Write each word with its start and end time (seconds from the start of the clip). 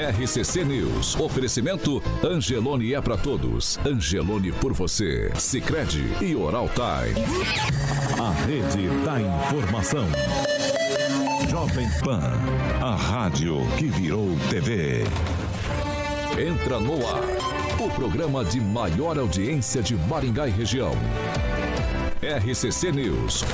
RCC 0.00 0.64
News. 0.64 1.14
Oferecimento 1.20 2.02
Angelone 2.24 2.94
é 2.94 3.00
para 3.02 3.18
todos. 3.18 3.78
Angelone 3.84 4.50
por 4.50 4.72
você. 4.72 5.30
Sicredi 5.36 6.10
e 6.22 6.34
Oral 6.34 6.70
Time. 6.70 7.22
A 8.18 8.30
rede 8.46 8.88
da 9.04 9.20
informação. 9.20 10.06
Jovem 11.50 11.86
Pan, 12.02 12.32
a 12.80 12.96
rádio 12.96 13.58
que 13.76 13.88
virou 13.88 14.34
TV. 14.48 15.04
Entra 16.38 16.80
no 16.80 17.06
ar. 17.06 17.24
O 17.78 17.90
programa 17.90 18.42
de 18.42 18.58
maior 18.58 19.18
audiência 19.18 19.82
de 19.82 19.94
Maringá 19.96 20.48
e 20.48 20.50
região. 20.50 20.92
RCC 22.22 22.90
News. 22.90 23.44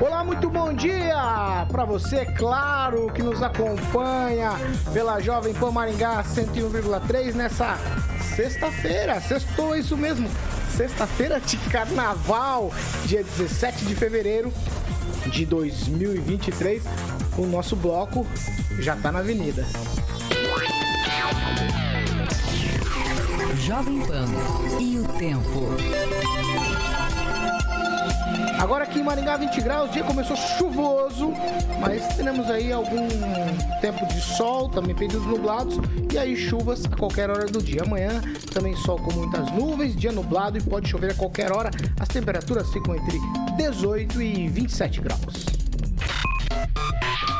Olá, 0.00 0.24
muito 0.24 0.48
bom 0.48 0.72
dia 0.72 1.66
para 1.70 1.84
você, 1.84 2.24
claro, 2.24 3.12
que 3.12 3.22
nos 3.22 3.42
acompanha 3.42 4.52
pela 4.94 5.20
Jovem 5.20 5.52
Pan 5.52 5.70
Maringá 5.70 6.24
101,3 6.24 7.34
nessa 7.34 7.76
sexta-feira. 8.34 9.20
Sextou, 9.20 9.76
isso 9.76 9.98
mesmo. 9.98 10.26
Sexta-feira 10.74 11.38
de 11.38 11.58
carnaval, 11.68 12.72
dia 13.04 13.22
17 13.22 13.84
de 13.84 13.94
fevereiro 13.94 14.50
de 15.26 15.44
2023. 15.44 16.82
O 17.36 17.44
nosso 17.44 17.76
bloco 17.76 18.26
já 18.78 18.96
tá 18.96 19.12
na 19.12 19.18
avenida. 19.18 19.66
Jovem 23.58 24.00
Pan 24.06 24.24
e 24.80 24.98
o 24.98 25.04
tempo. 25.18 26.89
Agora 28.60 28.84
aqui 28.84 29.00
em 29.00 29.02
Maringá, 29.02 29.38
20 29.38 29.60
graus, 29.62 29.88
o 29.88 29.92
dia 29.92 30.04
começou 30.04 30.36
chuvoso, 30.36 31.32
mas 31.80 32.14
teremos 32.14 32.50
aí 32.50 32.70
algum 32.70 33.08
tempo 33.80 34.04
de 34.04 34.20
sol, 34.20 34.68
também 34.68 34.94
períodos 34.94 35.26
nublados, 35.26 35.76
e 36.12 36.18
aí 36.18 36.36
chuvas 36.36 36.84
a 36.84 36.94
qualquer 36.94 37.30
hora 37.30 37.46
do 37.46 37.62
dia. 37.62 37.82
Amanhã 37.82 38.20
também 38.52 38.76
sol 38.76 38.98
com 38.98 39.14
muitas 39.14 39.50
nuvens, 39.52 39.96
dia 39.96 40.12
nublado 40.12 40.58
e 40.58 40.62
pode 40.62 40.90
chover 40.90 41.12
a 41.12 41.14
qualquer 41.14 41.50
hora. 41.50 41.70
As 41.98 42.08
temperaturas 42.08 42.70
ficam 42.70 42.94
entre 42.94 43.18
18 43.56 44.20
e 44.20 44.48
27 44.48 45.00
graus. 45.00 45.46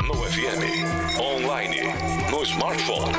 No 0.06 0.14
FM, 0.14 1.20
online, 1.20 1.82
no 2.30 2.42
smartphone. 2.44 3.12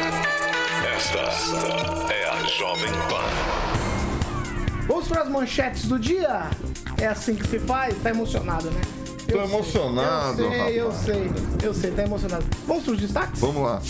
Esta 0.96 2.12
é 2.12 2.30
a 2.30 2.44
Jovem 2.48 2.92
Pan. 3.08 4.88
Vamos 4.88 5.08
para 5.08 5.22
as 5.22 5.30
manchetes 5.30 5.88
do 5.88 6.00
dia? 6.00 6.50
É 6.98 7.08
assim 7.08 7.36
que 7.36 7.48
se 7.48 7.60
faz? 7.60 7.96
Tá 8.02 8.10
emocionado, 8.10 8.70
né? 8.72 8.82
Tô 9.28 9.38
Eu 9.38 9.48
sei, 9.48 9.56
emocionado, 9.56 10.42
Eu 10.42 10.50
sei, 10.52 10.80
eu 10.82 10.86
rapaz. 10.90 11.06
sei, 11.06 11.32
eu 11.64 11.74
sei, 11.74 11.92
tá 11.92 12.04
emocionado. 12.04 12.46
Vamos 12.68 12.84
para 12.84 12.94
os 12.94 13.00
destaques? 13.00 13.40
Vamos 13.40 13.64
lá. 13.64 13.82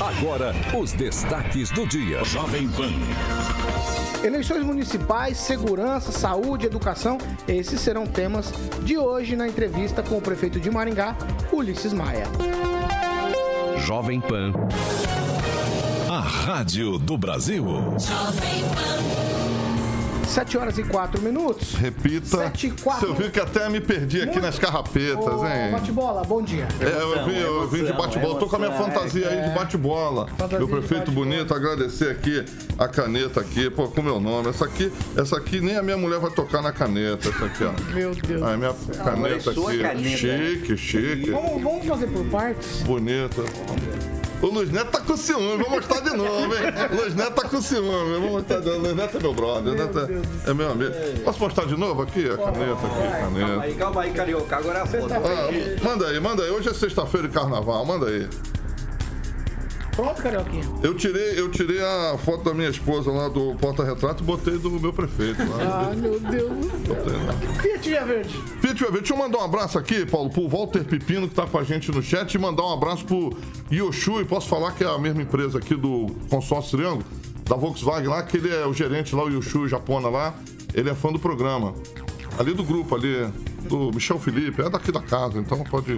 Agora, 0.00 0.54
os 0.78 0.92
destaques 0.92 1.70
do 1.70 1.86
dia. 1.86 2.24
Jovem 2.24 2.68
Pan. 2.68 2.90
Eleições 4.24 4.64
municipais, 4.64 5.36
segurança, 5.36 6.10
saúde, 6.10 6.64
educação, 6.66 7.18
esses 7.46 7.78
serão 7.80 8.06
temas 8.06 8.52
de 8.82 8.96
hoje 8.96 9.36
na 9.36 9.46
entrevista 9.46 10.02
com 10.02 10.16
o 10.16 10.20
prefeito 10.20 10.58
de 10.58 10.70
Maringá, 10.70 11.14
Ulisses 11.52 11.92
Maia. 11.92 12.24
Jovem 13.84 14.20
Pan. 14.20 14.52
A 16.08 16.20
Rádio 16.20 16.98
do 16.98 17.18
Brasil. 17.18 17.66
7 20.34 20.58
horas 20.58 20.76
e 20.78 20.82
4 20.82 21.22
minutos. 21.22 21.74
Repita. 21.74 22.26
Sete 22.38 22.66
e 22.66 22.70
quatro. 22.72 23.14
Você 23.14 23.22
viu 23.22 23.30
que 23.30 23.38
até 23.38 23.68
me 23.68 23.80
perdi 23.80 24.16
aqui 24.16 24.32
Muito- 24.32 24.42
nas 24.42 24.58
carrapetas, 24.58 25.24
Ô, 25.24 25.46
hein? 25.46 25.70
Bate-bola, 25.70 26.24
bom 26.24 26.42
dia. 26.42 26.66
É, 26.80 27.02
eu 27.02 27.24
vim, 27.24 27.36
eu 27.38 27.68
vim 27.68 27.84
de 27.84 27.92
bate-bola, 27.92 28.36
tô 28.40 28.48
com 28.48 28.56
a 28.56 28.58
minha 28.58 28.72
fantasia 28.72 29.28
aí 29.28 29.48
de 29.48 29.54
bate-bola. 29.54 30.26
Fantasia 30.36 30.58
Meu 30.58 30.66
prefeito 30.68 31.04
bate-bola. 31.12 31.26
bonito, 31.26 31.54
agradecer 31.54 32.10
aqui 32.10 32.44
a 32.76 32.88
caneta 32.88 33.38
aqui, 33.40 33.70
pô, 33.70 33.86
com 33.86 34.02
meu 34.02 34.18
nome. 34.18 34.48
Essa 34.48 34.64
aqui, 34.64 34.90
essa 35.16 35.36
aqui 35.36 35.60
nem 35.60 35.76
a 35.76 35.82
minha 35.84 35.96
mulher 35.96 36.18
vai 36.18 36.32
tocar 36.32 36.60
na 36.60 36.72
caneta, 36.72 37.28
essa 37.28 37.44
aqui, 37.44 37.62
ó. 37.62 37.92
Meu 37.94 38.12
Deus. 38.12 38.42
É 38.42 38.56
minha 38.56 38.74
caneta 39.04 39.50
aqui. 39.52 39.78
caneta. 39.78 40.16
Chique, 40.16 40.76
chique. 40.76 41.30
Vamos, 41.30 41.62
vamos 41.62 41.86
fazer 41.86 42.08
por 42.08 42.24
partes? 42.26 42.82
Bonita. 42.82 43.42
O 44.42 44.46
Luiz 44.48 44.70
Neto 44.70 44.90
tá 44.90 45.00
com 45.00 45.16
ciúme, 45.16 45.56
vou 45.56 45.70
mostrar 45.70 46.00
de 46.00 46.16
novo, 46.16 46.54
hein? 46.54 46.62
O 46.92 46.96
Luiz 46.96 47.14
Neto 47.14 47.32
tá 47.32 47.48
com 47.48 47.62
ciúme, 47.62 48.20
vou 48.20 48.30
mostrar 48.32 48.60
de 48.60 48.66
novo. 48.66 48.78
O 48.78 48.82
Luiz 48.82 48.96
Neto 48.96 49.16
é 49.16 49.20
meu 49.20 49.32
brother, 49.32 49.72
o 49.72 49.76
Neto 49.76 49.98
é, 49.98 50.50
é 50.50 50.54
meu 50.54 50.70
amigo. 50.70 50.92
Posso 51.24 51.40
mostrar 51.40 51.64
de 51.64 51.76
novo 51.76 52.02
aqui? 52.02 52.28
A 52.28 52.36
caneta 52.36 52.72
aqui, 52.72 53.20
caneta. 53.20 53.60
Aí, 53.62 53.74
calma 53.74 54.02
aí, 54.02 54.10
carioca. 54.12 54.56
Agora 54.56 54.80
é 54.80 54.82
a 54.82 54.86
foto. 54.86 55.14
Ah, 55.14 55.84
manda 55.84 56.06
aí, 56.08 56.20
manda 56.20 56.42
aí. 56.42 56.50
Hoje 56.50 56.68
é 56.68 56.74
sexta-feira 56.74 57.26
de 57.26 57.34
carnaval, 57.34 57.84
manda 57.86 58.06
aí. 58.06 58.28
Pronto, 59.94 60.20
Carioquinha. 60.20 60.64
Eu 60.82 60.94
tirei, 60.94 61.38
eu 61.38 61.50
tirei 61.50 61.80
a 61.80 62.18
foto 62.18 62.44
da 62.44 62.52
minha 62.52 62.68
esposa 62.68 63.10
lá 63.10 63.28
do 63.28 63.54
porta-retrato 63.54 64.22
e 64.22 64.26
botei 64.26 64.58
do 64.58 64.70
meu 64.70 64.92
prefeito 64.92 65.38
lá. 65.48 65.90
Ah, 65.90 65.96
meu 65.96 66.18
Deus 66.18 66.50
do 66.50 66.86
céu. 66.86 67.62
Fiat 67.62 67.88
Via 67.88 68.04
Verde. 68.04 68.42
Fiat 68.60 68.74
Via 68.74 68.90
Verde, 68.90 68.98
deixa 68.98 69.14
eu 69.14 69.18
mandar 69.18 69.38
um 69.38 69.44
abraço 69.44 69.78
aqui, 69.78 70.04
Paulo, 70.04 70.30
pro 70.30 70.48
Walter 70.48 70.84
Pepino, 70.84 71.28
que 71.28 71.34
tá 71.34 71.46
com 71.46 71.58
a 71.58 71.64
gente 71.64 71.92
no 71.92 72.02
chat, 72.02 72.34
e 72.34 72.38
mandar 72.38 72.64
um 72.64 72.72
abraço 72.72 73.04
pro 73.04 73.36
Yoshu, 73.70 74.20
e 74.20 74.24
posso 74.24 74.48
falar 74.48 74.72
que 74.72 74.82
é 74.82 74.88
a 74.88 74.98
mesma 74.98 75.22
empresa 75.22 75.58
aqui 75.58 75.76
do 75.76 76.06
Consórcio 76.28 76.76
Triângulo, 76.76 77.04
da 77.48 77.56
Volkswagen 77.56 78.08
lá, 78.08 78.22
que 78.22 78.36
ele 78.36 78.52
é 78.52 78.66
o 78.66 78.72
gerente 78.72 79.14
lá, 79.14 79.22
o 79.24 79.28
Yoshu 79.28 79.68
Japona 79.68 80.08
lá, 80.08 80.34
ele 80.74 80.90
é 80.90 80.94
fã 80.94 81.12
do 81.12 81.18
programa. 81.18 81.74
Ali 82.36 82.52
do 82.52 82.64
grupo, 82.64 82.96
ali, 82.96 83.28
do 83.68 83.90
Michel 83.92 84.18
Felipe, 84.18 84.62
é 84.62 84.70
daqui 84.70 84.92
da 84.92 85.00
casa, 85.00 85.38
então 85.38 85.62
pode, 85.64 85.96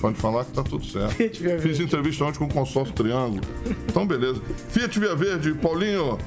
pode 0.00 0.16
falar 0.16 0.44
que 0.44 0.52
tá 0.52 0.62
tudo 0.62 0.84
certo. 0.84 1.14
Fiat 1.14 1.42
Via 1.42 1.56
Verde. 1.56 1.68
Fiz 1.68 1.80
entrevista 1.80 2.24
ontem 2.24 2.38
com 2.38 2.44
o 2.46 2.52
Consórcio 2.52 2.94
Triângulo. 2.94 3.42
Então, 3.88 4.06
beleza. 4.06 4.40
Fiat 4.68 4.98
Via 4.98 5.14
Verde, 5.14 5.54
Paulinho, 5.54 6.18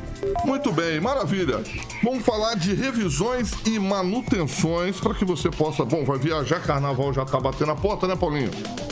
muito 0.45 0.71
bem, 0.71 0.99
maravilha. 0.99 1.61
Vamos 2.03 2.23
falar 2.23 2.55
de 2.55 2.73
revisões 2.73 3.51
e 3.65 3.77
manutenções 3.79 4.99
para 4.99 5.13
que 5.13 5.25
você 5.25 5.49
possa. 5.49 5.85
Bom, 5.85 6.03
vai 6.03 6.17
viajar, 6.17 6.61
carnaval 6.61 7.13
já 7.13 7.25
tá 7.25 7.39
batendo 7.39 7.71
a 7.71 7.75
porta, 7.75 8.07
né, 8.07 8.15
Paulinho? 8.15 8.51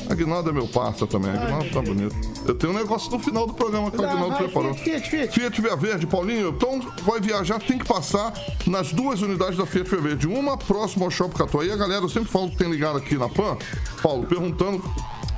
Aguinaldo 0.10 0.50
é 0.50 0.54
meu 0.54 0.68
parça 0.68 1.08
também, 1.08 1.32
Aguinaldo 1.32 1.70
tá 1.72 1.82
bonito. 1.82 2.16
Eu 2.48 2.54
tenho 2.54 2.74
um 2.74 2.76
negócio 2.76 3.12
no 3.12 3.20
final 3.20 3.48
do 3.48 3.54
programa 3.54 3.90
que 3.90 3.98
o 3.98 4.06
Aguinaldo 4.06 4.38
preparou. 4.38 4.74
Fiat, 4.74 5.10
Fiat, 5.10 5.32
Fiat. 5.32 5.34
Fiat 5.34 5.62
Via 5.62 5.76
Verde, 5.76 6.06
Paulinho. 6.06 6.50
Então, 6.50 6.80
vai 7.04 7.20
viajar, 7.20 7.60
tem 7.60 7.78
que 7.78 7.86
passar 7.86 8.34
nas 8.68 8.92
duas 8.92 9.22
unidades 9.22 9.58
da 9.58 9.66
Fiat 9.66 9.90
Via 9.90 10.02
Verde. 10.02 10.28
Uma 10.28 10.58
próxima 10.58 11.06
ao 11.06 11.12
Shopping 11.12 11.38
Catuaí. 11.38 11.72
Galera, 11.86 12.04
eu 12.04 12.10
sempre 12.10 12.32
falo 12.32 12.50
que 12.50 12.58
tem 12.58 12.68
ligado 12.68 12.98
aqui 12.98 13.16
na 13.16 13.30
PAN, 13.30 13.60
Paulo, 14.02 14.26
perguntando. 14.26 14.84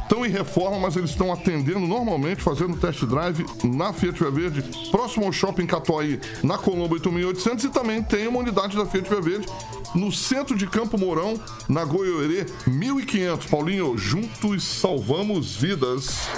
Estão 0.03 0.25
em 0.25 0.29
reforma, 0.29 0.79
mas 0.79 0.95
eles 0.95 1.09
estão 1.09 1.33
atendendo 1.33 1.81
normalmente, 1.81 2.41
fazendo 2.41 2.77
test 2.77 3.03
drive 3.03 3.45
na 3.65 3.91
Fiat 3.91 4.17
Via 4.17 4.31
Verde, 4.31 4.63
próximo 4.89 5.25
ao 5.25 5.33
Shopping 5.33 5.65
Catuaí, 5.65 6.21
na 6.41 6.57
Colombo 6.57 6.93
8800. 6.93 7.65
E 7.65 7.69
também 7.69 8.01
tem 8.01 8.29
uma 8.29 8.39
unidade 8.39 8.77
da 8.77 8.85
Fiat 8.85 9.09
Via 9.09 9.19
Verde 9.19 9.45
no 9.93 10.09
centro 10.09 10.55
de 10.55 10.65
Campo 10.65 10.97
Mourão, 10.97 11.37
na 11.67 11.83
Goiorê 11.83 12.45
1500. 12.65 13.47
Paulinho, 13.47 13.97
juntos 13.97 14.63
salvamos 14.63 15.53
vidas. 15.53 16.29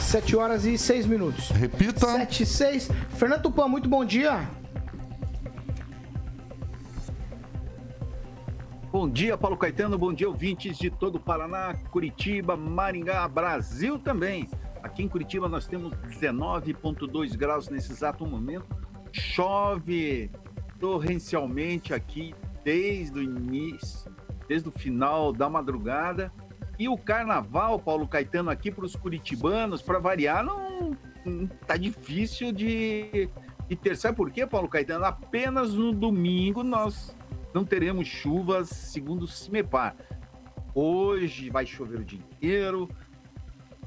7 0.00 0.36
horas 0.36 0.64
e 0.64 0.78
6 0.78 1.04
minutos. 1.04 1.50
Repita. 1.50 2.06
7 2.06 2.42
e 2.42 2.46
6. 2.46 2.88
Fernando 3.18 3.42
Tupan, 3.42 3.68
muito 3.68 3.90
bom 3.90 4.02
dia. 4.02 4.48
Bom 8.94 9.10
dia, 9.10 9.36
Paulo 9.36 9.56
Caetano. 9.56 9.98
Bom 9.98 10.12
dia, 10.12 10.28
ouvintes 10.28 10.78
de 10.78 10.88
todo 10.88 11.16
o 11.16 11.20
Paraná, 11.20 11.74
Curitiba, 11.90 12.56
Maringá, 12.56 13.26
Brasil 13.26 13.98
também. 13.98 14.48
Aqui 14.84 15.02
em 15.02 15.08
Curitiba 15.08 15.48
nós 15.48 15.66
temos 15.66 15.92
19,2 15.94 17.36
graus 17.36 17.68
nesse 17.68 17.90
exato 17.90 18.24
momento. 18.24 18.64
Chove 19.10 20.30
torrencialmente 20.78 21.92
aqui 21.92 22.36
desde 22.62 23.18
o 23.18 23.22
início, 23.24 24.14
desde 24.46 24.68
o 24.68 24.72
final 24.72 25.32
da 25.32 25.48
madrugada. 25.48 26.32
E 26.78 26.88
o 26.88 26.96
carnaval, 26.96 27.80
Paulo 27.80 28.06
Caetano, 28.06 28.48
aqui 28.48 28.70
para 28.70 28.84
os 28.84 28.94
curitibanos, 28.94 29.82
para 29.82 29.98
variar, 29.98 30.44
não, 30.44 30.96
não 31.24 31.48
tá 31.48 31.76
difícil 31.76 32.52
de, 32.52 33.28
de 33.68 33.74
ter. 33.74 33.96
Sabe 33.96 34.16
por 34.16 34.30
quê, 34.30 34.46
Paulo 34.46 34.68
Caetano? 34.68 35.04
Apenas 35.04 35.74
no 35.74 35.90
domingo 35.92 36.62
nós 36.62 37.12
não 37.54 37.64
teremos 37.64 38.08
chuvas, 38.08 38.68
segundo 38.68 39.22
o 39.22 39.28
CIMEPAR. 39.28 39.94
Hoje 40.74 41.48
vai 41.50 41.64
chover 41.64 42.00
o 42.00 42.04
dia 42.04 42.18
inteiro, 42.18 42.90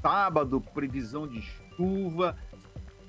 sábado, 0.00 0.58
previsão 0.72 1.28
de 1.28 1.42
chuva, 1.76 2.34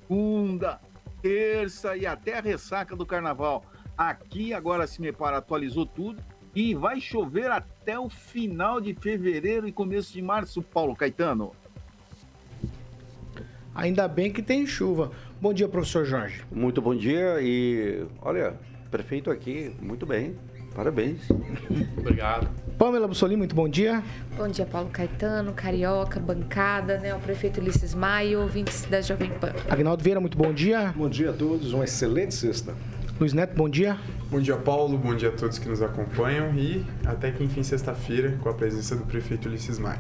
segunda, 0.02 0.82
terça 1.22 1.96
e 1.96 2.06
até 2.06 2.38
a 2.38 2.42
ressaca 2.42 2.94
do 2.94 3.06
carnaval. 3.06 3.64
Aqui 3.98 4.54
agora 4.54 4.84
a 4.84 4.88
CIMEPAR 4.88 5.34
atualizou 5.34 5.86
tudo 5.86 6.22
e 6.54 6.76
vai 6.76 7.00
chover 7.00 7.50
até 7.50 7.98
o 7.98 8.10
final 8.10 8.82
de 8.82 8.94
fevereiro 8.94 9.66
e 9.66 9.72
começo 9.72 10.12
de 10.12 10.22
março, 10.22 10.62
Paulo 10.62 10.94
Caetano. 10.94 11.54
Ainda 13.74 14.10
bem 14.10 14.30
que 14.30 14.42
tem 14.42 14.68
chuva. 14.68 15.10
Bom 15.40 15.54
dia, 15.54 15.70
professor 15.70 16.04
Jorge. 16.04 16.44
Muito 16.52 16.82
bom 16.82 16.94
dia 16.94 17.38
e 17.40 18.06
olha, 18.22 18.60
prefeito 18.92 19.32
aqui, 19.32 19.74
muito 19.80 20.06
bem. 20.06 20.36
Parabéns. 20.80 21.20
Obrigado. 21.98 22.48
Pamela 22.78 23.06
Bussolini, 23.06 23.36
muito 23.36 23.54
bom 23.54 23.68
dia. 23.68 24.02
Bom 24.38 24.48
dia, 24.48 24.66
Paulo 24.66 24.90
Caetano, 24.90 25.52
Carioca, 25.52 26.22
bancada, 26.22 26.98
né? 27.00 27.14
O 27.14 27.20
prefeito 27.20 27.60
Ulisses 27.60 27.94
Maio, 27.94 28.40
ouvintes 28.44 28.86
da 28.86 29.02
Jovem 29.02 29.30
Pan. 29.30 29.52
Agnaldo 29.70 30.02
Vieira, 30.02 30.22
muito 30.22 30.38
bom 30.38 30.54
dia. 30.54 30.94
Bom 30.96 31.10
dia 31.10 31.32
a 31.32 31.34
todos, 31.34 31.74
uma 31.74 31.84
excelente 31.84 32.34
sexta. 32.34 32.74
Luiz 33.20 33.34
Neto, 33.34 33.58
bom 33.58 33.68
dia. 33.68 33.98
Bom 34.32 34.40
dia, 34.40 34.56
Paulo. 34.56 34.98
Bom 34.98 35.14
dia 35.14 35.28
a 35.28 35.32
todos 35.34 35.60
que 35.60 35.68
nos 35.68 35.82
acompanham 35.82 36.56
e 36.56 36.86
até 37.06 37.30
que 37.30 37.44
enfim 37.44 37.62
sexta-feira 37.62 38.38
com 38.42 38.48
a 38.48 38.54
presença 38.54 38.96
do 38.96 39.06
prefeito 39.06 39.50
Ulisses 39.50 39.78
Maia. 39.78 40.00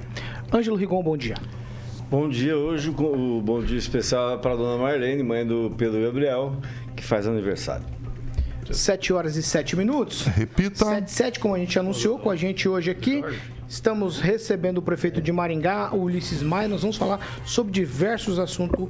Ângelo 0.49 0.77
Rigon, 0.77 1.03
bom 1.03 1.17
dia. 1.17 1.35
Bom 2.09 2.29
dia 2.29 2.55
hoje, 2.55 2.89
o 2.89 3.41
bom 3.41 3.61
dia 3.61 3.77
especial 3.77 4.39
para 4.39 4.53
a 4.53 4.55
dona 4.55 4.81
Marlene, 4.81 5.23
mãe 5.23 5.45
do 5.45 5.73
Pedro 5.77 6.01
Gabriel, 6.01 6.55
que 6.95 7.03
faz 7.03 7.27
aniversário. 7.27 7.98
7 8.71 9.13
horas 9.13 9.35
e 9.35 9.43
7 9.43 9.75
minutos. 9.75 10.25
Repita. 10.25 10.85
7 10.85 11.11
7, 11.11 11.39
como 11.39 11.55
a 11.55 11.59
gente 11.59 11.77
anunciou, 11.77 12.19
com 12.19 12.29
a 12.29 12.35
gente 12.35 12.67
hoje 12.67 12.91
aqui. 12.91 13.23
Estamos 13.67 14.19
recebendo 14.19 14.79
o 14.79 14.81
prefeito 14.81 15.21
de 15.21 15.31
Maringá, 15.31 15.91
o 15.93 16.03
Ulisses 16.03 16.41
Maia. 16.41 16.67
Nós 16.67 16.81
vamos 16.81 16.97
falar 16.97 17.19
sobre 17.45 17.71
diversos 17.71 18.39
assuntos 18.39 18.89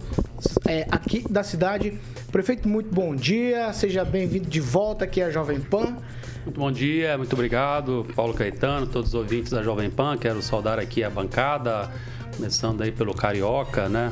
é, 0.66 0.88
aqui 0.90 1.26
da 1.30 1.44
cidade. 1.44 2.00
Prefeito, 2.31 2.68
muito 2.68 2.94
bom 2.94 3.16
dia. 3.16 3.74
Seja 3.74 4.06
bem-vindo 4.06 4.50
de 4.50 4.62
volta 4.62 5.04
aqui 5.04 5.22
à 5.22 5.30
Jovem 5.30 5.60
Pan. 5.60 5.98
Muito 6.46 6.58
bom 6.58 6.72
dia, 6.72 7.18
muito 7.18 7.34
obrigado, 7.34 8.08
Paulo 8.16 8.34
Caetano, 8.34 8.88
todos 8.88 9.10
os 9.10 9.14
ouvintes 9.14 9.52
da 9.52 9.62
Jovem 9.62 9.90
Pan. 9.90 10.18
Quero 10.18 10.42
saudar 10.42 10.80
aqui 10.80 11.04
a 11.04 11.10
bancada, 11.10 11.92
começando 12.36 12.81
aí 12.81 12.92
pelo 12.92 13.14
Carioca, 13.14 13.90
né? 13.90 14.12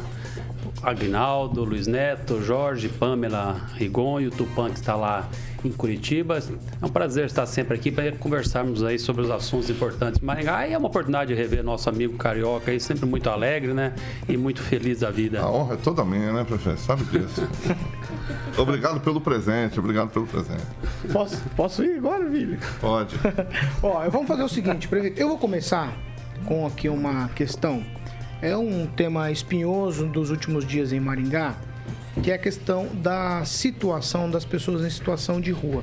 Agnaldo, 0.82 1.64
Luiz 1.64 1.88
Neto, 1.88 2.42
Jorge, 2.42 2.90
Pamela 2.90 3.68
Rigon 3.76 4.22
e 4.22 4.28
o 4.28 4.32
Tupan 4.32 4.70
que 4.70 4.80
está 4.80 4.96
lá 4.96 5.28
em 5.64 5.72
Curitiba. 5.72 6.38
É 6.82 6.86
um 6.86 6.90
prazer 6.90 7.26
estar 7.26 7.46
sempre 7.46 7.76
aqui 7.76 7.92
para 7.92 8.12
conversarmos 8.14 8.84
aí 8.84 9.00
sobre 9.00 9.24
os 9.24 9.32
assuntos 9.32 9.70
importantes 9.70 10.22
Maringá. 10.22 10.68
E 10.68 10.74
é 10.74 10.78
uma 10.78 10.88
oportunidade 10.88 11.34
de 11.34 11.40
rever 11.40 11.64
nosso 11.64 11.90
amigo 11.90 12.18
Carioca 12.18 12.72
aí, 12.72 12.80
sempre 12.80 13.06
muito 13.06 13.30
alegre, 13.30 13.74
né? 13.74 13.94
E 14.28 14.38
muito 14.38 14.62
feliz 14.62 15.00
da 15.00 15.10
vida. 15.10 15.42
A 15.42 15.50
honra 15.50 15.74
é 15.74 15.78
toda 15.78 16.06
minha, 16.06 16.32
né, 16.32 16.44
prefeito? 16.44 16.80
Sabe 16.80 17.04
disso. 17.06 17.48
obrigado 18.58 19.00
pelo 19.02 19.20
presente, 19.20 19.80
obrigado 19.80 20.10
pelo 20.10 20.28
presente. 20.28 20.64
Posso, 21.12 21.42
posso 21.56 21.84
ir 21.84 21.98
agora, 21.98 22.30
filho? 22.30 22.58
Pode. 22.80 23.16
Ó, 23.82 24.08
vamos 24.10 24.28
fazer 24.28 24.44
o 24.44 24.50
seguinte, 24.50 24.88
prefeito. 24.88 25.20
Eu 25.20 25.28
vou 25.28 25.38
começar 25.38 25.94
com 26.46 26.66
aqui 26.66 26.88
uma 26.88 27.30
questão. 27.30 27.84
É 28.40 28.56
um 28.56 28.86
tema 28.86 29.32
espinhoso 29.32 30.06
dos 30.06 30.30
últimos 30.30 30.64
dias 30.64 30.94
em 30.94 31.00
Maringá, 31.00 31.58
que 32.22 32.30
é 32.30 32.36
a 32.36 32.38
questão 32.38 32.88
da 32.94 33.44
situação 33.44 34.30
das 34.30 34.46
pessoas 34.46 34.86
em 34.86 34.90
situação 34.92 35.42
de 35.42 35.50
rua. 35.50 35.82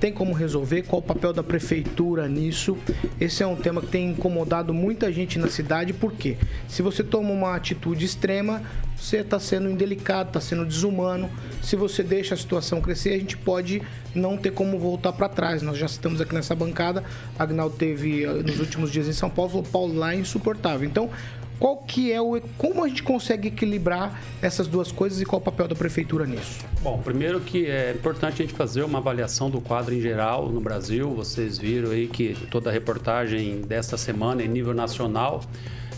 Tem 0.00 0.10
como 0.10 0.32
resolver? 0.32 0.82
Qual 0.82 1.00
o 1.00 1.02
papel 1.02 1.32
da 1.32 1.42
prefeitura 1.42 2.26
nisso? 2.26 2.76
Esse 3.20 3.42
é 3.42 3.46
um 3.46 3.54
tema 3.54 3.82
que 3.82 3.88
tem 3.88 4.10
incomodado 4.10 4.72
muita 4.72 5.12
gente 5.12 5.38
na 5.38 5.48
cidade, 5.48 5.92
porque 5.92 6.38
se 6.66 6.80
você 6.80 7.04
toma 7.04 7.30
uma 7.30 7.54
atitude 7.54 8.04
extrema, 8.04 8.62
você 8.96 9.18
está 9.18 9.38
sendo 9.38 9.68
indelicado, 9.68 10.28
está 10.28 10.40
sendo 10.40 10.64
desumano. 10.64 11.30
Se 11.62 11.76
você 11.76 12.02
deixa 12.02 12.34
a 12.34 12.36
situação 12.38 12.80
crescer, 12.80 13.10
a 13.10 13.18
gente 13.18 13.36
pode 13.36 13.82
não 14.14 14.38
ter 14.38 14.52
como 14.52 14.78
voltar 14.78 15.12
para 15.12 15.28
trás. 15.28 15.60
Nós 15.60 15.76
já 15.76 15.86
estamos 15.86 16.20
aqui 16.20 16.34
nessa 16.34 16.54
bancada. 16.54 17.04
Agnaldo 17.38 17.76
teve 17.76 18.24
eh, 18.24 18.42
nos 18.42 18.58
últimos 18.58 18.90
dias 18.90 19.06
em 19.06 19.12
São 19.12 19.28
Paulo, 19.28 19.50
falou, 19.50 19.66
Paulo 19.70 19.94
lá 19.94 20.14
é 20.14 20.16
insuportável. 20.16 20.86
Então, 20.86 21.10
qual 21.58 21.76
que 21.78 22.12
é 22.12 22.20
o 22.20 22.40
como 22.58 22.84
a 22.84 22.88
gente 22.88 23.02
consegue 23.02 23.48
equilibrar 23.48 24.20
essas 24.42 24.66
duas 24.66 24.90
coisas 24.90 25.20
e 25.20 25.24
qual 25.24 25.40
o 25.40 25.44
papel 25.44 25.68
da 25.68 25.74
prefeitura 25.74 26.26
nisso? 26.26 26.64
Bom, 26.82 26.98
primeiro 26.98 27.40
que 27.40 27.66
é 27.66 27.92
importante 27.92 28.42
a 28.42 28.46
gente 28.46 28.54
fazer 28.54 28.82
uma 28.82 28.98
avaliação 28.98 29.48
do 29.48 29.60
quadro 29.60 29.94
em 29.94 30.00
geral 30.00 30.48
no 30.48 30.60
Brasil. 30.60 31.10
Vocês 31.14 31.58
viram 31.58 31.90
aí 31.90 32.06
que 32.06 32.34
toda 32.50 32.70
a 32.70 32.72
reportagem 32.72 33.60
desta 33.60 33.96
semana 33.96 34.42
em 34.42 34.48
nível 34.48 34.74
nacional 34.74 35.42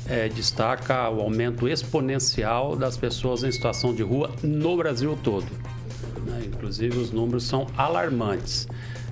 é, 0.08 0.28
destaca 0.28 1.08
o 1.10 1.20
aumento 1.20 1.68
exponencial 1.68 2.76
das 2.76 2.96
pessoas 2.96 3.42
em 3.42 3.50
situação 3.50 3.94
de 3.94 4.02
rua 4.02 4.30
no 4.42 4.76
Brasil 4.76 5.18
todo. 5.22 5.46
Né? 6.26 6.42
Inclusive 6.46 6.98
os 6.98 7.10
números 7.10 7.44
são 7.44 7.66
alarmantes. 7.76 8.68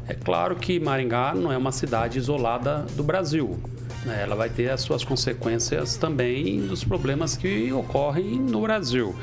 É 0.06 0.14
claro 0.14 0.56
que 0.56 0.78
Maringá 0.78 1.34
não 1.34 1.50
é 1.50 1.56
uma 1.56 1.72
cidade 1.72 2.18
isolada 2.18 2.84
do 2.94 3.02
Brasil? 3.02 3.58
Ela 4.06 4.34
vai 4.34 4.48
ter 4.48 4.70
as 4.70 4.82
suas 4.82 5.04
consequências 5.04 5.96
também 5.96 6.66
dos 6.66 6.84
problemas 6.84 7.36
que 7.36 7.72
ocorrem 7.72 8.38
no 8.38 8.60
Brasil. 8.62 9.14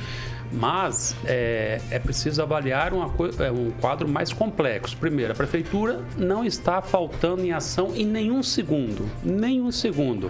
Mas 0.51 1.15
é, 1.25 1.79
é 1.89 1.99
preciso 1.99 2.41
avaliar 2.41 2.93
uma, 2.93 3.09
é, 3.39 3.51
um 3.51 3.71
quadro 3.79 4.07
mais 4.07 4.33
complexo. 4.33 4.97
Primeiro, 4.97 5.31
a 5.31 5.35
prefeitura 5.35 6.01
não 6.17 6.43
está 6.43 6.81
faltando 6.81 7.41
em 7.43 7.53
ação 7.53 7.95
em 7.95 8.05
nenhum 8.05 8.43
segundo. 8.43 9.09
Nenhum 9.23 9.71
segundo. 9.71 10.29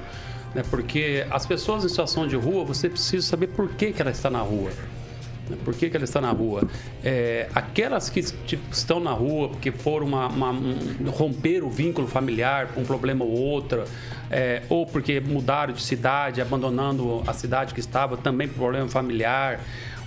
Né? 0.54 0.64
Porque 0.70 1.26
as 1.32 1.46
pessoas 1.46 1.84
em 1.84 1.90
situação 1.90 2.28
de 2.28 2.36
rua, 2.36 2.64
você 2.64 2.88
precisa 2.88 3.26
saber 3.26 3.48
por 3.48 3.70
que, 3.70 3.92
que 3.92 4.02
ela 4.02 4.12
está 4.12 4.30
na 4.30 4.42
rua. 4.42 4.70
Por 5.58 5.74
que, 5.74 5.90
que 5.90 5.96
ela 5.96 6.04
está 6.04 6.22
na 6.22 6.32
rua? 6.32 6.68
É, 7.04 7.50
aquelas 7.54 8.10
que 8.10 8.22
tipo, 8.22 8.64
estão 8.72 9.00
na 9.00 9.12
rua 9.12 9.50
porque 9.50 9.72
foram 9.72 10.08
uma, 10.08 10.28
uma, 10.28 10.52
um, 10.52 11.10
romper 11.10 11.64
o 11.64 11.70
vínculo 11.70 12.08
familiar 12.08 12.68
com 12.68 12.82
um 12.82 12.86
problema 12.86 13.24
ou 13.24 13.32
outro, 13.32 13.84
é, 14.30 14.64
ou 14.70 14.86
porque 14.86 15.20
mudaram 15.20 15.74
de 15.74 15.82
cidade, 15.82 16.42
abandonando 16.42 17.24
a 17.28 17.34
cidade 17.34 17.74
que 17.74 17.80
estava 17.80 18.18
também 18.18 18.48
por 18.48 18.56
problema 18.56 18.88
familiar, 18.88 19.60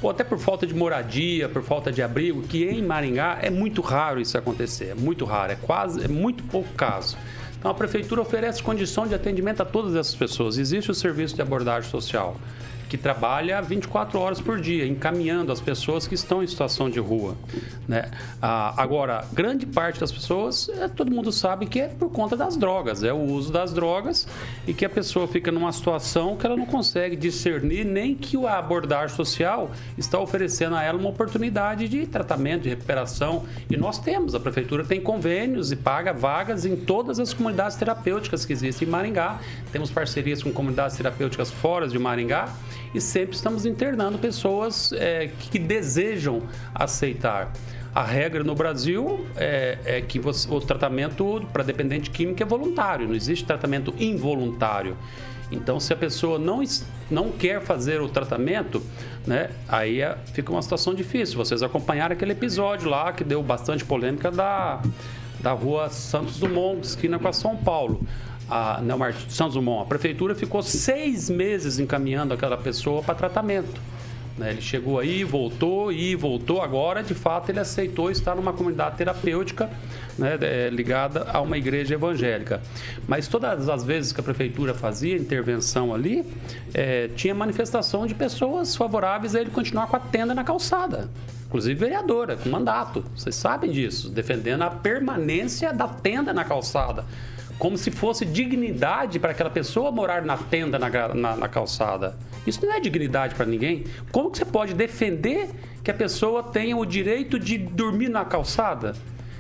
ou 0.03 0.11
até 0.11 0.23
por 0.23 0.39
falta 0.39 0.67
de 0.67 0.75
moradia, 0.75 1.49
por 1.49 1.63
falta 1.63 1.91
de 1.91 2.03
abrigo, 2.03 2.43
que 2.43 2.65
em 2.65 2.83
Maringá 2.83 3.39
é 3.41 3.51
muito 3.51 3.81
raro 3.81 4.21
isso 4.21 4.37
acontecer, 4.37 4.91
é 4.91 4.95
muito 4.95 5.25
raro, 5.25 5.53
é 5.53 5.57
quase, 5.57 6.05
é 6.05 6.09
muito 6.09 6.43
pouco 6.45 6.73
caso. 6.75 7.17
Então 7.59 7.71
a 7.71 7.75
prefeitura 7.75 8.21
oferece 8.21 8.63
condição 8.63 9.07
de 9.07 9.15
atendimento 9.15 9.63
a 9.63 9.65
todas 9.65 9.95
essas 9.97 10.15
pessoas. 10.15 10.59
Existe 10.59 10.91
o 10.91 10.95
serviço 10.95 11.35
de 11.35 11.41
abordagem 11.41 11.91
social 11.91 12.37
que 12.95 12.99
trabalha 12.99 13.61
24 13.61 14.21
horas 14.21 14.41
por 14.41 14.61
dia, 14.61 14.87
encaminhando 14.87 15.51
as 15.51 15.61
pessoas 15.61 16.07
que 16.07 16.15
estão 16.15 16.45
em 16.45 16.47
situação 16.47 16.89
de 16.89 17.01
rua. 17.01 17.35
Né? 17.89 18.09
Ah, 18.41 18.73
agora, 18.77 19.25
grande 19.33 19.67
parte 19.67 19.99
das 19.99 20.13
pessoas, 20.13 20.69
é, 20.69 20.87
todo 20.87 21.11
mundo 21.11 21.33
sabe 21.33 21.67
que 21.67 21.81
é 21.81 21.89
por 21.89 22.09
conta 22.13 22.37
das 22.37 22.57
drogas, 22.57 23.03
é 23.03 23.13
o 23.13 23.21
uso 23.21 23.53
das 23.53 23.73
drogas 23.73 24.29
e 24.65 24.73
que 24.73 24.85
a 24.85 24.89
pessoa 24.89 25.27
fica 25.27 25.51
numa 25.51 25.73
situação 25.73 26.37
que 26.37 26.47
ela 26.47 26.57
não 26.57 26.67
consegue 26.67 27.17
discernir 27.17 27.85
nem 27.85 28.15
que 28.15 28.37
a 28.47 28.59
abordagem 28.61 29.17
social 29.17 29.73
está 29.99 30.21
oferecendo 30.21 30.77
a 30.77 30.83
ela 30.85 30.97
uma 30.97 31.09
oportunidade 31.09 31.89
de 31.89 32.07
tratamento, 32.07 32.63
de 32.63 32.69
recuperação. 32.69 33.43
E 33.69 33.77
nós 33.77 33.99
temos, 33.99 34.37
a 34.37 34.41
prefeitura 34.41 34.85
tem 34.85 35.01
convênios 35.01 35.73
e 35.73 35.77
paga 35.77 36.13
vagas 36.13 36.65
em 36.65 36.77
todas 36.77 37.19
as 37.19 37.35
comunidades 37.35 37.77
terapêuticas 37.77 38.47
que 38.47 38.53
existem 38.53 38.87
em 38.87 38.91
Maringá. 38.93 39.41
Temos 39.73 39.91
parcerias 39.91 40.45
com 40.45 40.53
comunidades 40.53 40.97
terapêuticas 40.97 41.51
fora 41.51 41.89
de 41.89 41.99
Maringá 41.99 42.55
e 42.95 43.01
sempre 43.01 43.35
estamos 43.35 43.67
internando 43.67 44.19
pessoas 44.19 44.93
é, 44.93 45.29
que 45.51 45.59
desejam 45.59 46.43
aceitar. 46.73 47.53
A 47.95 48.03
regra 48.03 48.43
no 48.43 48.55
Brasil 48.55 49.27
é, 49.37 49.79
é 49.85 50.01
que 50.01 50.19
você, 50.19 50.49
o 50.53 50.61
tratamento 50.61 51.47
para 51.53 51.63
dependente 51.63 52.11
químico 52.11 52.43
é 52.43 52.47
voluntário, 52.47 53.07
não 53.07 53.15
existe 53.15 53.45
tratamento 53.45 53.95
involuntário. 53.99 54.97
Então, 55.51 55.79
se 55.79 55.93
a 55.93 55.97
pessoa 55.97 56.39
não, 56.39 56.63
não 57.11 57.31
quer 57.31 57.61
fazer 57.61 58.01
o 58.01 58.09
tratamento, 58.09 58.83
né, 59.27 59.51
aí 59.69 60.01
é, 60.01 60.17
fica 60.33 60.51
uma 60.51 60.63
situação 60.63 60.95
difícil. 60.95 61.37
Vocês 61.37 61.63
acompanharam 61.63 62.15
aquele 62.15 62.33
episódio 62.33 62.89
lá 62.89 63.13
que 63.13 63.23
deu 63.23 63.43
bastante 63.43 63.85
polêmica 63.85 64.31
da, 64.31 64.83
da 65.41 65.53
rua 65.53 65.89
Santos 65.91 66.39
Dumont, 66.39 66.85
esquina 66.85 67.19
com 67.19 67.29
a 67.29 67.33
São 67.33 67.57
Paulo 67.57 68.01
a 68.49 68.81
Neomar 68.81 69.15
Santos 69.29 69.55
Dumont, 69.55 69.83
a 69.83 69.87
prefeitura 69.87 70.35
ficou 70.35 70.63
seis 70.63 71.31
meses 71.31 71.79
encaminhando 71.79 72.35
aquela 72.35 72.57
pessoa 72.57 73.03
para 73.03 73.15
tratamento. 73.15 73.81
Né? 74.37 74.51
Ele 74.51 74.61
chegou 74.61 74.99
aí, 74.99 75.23
voltou 75.23 75.93
e 75.93 76.15
voltou. 76.15 76.61
Agora, 76.61 77.03
de 77.03 77.15
fato, 77.15 77.51
ele 77.51 77.61
aceitou 77.61 78.11
estar 78.11 78.35
numa 78.35 78.53
comunidade 78.53 78.97
terapêutica 78.97 79.71
né, 80.19 80.37
é, 80.41 80.71
ligada 80.71 81.27
a 81.33 81.41
uma 81.41 81.57
igreja 81.57 81.95
evangélica. 81.95 82.61
Mas 83.07 83.29
todas 83.29 83.69
as 83.69 83.85
vezes 83.85 84.13
que 84.13 84.21
a 84.21 84.25
prefeitura 84.25 84.75
fazia 84.75 85.17
intervenção 85.17 85.95
ali, 85.95 86.27
é, 86.73 87.09
tinha 87.15 87.35
manifestação 87.35 88.07
de 88.07 88.15
pessoas 88.15 88.75
favoráveis 88.75 89.35
a 89.35 89.41
ele 89.41 89.51
continuar 89.51 89.87
com 89.87 89.97
a 89.97 90.01
tenda 90.01 90.35
na 90.35 90.43
calçada. 90.43 91.09
Inclusive 91.47 91.79
vereadora, 91.79 92.37
com 92.37 92.49
mandato. 92.49 93.05
Vocês 93.15 93.37
sabem 93.37 93.71
disso, 93.71 94.09
defendendo 94.09 94.63
a 94.63 94.71
permanência 94.71 95.73
da 95.73 95.87
tenda 95.87 96.33
na 96.33 96.45
calçada 96.45 97.05
como 97.59 97.79
se 97.79 97.91
fosse 97.91 98.25
dignidade 98.25 99.19
para 99.19 99.31
aquela 99.31 99.51
pessoa 99.51 99.91
morar 99.91 100.23
na 100.23 100.37
tenda 100.37 100.79
na, 100.79 100.89
na, 101.15 101.37
na 101.37 101.49
calçada. 101.49 102.17
Isso 102.47 102.65
não 102.65 102.73
é 102.73 102.81
dignidade 102.81 103.35
para 103.35 103.47
ninguém. 103.47 103.85
Como 104.11 104.31
que 104.31 104.39
você 104.39 104.45
pode 104.45 104.75
defender 104.75 105.51
que 105.83 105.91
a 105.91 105.95
pessoa 105.95 106.43
tenha 106.43 106.77
o 106.77 106.85
direito 106.85 107.39
de 107.39 107.59
dormir 107.59 108.09
na 108.09 108.25
calçada? 108.25 108.95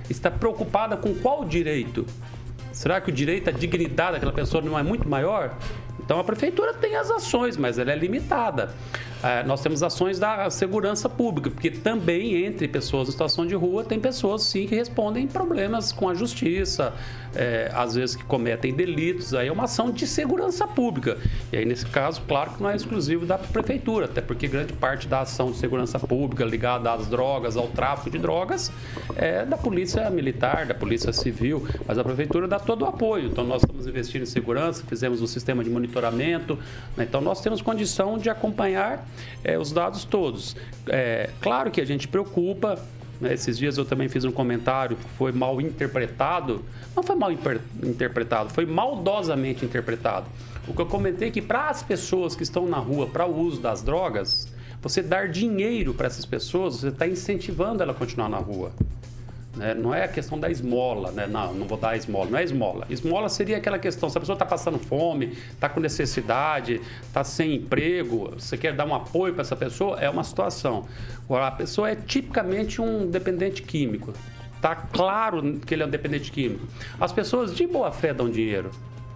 Está 0.08 0.30
preocupada 0.30 0.96
com 0.96 1.14
qual 1.14 1.44
direito? 1.44 2.06
Será 2.72 3.00
que 3.00 3.10
o 3.10 3.12
direito 3.12 3.48
à 3.48 3.52
dignidade 3.52 4.12
daquela 4.12 4.32
pessoa 4.32 4.62
não 4.62 4.78
é 4.78 4.82
muito 4.82 5.08
maior? 5.08 5.56
Então 6.04 6.18
a 6.18 6.24
prefeitura 6.24 6.74
tem 6.74 6.96
as 6.96 7.10
ações, 7.10 7.56
mas 7.56 7.78
ela 7.78 7.92
é 7.92 7.96
limitada. 7.96 8.74
É, 9.24 9.42
nós 9.42 9.62
temos 9.62 9.82
ações 9.82 10.18
da 10.18 10.50
segurança 10.50 11.08
pública, 11.08 11.48
porque 11.48 11.70
também 11.70 12.44
entre 12.44 12.68
pessoas 12.68 13.08
em 13.08 13.12
situação 13.12 13.46
de 13.46 13.54
rua 13.54 13.82
tem 13.82 13.98
pessoas 13.98 14.42
sim 14.42 14.66
que 14.66 14.74
respondem 14.74 15.26
problemas 15.26 15.90
com 15.92 16.10
a 16.10 16.14
justiça, 16.14 16.92
é, 17.34 17.70
às 17.74 17.94
vezes 17.94 18.14
que 18.14 18.22
cometem 18.24 18.74
delitos, 18.74 19.32
aí 19.32 19.48
é 19.48 19.52
uma 19.52 19.64
ação 19.64 19.90
de 19.90 20.06
segurança 20.06 20.66
pública. 20.66 21.16
E 21.50 21.56
aí, 21.56 21.64
nesse 21.64 21.86
caso, 21.86 22.20
claro 22.28 22.50
que 22.50 22.62
não 22.62 22.68
é 22.68 22.76
exclusivo 22.76 23.24
da 23.24 23.38
prefeitura, 23.38 24.04
até 24.04 24.20
porque 24.20 24.46
grande 24.46 24.74
parte 24.74 25.08
da 25.08 25.20
ação 25.20 25.50
de 25.50 25.56
segurança 25.56 25.98
pública 25.98 26.44
ligada 26.44 26.92
às 26.92 27.06
drogas, 27.06 27.56
ao 27.56 27.68
tráfico 27.68 28.10
de 28.10 28.18
drogas, 28.18 28.70
é 29.16 29.46
da 29.46 29.56
polícia 29.56 30.08
militar, 30.10 30.66
da 30.66 30.74
polícia 30.74 31.14
civil, 31.14 31.66
mas 31.88 31.96
a 31.96 32.04
prefeitura 32.04 32.46
dá 32.46 32.58
todo 32.58 32.82
o 32.82 32.84
apoio. 32.84 33.28
Então, 33.28 33.42
nós 33.42 33.62
estamos 33.62 33.86
investindo 33.86 34.22
em 34.22 34.26
segurança, 34.26 34.84
fizemos 34.86 35.22
um 35.22 35.26
sistema 35.26 35.64
de 35.64 35.70
monitoramento, 35.70 36.58
né? 36.94 37.04
então 37.04 37.22
nós 37.22 37.40
temos 37.40 37.62
condição 37.62 38.18
de 38.18 38.28
acompanhar 38.28 39.02
é, 39.42 39.58
os 39.58 39.72
dados 39.72 40.04
todos. 40.04 40.56
É, 40.86 41.30
claro 41.40 41.70
que 41.70 41.80
a 41.80 41.84
gente 41.84 42.08
preocupa 42.08 42.78
né? 43.20 43.32
Esses 43.32 43.56
dias 43.56 43.78
eu 43.78 43.84
também 43.84 44.08
fiz 44.08 44.24
um 44.24 44.32
comentário 44.32 44.96
que 44.96 45.08
foi 45.16 45.32
mal 45.32 45.60
interpretado. 45.60 46.64
Não 46.94 47.02
foi 47.02 47.16
mal 47.16 47.30
interpretado, 47.32 48.50
foi 48.50 48.66
maldosamente 48.66 49.64
interpretado. 49.64 50.26
O 50.66 50.74
que 50.74 50.80
eu 50.80 50.86
comentei 50.86 51.28
é 51.28 51.30
que 51.30 51.42
para 51.42 51.68
as 51.68 51.82
pessoas 51.82 52.34
que 52.34 52.42
estão 52.42 52.66
na 52.66 52.78
rua 52.78 53.06
para 53.06 53.26
o 53.26 53.38
uso 53.38 53.60
das 53.60 53.82
drogas, 53.82 54.48
você 54.80 55.02
dar 55.02 55.28
dinheiro 55.28 55.94
para 55.94 56.06
essas 56.06 56.24
pessoas, 56.24 56.76
você 56.76 56.88
está 56.88 57.06
incentivando 57.06 57.82
ela 57.82 57.92
a 57.92 57.94
continuar 57.94 58.28
na 58.28 58.38
rua. 58.38 58.72
Né? 59.56 59.74
Não 59.74 59.94
é 59.94 60.04
a 60.04 60.08
questão 60.08 60.38
da 60.38 60.50
esmola, 60.50 61.12
né? 61.12 61.26
não, 61.26 61.54
não 61.54 61.66
vou 61.66 61.78
dar 61.78 61.96
esmola, 61.96 62.30
não 62.30 62.38
é 62.38 62.44
esmola. 62.44 62.86
Esmola 62.90 63.28
seria 63.28 63.56
aquela 63.56 63.78
questão, 63.78 64.08
se 64.08 64.18
a 64.18 64.20
pessoa 64.20 64.34
está 64.34 64.44
passando 64.44 64.78
fome, 64.78 65.36
está 65.52 65.68
com 65.68 65.80
necessidade, 65.80 66.80
está 67.02 67.22
sem 67.22 67.56
emprego, 67.56 68.32
você 68.36 68.56
quer 68.56 68.74
dar 68.74 68.84
um 68.84 68.94
apoio 68.94 69.32
para 69.32 69.42
essa 69.42 69.56
pessoa, 69.56 70.00
é 70.00 70.10
uma 70.10 70.24
situação. 70.24 70.86
Agora, 71.24 71.46
a 71.46 71.52
pessoa 71.52 71.90
é 71.90 71.94
tipicamente 71.94 72.80
um 72.80 73.08
dependente 73.08 73.62
químico. 73.62 74.12
Está 74.56 74.74
claro 74.74 75.60
que 75.60 75.74
ele 75.74 75.82
é 75.82 75.86
um 75.86 75.90
dependente 75.90 76.32
químico. 76.32 76.66
As 76.98 77.12
pessoas 77.12 77.54
de 77.54 77.66
boa 77.66 77.92
fé 77.92 78.12
dão 78.14 78.28
dinheiro. 78.28 78.70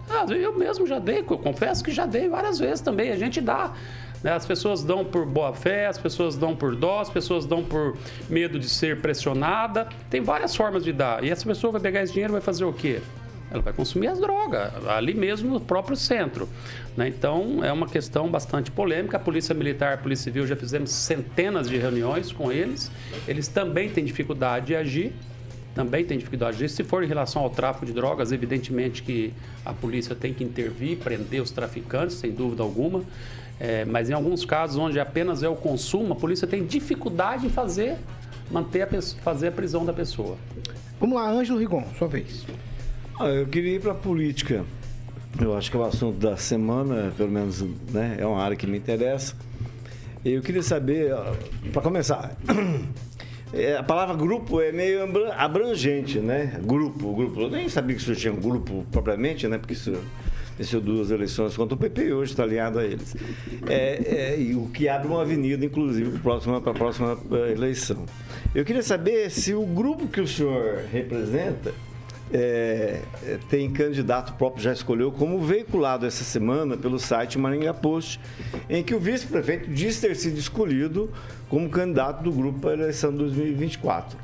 Ah, 0.09 0.25
eu 0.31 0.57
mesmo 0.57 0.87
já 0.87 0.97
dei, 0.97 1.21
confesso 1.21 1.83
que 1.83 1.91
já 1.91 2.05
dei 2.05 2.27
várias 2.27 2.57
vezes 2.57 2.81
também, 2.81 3.11
a 3.11 3.15
gente 3.15 3.39
dá. 3.39 3.73
Né? 4.23 4.31
As 4.31 4.45
pessoas 4.45 4.83
dão 4.83 5.05
por 5.05 5.25
boa 5.25 5.53
fé, 5.53 5.87
as 5.87 5.97
pessoas 5.97 6.35
dão 6.35 6.55
por 6.55 6.75
dó, 6.75 6.99
as 6.99 7.09
pessoas 7.09 7.45
dão 7.45 7.63
por 7.63 7.97
medo 8.29 8.59
de 8.59 8.69
ser 8.69 9.01
pressionada. 9.01 9.87
Tem 10.09 10.21
várias 10.21 10.55
formas 10.55 10.83
de 10.83 10.91
dar. 10.91 11.23
E 11.23 11.29
essa 11.29 11.45
pessoa 11.45 11.71
vai 11.71 11.81
pegar 11.81 12.03
esse 12.03 12.13
dinheiro 12.13 12.31
e 12.31 12.35
vai 12.35 12.41
fazer 12.41 12.65
o 12.65 12.73
quê? 12.73 13.01
Ela 13.51 13.63
vai 13.63 13.73
consumir 13.73 14.07
as 14.07 14.19
drogas, 14.19 14.71
ali 14.87 15.15
mesmo 15.15 15.51
no 15.51 15.59
próprio 15.59 15.97
centro. 15.97 16.47
Né? 16.95 17.07
Então, 17.07 17.63
é 17.63 17.73
uma 17.73 17.87
questão 17.87 18.29
bastante 18.29 18.69
polêmica. 18.69 19.17
A 19.17 19.19
Polícia 19.19 19.55
Militar, 19.55 19.93
a 19.93 19.97
Polícia 19.97 20.25
Civil, 20.25 20.45
já 20.45 20.55
fizemos 20.55 20.91
centenas 20.91 21.67
de 21.67 21.75
reuniões 21.75 22.31
com 22.31 22.51
eles. 22.51 22.91
Eles 23.27 23.47
também 23.47 23.89
têm 23.89 24.05
dificuldade 24.05 24.67
de 24.67 24.75
agir 24.75 25.13
também 25.79 26.03
tem 26.03 26.17
dificuldade 26.17 26.57
de 26.57 26.65
agir. 26.65 26.73
Se 26.73 26.83
for 26.83 27.03
em 27.03 27.07
relação 27.07 27.41
ao 27.41 27.49
tráfico 27.49 27.85
de 27.85 27.93
drogas, 27.93 28.33
evidentemente 28.33 29.01
que 29.01 29.33
a 29.63 29.71
polícia 29.71 30.13
tem 30.13 30.33
que 30.33 30.43
intervir, 30.43 30.97
prender 30.97 31.41
os 31.41 31.51
traficantes, 31.51 32.17
sem 32.17 32.31
dúvida 32.31 32.61
alguma. 32.63 33.01
É, 33.59 33.83
mas 33.83 34.09
em 34.09 34.13
alguns 34.13 34.45
casos 34.45 34.77
onde 34.77 34.99
apenas 34.99 35.43
é 35.43 35.49
o 35.49 35.55
consumo, 35.55 36.13
a 36.13 36.15
polícia 36.15 36.47
tem 36.47 36.65
dificuldade 36.65 37.45
em 37.45 37.49
fazer, 37.49 37.97
manter 38.49 38.83
a, 38.83 39.01
fazer 39.21 39.47
a 39.49 39.51
prisão 39.51 39.85
da 39.85 39.91
pessoa. 39.91 40.37
Vamos 40.99 41.15
lá, 41.15 41.29
Ângelo 41.29 41.59
Rigon, 41.59 41.83
sua 41.97 42.07
vez. 42.07 42.45
Ah, 43.19 43.27
eu 43.27 43.47
queria 43.47 43.75
ir 43.75 43.81
para 43.81 43.91
a 43.91 43.95
política. 43.95 44.63
Eu 45.39 45.57
acho 45.57 45.69
que 45.69 45.77
é 45.77 45.79
o 45.79 45.83
assunto 45.83 46.17
da 46.17 46.37
semana, 46.37 47.11
pelo 47.15 47.29
menos 47.29 47.61
né, 47.91 48.15
é 48.17 48.25
uma 48.25 48.41
área 48.41 48.55
que 48.55 48.65
me 48.65 48.77
interessa. 48.77 49.35
Eu 50.23 50.41
queria 50.41 50.63
saber, 50.63 51.13
para 51.71 51.81
começar, 51.81 52.35
é, 53.53 53.77
a 53.77 53.83
palavra 53.83 54.15
grupo 54.15 54.59
é 54.59 54.71
meio 54.71 55.01
abrangente, 55.31 56.19
né? 56.19 56.59
Grupo, 56.63 57.13
grupo. 57.13 57.41
Eu 57.41 57.49
nem 57.49 57.69
sabia 57.69 57.95
que 57.95 58.01
isso 58.01 58.15
tinha 58.15 58.33
um 58.33 58.39
grupo 58.39 58.85
propriamente, 58.91 59.47
né? 59.47 59.57
Porque 59.57 59.73
isso 59.73 59.97
venceu 60.59 60.81
duas 60.81 61.09
eleições 61.09 61.55
contra 61.55 61.73
o 61.73 61.77
PP 61.77 62.07
e 62.07 62.13
hoje 62.13 62.31
está 62.33 62.43
alinhado 62.43 62.79
a 62.79 62.83
eles. 62.83 63.15
É, 63.65 64.33
é, 64.33 64.39
e 64.39 64.53
o 64.55 64.67
que 64.67 64.89
abre 64.89 65.07
uma 65.07 65.21
avenida, 65.21 65.65
inclusive, 65.65 66.19
para 66.19 66.71
a 66.71 66.73
próxima 66.73 67.17
eh, 67.31 67.53
eleição. 67.53 68.05
Eu 68.53 68.65
queria 68.65 68.83
saber 68.83 69.31
se 69.31 69.53
o 69.53 69.65
grupo 69.65 70.05
que 70.07 70.19
o 70.19 70.27
senhor 70.27 70.83
representa 70.91 71.73
é, 72.31 72.99
tem 73.49 73.71
candidato 73.71 74.33
próprio, 74.33 74.61
já 74.61 74.73
escolheu, 74.73 75.13
como 75.13 75.39
veiculado 75.39 76.05
essa 76.05 76.25
semana 76.25 76.75
pelo 76.75 76.99
site 76.99 77.39
Maringá 77.39 77.73
Post, 77.73 78.19
em 78.69 78.83
que 78.83 78.93
o 78.93 78.99
vice-prefeito 78.99 79.69
diz 79.71 79.99
ter 80.01 80.13
sido 80.15 80.37
escolhido 80.37 81.09
como 81.47 81.69
candidato 81.69 82.21
do 82.21 82.33
grupo 82.33 82.59
para 82.59 82.71
a 82.71 82.73
eleição 82.73 83.13
2024. 83.13 84.17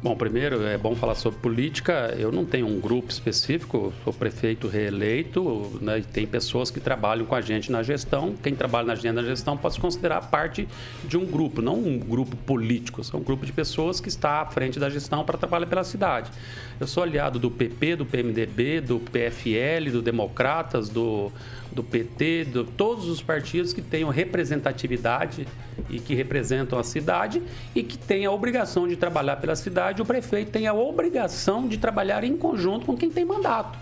Bom, 0.00 0.14
primeiro 0.14 0.62
é 0.62 0.78
bom 0.78 0.94
falar 0.94 1.16
sobre 1.16 1.40
política. 1.40 2.14
Eu 2.16 2.30
não 2.30 2.44
tenho 2.44 2.68
um 2.68 2.78
grupo 2.78 3.10
específico, 3.10 3.92
sou 4.04 4.12
prefeito 4.12 4.68
reeleito, 4.68 5.76
né, 5.82 5.98
e 5.98 6.02
tem 6.02 6.24
pessoas 6.24 6.70
que 6.70 6.78
trabalham 6.78 7.26
com 7.26 7.34
a 7.34 7.40
gente 7.40 7.72
na 7.72 7.82
gestão. 7.82 8.32
Quem 8.40 8.54
trabalha 8.54 8.86
na 8.86 8.94
gente 8.94 9.10
na 9.10 9.24
gestão 9.24 9.56
pode 9.56 9.74
se 9.74 9.80
considerar 9.80 10.20
parte 10.30 10.68
de 11.04 11.18
um 11.18 11.26
grupo, 11.26 11.60
não 11.60 11.74
um 11.74 11.98
grupo 11.98 12.36
político, 12.36 13.02
são 13.02 13.18
um 13.18 13.24
grupo 13.24 13.44
de 13.44 13.52
pessoas 13.52 13.98
que 13.98 14.08
está 14.08 14.42
à 14.42 14.46
frente 14.46 14.78
da 14.78 14.88
gestão 14.88 15.24
para 15.24 15.36
trabalhar 15.36 15.66
pela 15.66 15.82
cidade. 15.82 16.30
Eu 16.78 16.86
sou 16.86 17.02
aliado 17.02 17.40
do 17.40 17.50
PP, 17.50 17.96
do 17.96 18.06
PMDB, 18.06 18.80
do 18.80 19.00
PFL, 19.00 19.90
do 19.90 20.00
Democratas, 20.00 20.88
do 20.88 21.32
do 21.72 21.82
PT, 21.82 22.44
de 22.46 22.64
todos 22.64 23.08
os 23.08 23.22
partidos 23.22 23.72
que 23.72 23.82
tenham 23.82 24.10
representatividade 24.10 25.46
e 25.88 25.98
que 25.98 26.14
representam 26.14 26.78
a 26.78 26.82
cidade 26.82 27.42
e 27.74 27.82
que 27.82 27.96
têm 27.96 28.26
a 28.26 28.32
obrigação 28.32 28.88
de 28.88 28.96
trabalhar 28.96 29.36
pela 29.36 29.54
cidade, 29.54 30.02
o 30.02 30.04
prefeito 30.04 30.50
tem 30.50 30.66
a 30.66 30.74
obrigação 30.74 31.68
de 31.68 31.78
trabalhar 31.78 32.24
em 32.24 32.36
conjunto 32.36 32.86
com 32.86 32.96
quem 32.96 33.10
tem 33.10 33.24
mandato. 33.24 33.78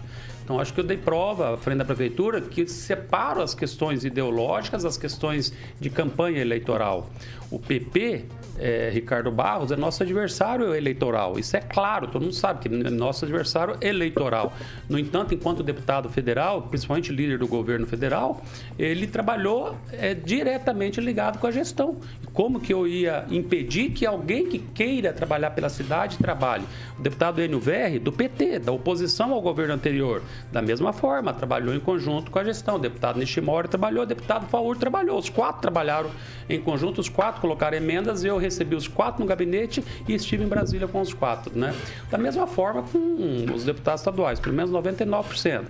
Então, 0.47 0.61
acho 0.61 0.73
que 0.73 0.78
eu 0.78 0.85
dei 0.85 0.97
prova 0.97 1.55
à 1.55 1.57
frente 1.57 1.78
da 1.78 1.85
prefeitura 1.85 2.40
que 2.40 2.69
separo 2.69 3.43
as 3.43 3.52
questões 3.52 4.05
ideológicas, 4.05 4.85
as 4.85 4.97
questões 4.97 5.52
de 5.81 5.90
campanha 5.90 6.40
eleitoral. 6.40 7.11
O 7.50 7.59
PP, 7.59 8.26
é, 8.58 8.90
Ricardo 8.92 9.30
Barros, 9.30 9.70
é 9.70 9.76
nosso 9.76 10.02
adversário 10.02 10.75
eleitoral. 10.75 11.38
Isso 11.38 11.56
é 11.56 11.60
claro, 11.60 12.06
todo 12.08 12.22
mundo 12.22 12.34
sabe 12.34 12.60
que 12.60 12.68
é 12.68 12.90
nosso 12.90 13.25
adversário 13.25 13.76
eleitoral. 13.80 14.52
No 14.88 14.98
entanto, 14.98 15.34
enquanto 15.34 15.62
deputado 15.62 16.08
federal, 16.08 16.62
principalmente 16.62 17.12
líder 17.12 17.38
do 17.38 17.46
governo 17.46 17.86
federal, 17.86 18.42
ele 18.78 19.06
trabalhou 19.06 19.76
é, 19.92 20.14
diretamente 20.14 21.00
ligado 21.00 21.38
com 21.38 21.46
a 21.46 21.50
gestão. 21.50 22.00
Como 22.32 22.60
que 22.60 22.72
eu 22.72 22.86
ia 22.86 23.25
impedir 23.30 23.90
que 23.90 24.04
alguém 24.04 24.46
que 24.46 24.58
queira 24.58 25.12
trabalhar 25.12 25.50
pela 25.50 25.68
cidade 25.68 26.18
trabalhe? 26.18 26.64
O 26.98 27.02
deputado 27.02 27.40
Enio 27.40 27.58
Verri, 27.58 27.98
do 27.98 28.12
PT, 28.12 28.58
da 28.58 28.72
oposição 28.72 29.32
ao 29.32 29.40
governo 29.40 29.75
anterior, 29.75 30.22
da 30.52 30.60
mesma 30.60 30.92
forma, 30.92 31.32
trabalhou 31.32 31.75
em 31.75 31.80
conjunto 31.80 32.30
com 32.30 32.38
a 32.38 32.44
gestão. 32.44 32.76
O 32.76 32.78
deputado 32.78 33.18
Nishimori 33.18 33.68
trabalhou, 33.68 34.02
o 34.02 34.06
deputado 34.06 34.46
Faur 34.48 34.76
trabalhou. 34.76 35.18
Os 35.18 35.30
quatro 35.30 35.62
trabalharam 35.62 36.10
em 36.48 36.60
conjunto, 36.60 37.00
os 37.00 37.08
quatro 37.08 37.40
colocaram 37.40 37.76
emendas, 37.76 38.25
eu 38.25 38.36
recebi 38.47 38.75
os 38.75 38.88
quatro 38.88 39.21
no 39.21 39.26
gabinete 39.26 39.85
e 40.09 40.15
estive 40.15 40.45
em 40.45 40.49
Brasília 40.49 40.88
com 40.88 41.00
os 41.00 41.12
quatro, 41.12 41.57
né? 41.57 41.75
Da 42.11 42.19
mesma 42.19 42.47
forma 42.47 42.83
com 42.83 43.47
os 43.55 43.65
deputados 43.65 44.00
estaduais, 44.00 44.41
pelo 44.41 44.55
menos 44.55 44.71
99% 44.71 45.65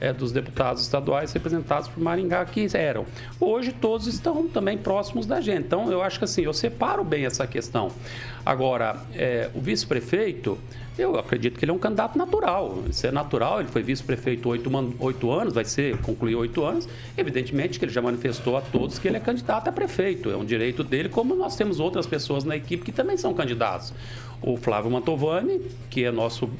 é, 0.00 0.12
dos 0.12 0.32
deputados 0.32 0.82
estaduais 0.82 1.32
representados 1.32 1.88
por 1.88 2.02
Maringá 2.02 2.44
que 2.44 2.66
eram. 2.74 3.04
Hoje 3.38 3.72
todos 3.72 4.06
estão 4.06 4.48
também 4.48 4.78
próximos 4.78 5.26
da 5.26 5.40
gente. 5.40 5.66
Então 5.66 5.90
eu 5.90 6.02
acho 6.02 6.18
que 6.18 6.24
assim, 6.24 6.42
eu 6.42 6.52
separo 6.52 7.04
bem 7.04 7.26
essa 7.26 7.46
questão. 7.46 7.90
Agora, 8.44 8.96
é, 9.14 9.50
o 9.54 9.60
vice-prefeito, 9.60 10.58
eu 11.00 11.18
acredito 11.18 11.58
que 11.58 11.64
ele 11.64 11.72
é 11.72 11.74
um 11.74 11.78
candidato 11.78 12.16
natural. 12.16 12.82
Isso 12.88 13.06
é 13.06 13.10
natural, 13.10 13.60
ele 13.60 13.68
foi 13.68 13.82
vice-prefeito 13.82 14.48
oito, 14.48 14.70
oito 14.98 15.30
anos, 15.30 15.54
vai 15.54 15.64
ser 15.64 15.96
concluir 15.98 16.34
oito 16.34 16.64
anos. 16.64 16.88
Evidentemente 17.16 17.78
que 17.78 17.84
ele 17.84 17.92
já 17.92 18.02
manifestou 18.02 18.56
a 18.56 18.60
todos 18.60 18.98
que 18.98 19.08
ele 19.08 19.16
é 19.16 19.20
candidato 19.20 19.68
a 19.68 19.72
prefeito. 19.72 20.30
É 20.30 20.36
um 20.36 20.44
direito 20.44 20.84
dele, 20.84 21.08
como 21.08 21.34
nós 21.34 21.56
temos 21.56 21.80
outras 21.80 22.06
pessoas 22.06 22.44
na 22.44 22.56
equipe 22.56 22.84
que 22.84 22.92
também 22.92 23.16
são 23.16 23.32
candidatos. 23.34 23.92
O 24.42 24.56
Flávio 24.56 24.90
Mantovani, 24.90 25.60
que 25.90 26.04
é 26.04 26.10
nosso 26.10 26.50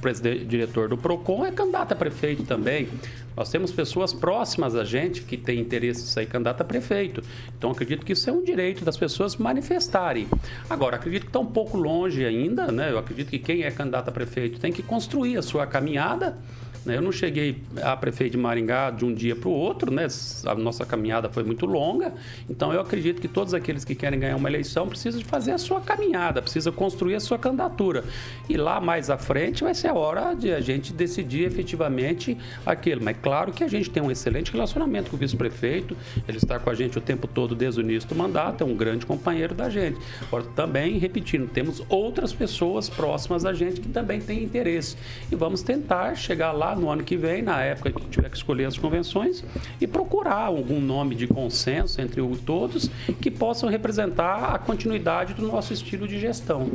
diretor 0.46 0.88
do 0.88 0.99
PROCON, 0.99 1.46
é 1.46 1.50
candidato 1.50 1.92
a 1.92 1.96
prefeito 1.96 2.44
também. 2.44 2.88
Nós 3.34 3.49
temos 3.49 3.72
pessoas 3.72 4.12
próximas 4.12 4.75
a 4.75 4.84
gente 4.84 5.22
que 5.22 5.37
têm 5.37 5.60
interesse 5.60 6.02
em 6.02 6.06
sair 6.06 6.26
candidato 6.26 6.60
a 6.60 6.64
prefeito. 6.64 7.22
Então, 7.56 7.70
acredito 7.70 8.04
que 8.04 8.12
isso 8.12 8.28
é 8.28 8.32
um 8.32 8.44
direito 8.44 8.84
das 8.84 8.99
pessoas 8.99 9.37
manifestarem. 9.37 10.28
Agora, 10.68 10.96
acredito 10.96 11.22
que 11.22 11.28
está 11.28 11.38
um 11.38 11.46
pouco 11.46 11.78
longe 11.78 12.22
ainda, 12.22 12.70
né? 12.70 12.90
Eu 12.90 12.99
acredito 12.99 13.30
que 13.30 13.38
quem 13.38 13.62
é 13.62 13.70
candidato 13.70 14.08
a 14.08 14.12
prefeito 14.12 14.60
tem 14.60 14.72
que 14.72 14.82
construir 14.82 15.38
a 15.38 15.42
sua 15.42 15.66
caminhada 15.66 16.37
Né? 16.84 16.96
Eu 16.96 17.02
não 17.02 17.12
cheguei 17.12 17.62
a 17.82 17.96
prefeito 17.96 18.32
de 18.32 18.38
Maringá 18.38 18.90
de 18.90 19.04
um 19.04 19.12
dia 19.12 19.37
para 19.37 19.49
o 19.49 19.52
outro, 19.52 19.90
né? 19.90 20.06
A 20.46 20.54
nossa 20.54 20.87
caminhada 20.87 21.28
foi 21.28 21.42
muito 21.42 21.66
longa. 21.66 22.12
Então 22.49 22.72
eu 22.72 22.80
acredito 22.80 23.20
que 23.20 23.28
todos 23.28 23.52
aqueles 23.52 23.84
que 23.84 23.94
querem 23.94 24.18
ganhar 24.18 24.37
uma 24.37 24.49
eleição 24.49 24.88
precisam 24.88 25.20
de 25.20 25.26
fazer 25.26 25.52
a 25.52 25.58
sua 25.58 25.80
caminhada, 25.80 26.40
precisa 26.40 26.72
construir 26.72 27.14
a 27.14 27.20
sua 27.20 27.38
candidatura. 27.38 28.04
E 28.49 28.56
lá 28.56 28.80
mais 28.80 29.10
à 29.10 29.18
frente 29.18 29.62
vai 29.62 29.75
ser 29.75 29.88
a 29.88 29.94
hora 29.94 30.34
de 30.34 30.52
a 30.52 30.60
gente 30.60 30.92
decidir 30.92 31.44
efetivamente 31.44 32.37
aquilo. 32.64 33.02
Mas 33.02 33.16
claro 33.20 33.52
que 33.52 33.62
a 33.62 33.68
gente 33.68 33.90
tem 33.90 34.02
um 34.02 34.10
excelente 34.10 34.52
relacionamento 34.52 35.10
com 35.10 35.16
o 35.16 35.18
vice-prefeito, 35.18 35.96
ele 36.26 36.38
está 36.38 36.58
com 36.58 36.70
a 36.70 36.75
gente 36.75 36.96
o 36.96 37.00
tempo 37.00 37.26
todo 37.26 37.54
desde 37.54 37.80
o 37.80 37.82
início 37.82 38.08
do 38.08 38.14
mandato, 38.14 38.64
é 38.64 38.66
um 38.66 38.75
grande 38.75 39.04
companheiro 39.04 39.54
da 39.54 39.68
gente. 39.68 39.99
Agora, 40.22 40.44
também, 40.56 40.99
repetindo, 40.99 41.49
temos 41.49 41.82
outras 41.88 42.32
pessoas 42.32 42.88
próximas 42.88 43.44
a 43.44 43.52
gente 43.52 43.80
que 43.80 43.88
também 43.88 44.20
têm 44.20 44.42
interesse. 44.42 44.96
E 45.30 45.37
vamos 45.37 45.62
tentar 45.62 46.14
chegar 46.14 46.52
lá 46.52 46.70
no 46.77 46.91
ano 46.91 47.03
que 47.03 47.17
vem, 47.17 47.43
na 47.43 47.62
época 47.62 47.93
que 47.93 48.00
tiver 48.09 48.29
que 48.31 48.37
escolher 48.37 48.67
as 48.67 48.79
convenções, 48.79 49.45
e 49.81 49.87
procurar 49.87 50.47
algum 50.47 50.81
nome 50.81 51.15
de 51.15 51.27
consenso 51.27 52.00
entre 52.00 52.21
todos 52.45 52.91
que 53.21 53.31
possam 53.31 53.69
representar 53.69 54.55
a 54.55 54.59
continuidade 54.59 55.35
do 55.35 55.47
nosso 55.47 55.73
estilo 55.73 56.07
de 56.07 56.19
gestão. 56.19 56.71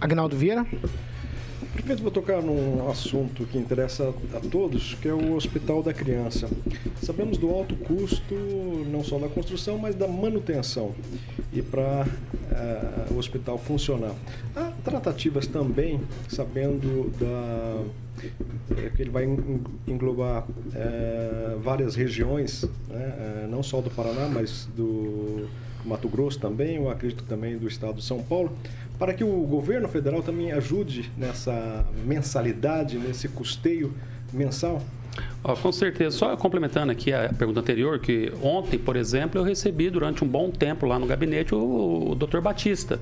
Agnaldo 0.00 0.36
Vieira. 0.36 0.66
Prefeito, 1.72 2.02
vou 2.02 2.12
tocar 2.12 2.42
num 2.42 2.90
assunto 2.90 3.46
que 3.46 3.56
interessa 3.56 4.12
a 4.34 4.40
todos, 4.40 4.94
que 4.94 5.08
é 5.08 5.14
o 5.14 5.34
Hospital 5.34 5.82
da 5.82 5.94
Criança. 5.94 6.46
Sabemos 7.00 7.38
do 7.38 7.48
alto 7.48 7.74
custo, 7.76 8.34
não 8.90 9.02
só 9.02 9.18
da 9.18 9.26
construção, 9.26 9.78
mas 9.78 9.94
da 9.94 10.06
manutenção. 10.06 10.94
E 11.50 11.62
para 11.62 12.06
uh, 12.06 13.14
o 13.14 13.16
hospital 13.16 13.56
funcionar. 13.56 14.14
Há 14.54 14.70
tratativas 14.84 15.46
também, 15.46 15.98
sabendo 16.28 17.10
da 17.18 17.82
é, 18.76 18.90
que 18.94 19.02
ele 19.02 19.10
vai 19.10 19.24
englobar 19.86 20.46
é, 20.74 21.56
várias 21.62 21.94
regiões, 21.94 22.64
né, 22.88 23.44
é, 23.44 23.46
não 23.50 23.62
só 23.62 23.80
do 23.80 23.90
Paraná, 23.90 24.28
mas 24.28 24.68
do 24.76 25.48
Mato 25.84 26.08
Grosso 26.08 26.38
também, 26.38 26.76
eu 26.76 26.90
acredito 26.90 27.24
também 27.24 27.56
do 27.56 27.66
estado 27.66 27.94
de 27.94 28.04
São 28.04 28.22
Paulo, 28.22 28.56
para 28.98 29.12
que 29.12 29.24
o 29.24 29.42
governo 29.42 29.88
federal 29.88 30.22
também 30.22 30.52
ajude 30.52 31.10
nessa 31.16 31.84
mensalidade, 32.04 32.98
nesse 32.98 33.28
custeio 33.28 33.92
mensal? 34.32 34.82
Oh, 35.44 35.54
com 35.54 35.72
certeza. 35.72 36.16
Só 36.16 36.36
complementando 36.36 36.92
aqui 36.92 37.12
a 37.12 37.28
pergunta 37.36 37.60
anterior, 37.60 37.98
que 37.98 38.32
ontem, 38.42 38.78
por 38.78 38.96
exemplo, 38.96 39.40
eu 39.40 39.44
recebi 39.44 39.90
durante 39.90 40.24
um 40.24 40.28
bom 40.28 40.50
tempo 40.50 40.86
lá 40.86 40.98
no 40.98 41.06
gabinete 41.06 41.54
o, 41.54 42.10
o 42.10 42.14
Dr. 42.14 42.40
Batista 42.40 42.98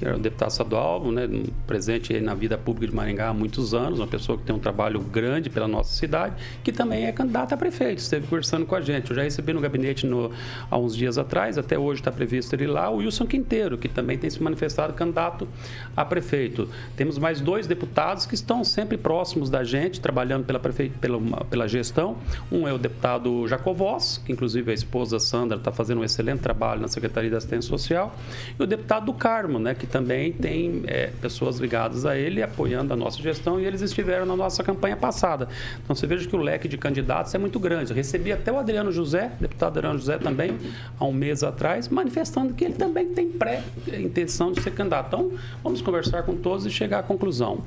que 0.00 0.06
era 0.06 0.16
um 0.16 0.20
deputado 0.20 0.50
estadual, 0.50 1.12
né, 1.12 1.28
presente 1.66 2.18
na 2.20 2.32
vida 2.32 2.56
pública 2.56 2.90
de 2.90 2.96
Maringá 2.96 3.28
há 3.28 3.34
muitos 3.34 3.74
anos, 3.74 3.98
uma 3.98 4.06
pessoa 4.06 4.38
que 4.38 4.44
tem 4.44 4.56
um 4.56 4.58
trabalho 4.58 4.98
grande 4.98 5.50
pela 5.50 5.68
nossa 5.68 5.92
cidade, 5.92 6.36
que 6.64 6.72
também 6.72 7.04
é 7.04 7.12
candidata 7.12 7.54
a 7.54 7.58
prefeito, 7.58 7.98
esteve 7.98 8.26
conversando 8.26 8.64
com 8.64 8.74
a 8.74 8.80
gente. 8.80 9.10
Eu 9.10 9.16
já 9.16 9.22
recebi 9.22 9.52
no 9.52 9.60
gabinete 9.60 10.06
no, 10.06 10.30
há 10.70 10.78
uns 10.78 10.96
dias 10.96 11.18
atrás, 11.18 11.58
até 11.58 11.78
hoje 11.78 12.00
está 12.00 12.10
previsto 12.10 12.54
ele 12.54 12.66
lá, 12.66 12.88
o 12.88 12.96
Wilson 12.96 13.26
Quinteiro, 13.26 13.76
que 13.76 13.90
também 13.90 14.16
tem 14.16 14.30
se 14.30 14.42
manifestado 14.42 14.94
candidato 14.94 15.46
a 15.94 16.02
prefeito. 16.02 16.66
Temos 16.96 17.18
mais 17.18 17.42
dois 17.42 17.66
deputados 17.66 18.24
que 18.24 18.34
estão 18.34 18.64
sempre 18.64 18.96
próximos 18.96 19.50
da 19.50 19.62
gente, 19.64 20.00
trabalhando 20.00 20.46
pela, 20.46 20.58
prefeito, 20.58 20.98
pela, 20.98 21.20
pela 21.50 21.68
gestão. 21.68 22.16
Um 22.50 22.66
é 22.66 22.72
o 22.72 22.78
deputado 22.78 23.46
Jacovós, 23.46 24.16
que 24.24 24.32
inclusive 24.32 24.70
a 24.70 24.74
esposa 24.74 25.18
Sandra 25.18 25.58
está 25.58 25.70
fazendo 25.70 26.00
um 26.00 26.04
excelente 26.04 26.40
trabalho 26.40 26.80
na 26.80 26.88
Secretaria 26.88 27.30
da 27.30 27.36
Assistência 27.36 27.68
Social, 27.68 28.16
e 28.58 28.62
o 28.62 28.66
deputado 28.66 29.04
do 29.04 29.12
Carmo, 29.12 29.58
né, 29.58 29.74
que 29.74 29.89
também 29.90 30.32
tem 30.32 30.82
é, 30.86 31.10
pessoas 31.20 31.58
ligadas 31.58 32.06
a 32.06 32.16
ele 32.16 32.42
apoiando 32.42 32.92
a 32.92 32.96
nossa 32.96 33.20
gestão 33.20 33.60
e 33.60 33.66
eles 33.66 33.80
estiveram 33.82 34.24
na 34.24 34.36
nossa 34.36 34.62
campanha 34.62 34.96
passada. 34.96 35.48
Então 35.82 35.94
você 35.94 36.06
veja 36.06 36.28
que 36.28 36.34
o 36.34 36.38
leque 36.38 36.68
de 36.68 36.78
candidatos 36.78 37.34
é 37.34 37.38
muito 37.38 37.58
grande. 37.58 37.90
Eu 37.90 37.96
recebi 37.96 38.32
até 38.32 38.52
o 38.52 38.58
Adriano 38.58 38.92
José, 38.92 39.32
deputado 39.40 39.76
Adriano 39.78 39.98
José 39.98 40.18
também, 40.18 40.56
há 40.98 41.04
um 41.04 41.12
mês 41.12 41.42
atrás, 41.42 41.88
manifestando 41.88 42.54
que 42.54 42.64
ele 42.64 42.74
também 42.74 43.08
tem 43.08 43.28
pré-intenção 43.28 44.52
de 44.52 44.62
ser 44.62 44.70
candidato. 44.70 45.08
Então 45.08 45.32
vamos 45.62 45.82
conversar 45.82 46.22
com 46.22 46.36
todos 46.36 46.64
e 46.66 46.70
chegar 46.70 47.00
à 47.00 47.02
conclusão 47.02 47.64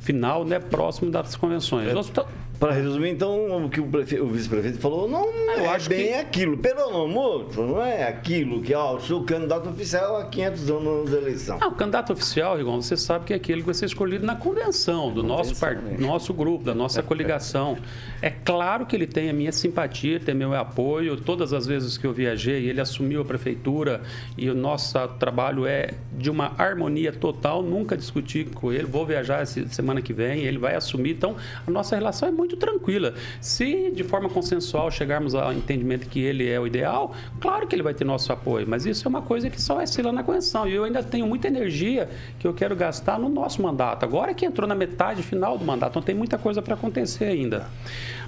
final, 0.00 0.44
né, 0.44 0.58
próximo 0.58 1.10
das 1.10 1.36
convenções. 1.36 1.88
É, 1.88 2.24
Para 2.58 2.72
resumir, 2.72 3.10
então, 3.10 3.64
o 3.64 3.70
que 3.70 3.80
o, 3.80 3.84
o 3.84 4.26
vice-prefeito 4.28 4.78
falou, 4.78 5.08
não, 5.08 5.26
não 5.46 5.72
é 5.72 5.78
bem 5.88 6.08
que... 6.08 6.14
aquilo. 6.14 6.58
Pelo 6.58 7.04
amor, 7.04 7.48
não 7.56 7.80
é 7.80 8.08
aquilo 8.08 8.60
que, 8.62 8.74
ó, 8.74 8.96
o 8.96 9.00
seu 9.00 9.22
candidato 9.22 9.68
oficial 9.68 10.16
há 10.16 10.24
500 10.24 10.70
anos 10.70 11.10
da 11.10 11.18
eleição. 11.18 11.58
Ah, 11.60 11.68
o 11.68 11.72
candidato 11.72 12.12
oficial, 12.12 12.56
Rigon, 12.56 12.80
você 12.80 12.96
sabe 12.96 13.26
que 13.26 13.32
é 13.32 13.36
aquele 13.36 13.60
que 13.60 13.66
vai 13.66 13.74
ser 13.74 13.86
escolhido 13.86 14.26
na 14.26 14.34
convenção 14.34 15.12
do 15.12 15.22
nosso, 15.22 15.54
part... 15.54 15.80
nosso 16.00 16.34
grupo, 16.34 16.64
da 16.64 16.74
nossa 16.74 17.02
coligação. 17.02 17.78
É 18.20 18.30
claro 18.30 18.86
que 18.86 18.96
ele 18.96 19.06
tem 19.06 19.30
a 19.30 19.32
minha 19.32 19.52
simpatia, 19.52 20.18
tem 20.18 20.34
meu 20.34 20.52
apoio. 20.54 21.16
Todas 21.16 21.52
as 21.52 21.64
vezes 21.66 21.96
que 21.96 22.06
eu 22.06 22.12
viajei, 22.12 22.68
ele 22.68 22.80
assumiu 22.80 23.22
a 23.22 23.24
prefeitura 23.24 24.02
e 24.36 24.50
o 24.50 24.54
nosso 24.54 24.98
trabalho 25.20 25.64
é 25.64 25.90
de 26.12 26.28
uma 26.28 26.52
harmonia 26.58 27.12
total. 27.12 27.62
Nunca 27.62 27.96
discuti 27.96 28.44
com 28.44 28.72
ele. 28.72 28.84
Vou 28.84 29.06
viajar 29.06 29.46
semana 29.46 29.87
que 30.02 30.12
vem, 30.12 30.44
ele 30.44 30.58
vai 30.58 30.74
assumir. 30.74 31.10
Então, 31.10 31.36
a 31.66 31.70
nossa 31.70 31.96
relação 31.96 32.28
é 32.28 32.32
muito 32.32 32.56
tranquila. 32.56 33.14
Se 33.40 33.90
de 33.90 34.04
forma 34.04 34.28
consensual 34.28 34.90
chegarmos 34.90 35.34
ao 35.34 35.52
entendimento 35.52 36.08
que 36.08 36.20
ele 36.20 36.48
é 36.48 36.58
o 36.58 36.66
ideal, 36.66 37.14
claro 37.40 37.66
que 37.66 37.74
ele 37.74 37.82
vai 37.82 37.94
ter 37.94 38.04
nosso 38.04 38.32
apoio. 38.32 38.66
Mas 38.68 38.86
isso 38.86 39.06
é 39.06 39.08
uma 39.08 39.22
coisa 39.22 39.50
que 39.50 39.60
só 39.60 39.76
vai 39.76 39.86
ser 39.86 40.04
lá 40.04 40.12
na 40.12 40.22
convenção. 40.22 40.68
E 40.68 40.74
eu 40.74 40.84
ainda 40.84 41.02
tenho 41.02 41.26
muita 41.26 41.48
energia 41.48 42.08
que 42.38 42.46
eu 42.46 42.54
quero 42.54 42.76
gastar 42.76 43.18
no 43.18 43.28
nosso 43.28 43.62
mandato. 43.62 44.04
Agora 44.04 44.34
que 44.34 44.44
entrou 44.44 44.68
na 44.68 44.74
metade 44.74 45.22
final 45.22 45.56
do 45.58 45.64
mandato, 45.64 45.92
então 45.92 46.02
tem 46.02 46.14
muita 46.14 46.38
coisa 46.38 46.62
para 46.62 46.74
acontecer 46.74 47.24
ainda. 47.24 47.66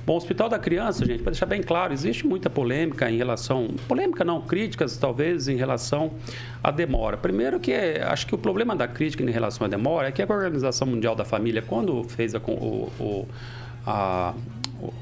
Bom, 0.06 0.14
o 0.14 0.16
Hospital 0.16 0.48
da 0.48 0.58
Criança, 0.58 1.04
gente, 1.04 1.22
para 1.22 1.32
deixar 1.32 1.46
bem 1.46 1.62
claro, 1.62 1.92
existe 1.92 2.26
muita 2.26 2.48
polêmica 2.48 3.10
em 3.10 3.16
relação. 3.16 3.68
Polêmica 3.86 4.24
não, 4.24 4.40
críticas 4.40 4.96
talvez 4.96 5.46
em 5.46 5.56
relação 5.56 6.12
à 6.62 6.70
demora. 6.70 7.16
Primeiro 7.16 7.60
que 7.60 7.70
é, 7.70 8.02
acho 8.02 8.26
que 8.26 8.34
o 8.34 8.38
problema 8.38 8.74
da 8.74 8.88
crítica 8.88 9.22
em 9.22 9.30
relação 9.30 9.66
à 9.66 9.68
demora 9.68 10.08
é 10.08 10.12
que 10.12 10.22
a 10.22 10.26
Organização 10.26 10.86
Mundial 10.86 11.14
da 11.14 11.24
Família, 11.24 11.62
quando 11.62 12.02
fez 12.04 12.34
a, 12.34 12.38
o, 12.38 12.90
o 12.98 13.28
a, 13.86 14.34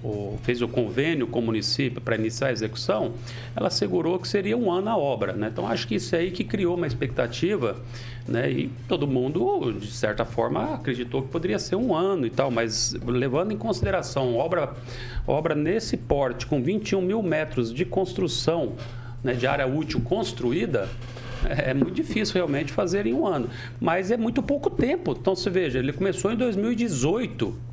o, 0.02 0.38
fez 0.42 0.60
o 0.62 0.68
convênio 0.68 1.26
com 1.26 1.38
o 1.38 1.42
município 1.42 2.00
para 2.00 2.16
iniciar 2.16 2.48
a 2.48 2.52
execução, 2.52 3.12
ela 3.54 3.68
assegurou 3.68 4.18
que 4.18 4.28
seria 4.28 4.56
um 4.56 4.70
ano 4.70 4.90
a 4.90 4.96
obra. 4.96 5.32
Né? 5.32 5.48
Então, 5.52 5.66
acho 5.66 5.86
que 5.86 5.94
isso 5.94 6.14
aí 6.14 6.30
que 6.30 6.44
criou 6.44 6.76
uma 6.76 6.86
expectativa 6.86 7.76
né? 8.26 8.50
e 8.50 8.70
todo 8.86 9.06
mundo, 9.06 9.72
de 9.72 9.90
certa 9.90 10.24
forma, 10.24 10.74
acreditou 10.74 11.22
que 11.22 11.28
poderia 11.28 11.58
ser 11.58 11.76
um 11.76 11.94
ano 11.94 12.26
e 12.26 12.30
tal, 12.30 12.50
mas 12.50 12.94
levando 13.04 13.52
em 13.52 13.56
consideração 13.56 14.36
obra, 14.36 14.74
obra 15.26 15.54
nesse 15.54 15.96
porte, 15.96 16.46
com 16.46 16.62
21 16.62 17.00
mil 17.00 17.22
metros 17.22 17.72
de 17.72 17.84
construção 17.84 18.74
né, 19.22 19.32
de 19.34 19.46
área 19.46 19.66
útil 19.66 20.00
construída, 20.00 20.88
é, 21.44 21.70
é 21.70 21.74
muito 21.74 21.94
difícil 21.94 22.34
realmente 22.34 22.72
fazer 22.72 23.06
em 23.06 23.14
um 23.14 23.26
ano. 23.26 23.48
Mas 23.80 24.10
é 24.10 24.16
muito 24.16 24.42
pouco 24.42 24.70
tempo. 24.70 25.16
Então, 25.18 25.34
você 25.34 25.50
veja, 25.50 25.78
ele 25.78 25.92
começou 25.92 26.32
em 26.32 26.36
2018 26.36 27.67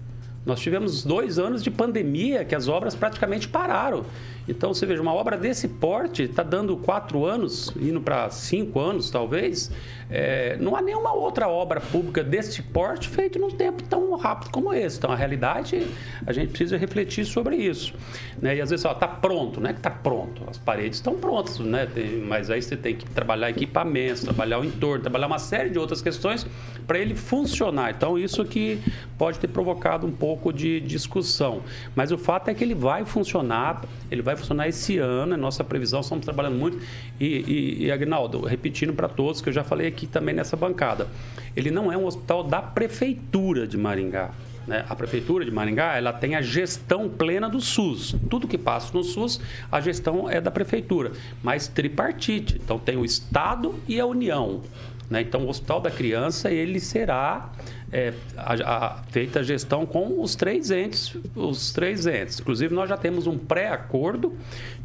nós 0.45 0.59
tivemos 0.59 1.03
dois 1.03 1.39
anos 1.39 1.63
de 1.63 1.71
pandemia 1.71 2.45
que 2.45 2.53
as 2.53 2.67
obras 2.67 2.93
praticamente 2.93 3.47
pararam. 3.47 4.05
Então, 4.47 4.73
você 4.73 4.85
veja, 4.85 5.01
uma 5.01 5.13
obra 5.13 5.37
desse 5.37 5.67
porte 5.67 6.23
está 6.23 6.43
dando 6.43 6.77
quatro 6.77 7.25
anos, 7.25 7.73
indo 7.79 7.99
para 7.99 8.29
cinco 8.29 8.79
anos, 8.79 9.09
talvez. 9.09 9.71
É, 10.09 10.55
não 10.59 10.75
há 10.75 10.81
nenhuma 10.81 11.13
outra 11.13 11.47
obra 11.47 11.81
pública 11.81 12.23
desse 12.23 12.61
porte 12.61 13.09
feita 13.09 13.39
num 13.39 13.49
tempo 13.49 13.81
tão 13.83 14.15
rápido 14.15 14.51
como 14.51 14.71
esse. 14.73 14.97
Então, 14.97 15.11
a 15.11 15.15
realidade, 15.15 15.87
a 16.25 16.31
gente 16.31 16.49
precisa 16.49 16.77
refletir 16.77 17.25
sobre 17.25 17.55
isso. 17.55 17.93
Né? 18.39 18.57
E 18.57 18.61
às 18.61 18.69
vezes, 18.69 18.85
está 18.85 19.07
pronto, 19.07 19.59
não 19.59 19.69
é 19.69 19.73
que 19.73 19.79
está 19.79 19.89
pronto. 19.89 20.43
As 20.47 20.57
paredes 20.57 20.99
estão 20.99 21.15
prontas, 21.15 21.59
né? 21.59 21.87
Tem, 21.87 22.19
mas 22.19 22.49
aí 22.49 22.61
você 22.61 22.77
tem 22.77 22.95
que 22.95 23.05
trabalhar 23.09 23.49
equipamentos, 23.49 24.23
trabalhar 24.23 24.59
o 24.59 24.65
entorno, 24.65 25.01
trabalhar 25.01 25.27
uma 25.27 25.39
série 25.39 25.69
de 25.69 25.79
outras 25.79 26.01
questões 26.01 26.45
para 26.85 26.99
ele 26.99 27.15
funcionar. 27.15 27.91
Então, 27.91 28.17
isso 28.17 28.45
que 28.45 28.79
pode 29.17 29.39
ter 29.39 29.47
provocado 29.47 30.05
um 30.05 30.11
pouco 30.11 30.53
de 30.53 30.79
discussão. 30.81 31.61
Mas 31.95 32.11
o 32.11 32.17
fato 32.17 32.49
é 32.49 32.53
que 32.53 32.63
ele 32.63 32.75
vai 32.75 33.05
funcionar, 33.05 33.81
ele 34.11 34.21
vai 34.21 34.34
funcionar 34.35 34.67
esse 34.67 34.97
ano, 34.97 35.33
é 35.33 35.37
nossa 35.37 35.63
previsão, 35.63 36.01
estamos 36.01 36.23
trabalhando 36.23 36.55
muito. 36.55 36.79
E, 37.19 37.25
e, 37.25 37.85
e 37.85 37.91
Agnaldo, 37.91 38.41
repetindo 38.41 38.93
para 38.93 39.07
todos, 39.07 39.41
que 39.41 39.49
eu 39.49 39.53
já 39.53 39.63
falei 39.63 39.87
aqui 39.87 40.07
também 40.07 40.33
nessa 40.33 40.55
bancada, 40.55 41.07
ele 41.55 41.71
não 41.71 41.91
é 41.91 41.97
um 41.97 42.05
hospital 42.05 42.43
da 42.43 42.61
prefeitura 42.61 43.67
de 43.67 43.77
Maringá. 43.77 44.31
Né? 44.67 44.83
A 44.89 44.95
prefeitura 44.95 45.45
de 45.45 45.51
Maringá 45.51 45.95
ela 45.95 46.11
tem 46.11 46.35
a 46.35 46.41
gestão 46.41 47.07
plena 47.07 47.47
do 47.47 47.61
SUS. 47.61 48.15
Tudo 48.29 48.47
que 48.47 48.57
passa 48.57 48.95
no 48.97 49.03
SUS, 49.03 49.39
a 49.71 49.79
gestão 49.79 50.29
é 50.29 50.41
da 50.41 50.49
prefeitura, 50.49 51.11
mas 51.43 51.67
tripartite. 51.67 52.59
Então 52.63 52.79
tem 52.79 52.97
o 52.97 53.05
Estado 53.05 53.75
e 53.87 53.99
a 53.99 54.05
União. 54.05 54.61
Né? 55.09 55.21
Então, 55.21 55.45
o 55.45 55.49
Hospital 55.49 55.79
da 55.79 55.91
Criança 55.91 56.51
ele 56.51 56.79
será 56.79 57.51
é, 57.91 58.13
a, 58.35 58.53
a, 58.53 58.97
feita 59.09 59.39
a 59.39 59.43
gestão 59.43 59.85
com 59.85 60.21
os 60.21 60.35
três 60.35 60.71
entes, 60.71 61.15
os 61.35 61.71
três 61.71 62.05
entes. 62.05 62.39
Inclusive, 62.39 62.73
nós 62.73 62.89
já 62.89 62.97
temos 62.97 63.27
um 63.27 63.37
pré-acordo 63.37 64.35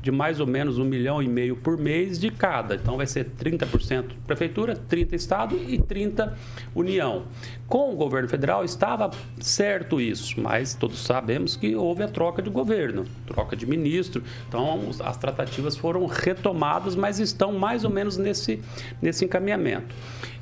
de 0.02 0.10
mais 0.10 0.40
ou 0.40 0.46
menos 0.46 0.78
um 0.78 0.84
milhão 0.84 1.22
e 1.22 1.28
meio 1.28 1.56
por 1.56 1.76
mês 1.76 2.18
de 2.18 2.30
cada. 2.30 2.74
Então, 2.74 2.96
vai 2.96 3.06
ser 3.06 3.26
30% 3.38 4.04
prefeitura, 4.26 4.74
30% 4.74 5.12
Estado 5.12 5.56
e 5.56 5.78
30% 5.78 6.32
União. 6.74 7.24
Com 7.66 7.92
o 7.92 7.96
governo 7.96 8.28
federal 8.28 8.64
estava 8.64 9.10
certo 9.40 10.00
isso, 10.00 10.40
mas 10.40 10.74
todos 10.74 11.00
sabemos 11.04 11.56
que 11.56 11.74
houve 11.74 12.02
a 12.02 12.08
troca 12.08 12.42
de 12.42 12.50
governo, 12.50 13.04
troca 13.26 13.54
de 13.54 13.66
ministro. 13.66 14.22
Então, 14.48 14.90
as 15.04 15.16
tratativas 15.16 15.76
foram 15.76 16.06
retomadas, 16.06 16.94
mas 16.94 17.20
estão 17.20 17.52
mais 17.52 17.84
ou 17.84 17.90
menos 17.90 18.16
nesse, 18.16 18.60
nesse 19.00 19.24
encaminhamento. 19.24 19.94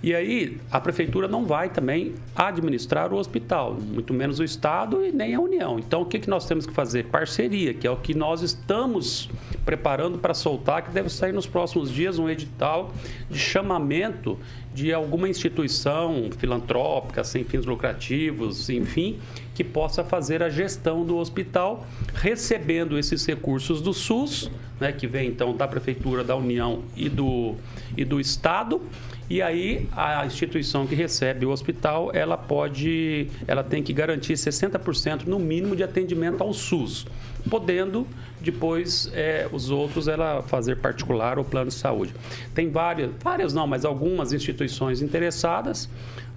E 0.02 0.14
aí, 0.14 0.58
a 0.70 0.80
prefeitura 0.80 1.26
não 1.26 1.44
vai 1.44 1.68
também 1.68 2.14
administrar 2.48 3.12
o 3.12 3.16
hospital, 3.16 3.74
muito 3.74 4.12
menos 4.12 4.38
o 4.38 4.44
Estado 4.44 5.04
e 5.04 5.12
nem 5.12 5.34
a 5.34 5.40
União. 5.40 5.78
Então, 5.78 6.02
o 6.02 6.06
que, 6.06 6.18
que 6.18 6.28
nós 6.28 6.46
temos 6.46 6.66
que 6.66 6.72
fazer? 6.72 7.06
Parceria, 7.06 7.72
que 7.72 7.86
é 7.86 7.90
o 7.90 7.96
que 7.96 8.14
nós 8.14 8.42
estamos 8.42 9.28
preparando 9.64 10.18
para 10.18 10.34
soltar, 10.34 10.82
que 10.82 10.90
deve 10.90 11.08
sair 11.08 11.32
nos 11.32 11.46
próximos 11.46 11.90
dias 11.90 12.18
um 12.18 12.28
edital 12.28 12.92
de 13.30 13.38
chamamento 13.38 14.38
de 14.74 14.92
alguma 14.92 15.28
instituição 15.28 16.30
filantrópica, 16.38 17.24
sem 17.24 17.44
fins 17.44 17.66
lucrativos, 17.66 18.70
enfim, 18.70 19.18
que 19.54 19.64
possa 19.64 20.04
fazer 20.04 20.42
a 20.42 20.48
gestão 20.48 21.04
do 21.04 21.16
hospital, 21.16 21.86
recebendo 22.14 22.98
esses 22.98 23.26
recursos 23.26 23.80
do 23.80 23.92
SUS, 23.92 24.50
né, 24.78 24.92
que 24.92 25.06
vem 25.06 25.28
então 25.28 25.56
da 25.56 25.66
Prefeitura, 25.66 26.22
da 26.22 26.36
União 26.36 26.82
e 26.96 27.08
do, 27.08 27.56
e 27.96 28.04
do 28.04 28.20
Estado 28.20 28.80
e 29.30 29.42
aí 29.42 29.86
a 29.92 30.24
instituição 30.24 30.86
que 30.86 30.94
recebe 30.94 31.44
o 31.44 31.50
hospital, 31.50 32.10
ela 32.14 32.36
pode, 32.36 33.28
ela 33.46 33.62
tem 33.62 33.82
que 33.82 33.92
garantir 33.92 34.34
60% 34.34 35.26
no 35.26 35.38
mínimo 35.38 35.76
de 35.76 35.82
atendimento 35.82 36.42
ao 36.42 36.54
SUS, 36.54 37.06
podendo 37.50 38.06
depois 38.40 39.10
é, 39.12 39.46
os 39.52 39.70
outros 39.70 40.08
ela 40.08 40.42
fazer 40.42 40.76
particular 40.76 41.38
ou 41.38 41.44
plano 41.44 41.68
de 41.68 41.74
saúde. 41.74 42.14
Tem 42.54 42.70
várias, 42.70 43.10
várias 43.22 43.52
não, 43.52 43.66
mas 43.66 43.84
algumas 43.84 44.32
instituições 44.32 45.02
interessadas. 45.02 45.90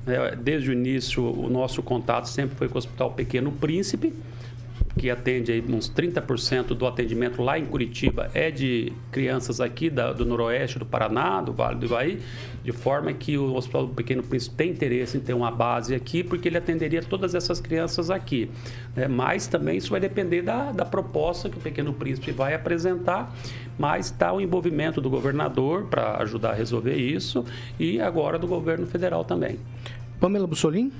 É, 0.06 0.36
desde 0.36 0.72
o 0.72 0.74
início, 0.74 1.24
o 1.24 1.48
nosso 1.48 1.84
contato 1.84 2.26
sempre 2.26 2.58
foi 2.58 2.68
com 2.68 2.76
o 2.76 2.78
Hospital 2.80 3.12
Pequeno 3.12 3.52
Príncipe, 3.52 4.12
que 4.98 5.10
atende 5.10 5.52
aí 5.52 5.64
uns 5.68 5.90
30% 5.90 6.68
do 6.68 6.86
atendimento 6.86 7.42
lá 7.42 7.58
em 7.58 7.66
Curitiba 7.66 8.30
é 8.34 8.52
de 8.52 8.92
crianças 9.12 9.62
aqui 9.62 9.90
da, 9.90 10.12
do 10.12 10.26
noroeste 10.26 10.78
do 10.78 10.86
Paraná, 10.86 11.42
do 11.42 11.54
Vale 11.54 11.80
do 11.80 11.86
Ivaí, 11.86 12.20
de 12.64 12.72
forma 12.72 13.12
que 13.14 13.38
o 13.38 13.54
Hospital 13.56 13.88
do 13.88 13.94
Pequeno 13.94 14.22
Príncipe 14.22 14.56
tem 14.56 14.72
interesse 14.72 15.18
em 15.18 15.22
ter 15.22 15.34
uma 15.34 15.50
base 15.50 15.96
aqui, 15.96 16.24
porque 16.24 16.48
ele 16.48 16.58
atenderia 16.58 17.02
todas 17.02 17.34
essas 17.34 17.60
crianças 17.60 18.10
aqui. 18.10 18.50
É, 18.96 19.08
mas 19.08 19.48
também 19.48 19.78
isso 19.78 19.90
vai 19.90 20.00
depender 20.00 20.42
da, 20.42 20.72
da 20.72 20.86
proposta 20.86 21.50
que 21.50 21.58
o 21.58 21.62
Pequeno 21.62 21.94
Príncipe 21.94 22.32
vai 22.32 22.54
apresentar, 22.54 23.34
mas 23.80 24.08
está 24.08 24.32
o 24.34 24.42
envolvimento 24.42 25.00
do 25.02 25.10
governador 25.10 25.86
para 25.86 26.18
ajudar 26.18 26.52
a 26.52 26.54
resolver 26.54 26.96
isso 26.96 27.46
e 27.80 28.00
agora 28.02 28.38
do 28.38 28.48
governo 28.48 28.86
federal 28.86 29.24
também. 29.24 29.58
Pamela 30.20 30.46
Bussolim? 30.46 30.92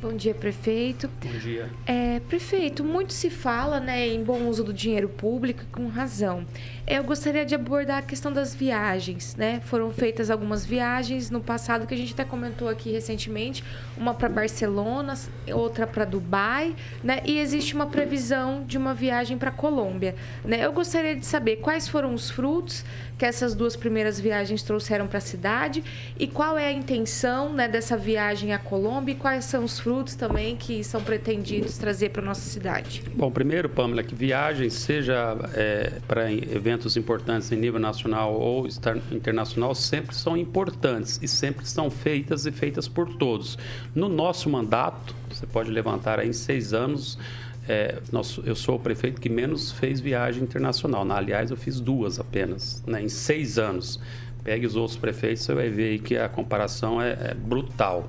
Bom 0.00 0.14
dia, 0.14 0.34
prefeito. 0.34 1.08
Bom 1.22 1.38
dia. 1.38 1.70
É, 1.86 2.20
prefeito, 2.20 2.84
muito 2.84 3.14
se 3.14 3.30
fala 3.30 3.80
né, 3.80 4.06
em 4.06 4.22
bom 4.22 4.46
uso 4.46 4.62
do 4.62 4.72
dinheiro 4.72 5.08
público 5.08 5.62
e 5.62 5.66
com 5.66 5.88
razão. 5.88 6.44
Eu 6.86 7.02
gostaria 7.02 7.44
de 7.44 7.52
abordar 7.52 7.98
a 7.98 8.02
questão 8.02 8.32
das 8.32 8.54
viagens, 8.54 9.34
né? 9.34 9.60
Foram 9.64 9.90
feitas 9.90 10.30
algumas 10.30 10.64
viagens 10.64 11.30
no 11.32 11.40
passado 11.40 11.84
que 11.84 11.92
a 11.92 11.96
gente 11.96 12.12
até 12.12 12.24
comentou 12.24 12.68
aqui 12.68 12.92
recentemente, 12.92 13.64
uma 13.96 14.14
para 14.14 14.28
Barcelona, 14.28 15.14
outra 15.52 15.84
para 15.84 16.04
Dubai, 16.04 16.76
né? 17.02 17.22
E 17.24 17.40
existe 17.40 17.74
uma 17.74 17.86
previsão 17.86 18.62
de 18.64 18.78
uma 18.78 18.94
viagem 18.94 19.36
para 19.36 19.50
Colômbia, 19.50 20.14
né? 20.44 20.64
Eu 20.64 20.72
gostaria 20.72 21.16
de 21.16 21.26
saber 21.26 21.56
quais 21.56 21.88
foram 21.88 22.14
os 22.14 22.30
frutos 22.30 22.84
que 23.18 23.24
essas 23.24 23.54
duas 23.54 23.74
primeiras 23.74 24.20
viagens 24.20 24.62
trouxeram 24.62 25.06
para 25.06 25.18
a 25.18 25.22
cidade 25.22 25.82
e 26.18 26.26
qual 26.26 26.58
é 26.58 26.66
a 26.66 26.72
intenção, 26.72 27.52
né, 27.52 27.66
dessa 27.66 27.96
viagem 27.96 28.52
à 28.52 28.58
Colômbia 28.58 29.12
e 29.12 29.14
quais 29.14 29.46
são 29.46 29.64
os 29.64 29.80
frutos 29.80 30.14
também 30.14 30.54
que 30.54 30.84
são 30.84 31.02
pretendidos 31.02 31.78
trazer 31.78 32.10
para 32.10 32.22
nossa 32.22 32.42
cidade. 32.42 33.02
Bom, 33.14 33.30
primeiro, 33.30 33.68
Pamela, 33.68 34.02
que 34.02 34.14
viagens 34.14 34.74
seja 34.74 35.36
é, 35.54 35.92
para 36.06 36.30
eventos 36.30 36.75
eventos 36.76 36.96
importantes 36.96 37.50
em 37.50 37.56
nível 37.56 37.80
nacional 37.80 38.34
ou 38.34 38.68
internacional 39.10 39.74
sempre 39.74 40.14
são 40.14 40.36
importantes 40.36 41.18
e 41.22 41.26
sempre 41.26 41.66
são 41.66 41.90
feitas 41.90 42.44
e 42.44 42.52
feitas 42.52 42.86
por 42.86 43.16
todos. 43.16 43.58
No 43.94 44.08
nosso 44.08 44.50
mandato, 44.50 45.14
você 45.30 45.46
pode 45.46 45.70
levantar 45.70 46.20
aí 46.20 46.28
em 46.28 46.32
seis 46.34 46.74
anos, 46.74 47.18
é, 47.66 47.98
nós, 48.12 48.38
eu 48.44 48.54
sou 48.54 48.76
o 48.76 48.78
prefeito 48.78 49.20
que 49.20 49.28
menos 49.28 49.72
fez 49.72 49.98
viagem 50.00 50.42
internacional. 50.42 51.04
Na, 51.04 51.16
aliás, 51.16 51.50
eu 51.50 51.56
fiz 51.56 51.80
duas 51.80 52.20
apenas, 52.20 52.82
né, 52.86 53.02
em 53.02 53.08
seis 53.08 53.58
anos. 53.58 53.98
Pegue 54.44 54.66
os 54.66 54.76
outros 54.76 54.96
prefeitos, 54.96 55.42
você 55.42 55.54
vai 55.54 55.68
ver 55.70 55.98
que 56.00 56.16
a 56.16 56.28
comparação 56.28 57.02
é, 57.02 57.10
é 57.30 57.34
brutal. 57.34 58.08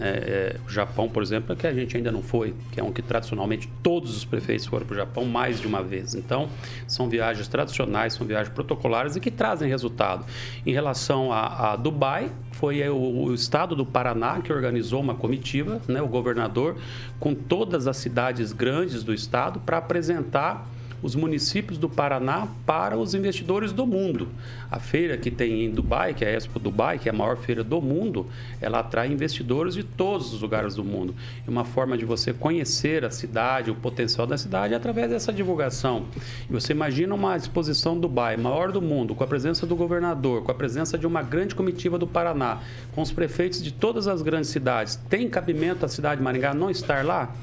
É, 0.00 0.56
é, 0.56 0.56
o 0.66 0.70
Japão, 0.70 1.08
por 1.08 1.22
exemplo, 1.22 1.52
é 1.52 1.56
que 1.56 1.66
a 1.66 1.74
gente 1.74 1.96
ainda 1.96 2.10
não 2.10 2.22
foi, 2.22 2.54
que 2.72 2.80
é 2.80 2.82
um 2.82 2.92
que 2.92 3.02
tradicionalmente 3.02 3.70
todos 3.82 4.16
os 4.16 4.24
prefeitos 4.24 4.66
foram 4.66 4.86
para 4.86 4.94
o 4.94 4.96
Japão 4.96 5.24
mais 5.24 5.60
de 5.60 5.66
uma 5.66 5.82
vez. 5.82 6.14
Então, 6.14 6.48
são 6.86 7.08
viagens 7.08 7.46
tradicionais, 7.48 8.14
são 8.14 8.26
viagens 8.26 8.52
protocolares 8.54 9.16
e 9.16 9.20
que 9.20 9.30
trazem 9.30 9.68
resultado. 9.68 10.24
Em 10.64 10.72
relação 10.72 11.32
a, 11.32 11.72
a 11.72 11.76
Dubai, 11.76 12.30
foi 12.52 12.86
o, 12.88 12.96
o, 12.96 13.34
estado 13.34 13.76
do 13.76 13.86
Paraná 13.86 14.40
que 14.40 14.52
organizou 14.52 15.00
uma 15.00 15.14
comitiva, 15.14 15.80
né, 15.86 16.00
o 16.00 16.08
governador, 16.08 16.76
com 17.18 17.34
todas 17.34 17.86
as 17.86 17.96
cidades 17.96 18.52
grandes 18.52 19.02
do 19.02 19.14
estado 19.14 19.60
para 19.60 19.78
apresentar 19.78 20.66
os 21.02 21.14
municípios 21.14 21.78
do 21.78 21.88
Paraná 21.88 22.48
para 22.66 22.96
os 22.96 23.14
investidores 23.14 23.72
do 23.72 23.86
mundo. 23.86 24.28
A 24.70 24.78
feira 24.78 25.16
que 25.16 25.30
tem 25.30 25.64
em 25.64 25.70
Dubai, 25.70 26.14
que 26.14 26.24
é 26.24 26.28
a 26.28 26.36
Expo 26.36 26.58
Dubai, 26.58 26.98
que 26.98 27.08
é 27.08 27.12
a 27.12 27.14
maior 27.14 27.36
feira 27.36 27.64
do 27.64 27.80
mundo, 27.80 28.26
ela 28.60 28.80
atrai 28.80 29.10
investidores 29.10 29.74
de 29.74 29.82
todos 29.82 30.32
os 30.32 30.42
lugares 30.42 30.74
do 30.74 30.84
mundo. 30.84 31.14
E 31.46 31.50
uma 31.50 31.64
forma 31.64 31.96
de 31.96 32.04
você 32.04 32.32
conhecer 32.32 33.04
a 33.04 33.10
cidade, 33.10 33.70
o 33.70 33.74
potencial 33.74 34.26
da 34.26 34.36
cidade, 34.36 34.74
é 34.74 34.76
através 34.76 35.10
dessa 35.10 35.32
divulgação. 35.32 36.06
E 36.48 36.52
você 36.52 36.72
imagina 36.72 37.14
uma 37.14 37.36
exposição 37.36 37.98
Dubai, 37.98 38.36
maior 38.36 38.70
do 38.70 38.80
mundo, 38.80 39.14
com 39.14 39.24
a 39.24 39.26
presença 39.26 39.66
do 39.66 39.74
governador, 39.74 40.42
com 40.42 40.50
a 40.50 40.54
presença 40.54 40.96
de 40.96 41.06
uma 41.06 41.22
grande 41.22 41.54
comitiva 41.54 41.98
do 41.98 42.06
Paraná, 42.06 42.60
com 42.94 43.02
os 43.02 43.10
prefeitos 43.10 43.62
de 43.62 43.72
todas 43.72 44.06
as 44.06 44.22
grandes 44.22 44.50
cidades. 44.50 44.96
Tem 45.08 45.28
cabimento 45.28 45.84
a 45.84 45.88
cidade 45.88 46.18
de 46.18 46.24
Maringá 46.24 46.54
não 46.54 46.70
estar 46.70 47.04
lá? 47.04 47.34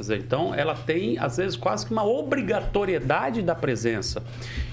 Dizer, 0.00 0.18
então 0.18 0.54
ela 0.54 0.74
tem, 0.74 1.18
às 1.18 1.36
vezes, 1.36 1.56
quase 1.56 1.86
que 1.86 1.92
uma 1.92 2.04
obrigatoriedade 2.04 3.42
da 3.42 3.54
presença. 3.54 4.22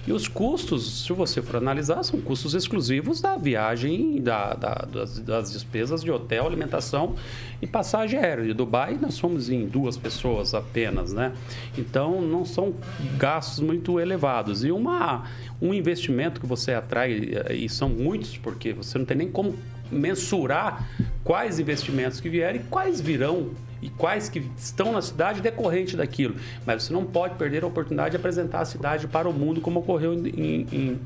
E 0.06 0.14
os 0.14 0.28
custos, 0.28 1.04
se 1.04 1.12
você 1.12 1.42
for 1.42 1.58
analisar, 1.58 2.02
são 2.04 2.22
custos 2.22 2.54
exclusivos 2.54 3.20
da 3.20 3.36
viagem, 3.36 4.22
da, 4.22 4.54
da 4.54 4.88
das, 4.92 5.20
das, 5.20 5.52
despesas 5.52 6.02
de 6.02 6.10
hotel, 6.10 6.46
alimentação 6.46 7.16
e 7.62 7.68
passagem 7.68 8.20
aérea. 8.20 8.46
De 8.46 8.54
Dubai, 8.54 8.98
nós 9.02 9.20
fomos 9.20 9.50
em 9.50 9.66
duas 9.66 9.98
pessoas 9.98 10.54
apenas, 10.54 11.12
né? 11.12 11.34
Então, 11.78 12.22
não 12.22 12.46
são 12.46 12.74
gastos 13.18 13.60
muito 13.60 14.00
elevados. 14.00 14.64
E 14.64 14.72
uma, 14.72 15.26
um 15.62 15.74
investimento 15.74 16.40
que 16.40 16.48
você 16.48 16.74
atrai, 16.74 17.12
e 17.52 17.68
são 17.68 17.90
muitos, 17.90 18.38
porque 18.38 18.72
você 18.72 18.98
não 18.98 19.06
tem 19.06 19.18
nem 19.18 19.30
como 19.30 19.56
mensurar 19.92 20.88
quais 21.24 21.60
investimentos 21.60 22.20
que 22.20 22.30
vierem 22.30 22.62
e 22.62 22.64
quais 22.66 23.02
virão 23.02 23.52
e 23.82 23.90
quais 23.90 24.30
que 24.30 24.44
estão 24.58 24.92
na 24.92 25.02
cidade 25.02 25.42
decorrente 25.42 25.96
daquilo. 25.96 26.36
Mas 26.66 26.84
você 26.84 26.94
não 26.94 27.06
pode 27.06 27.36
perder 27.36 27.64
a 27.64 27.68
oportunidade 27.68 28.12
de 28.12 28.18
apresentar 28.18 28.62
a 28.62 28.66
cidade 28.66 29.08
para 29.08 29.30
o 29.30 29.34
mundo, 29.34 29.62
como 29.62 29.80
ocorreu 29.80 30.14
em, 30.14 30.28
em, 30.28 30.68
em, 30.72 31.00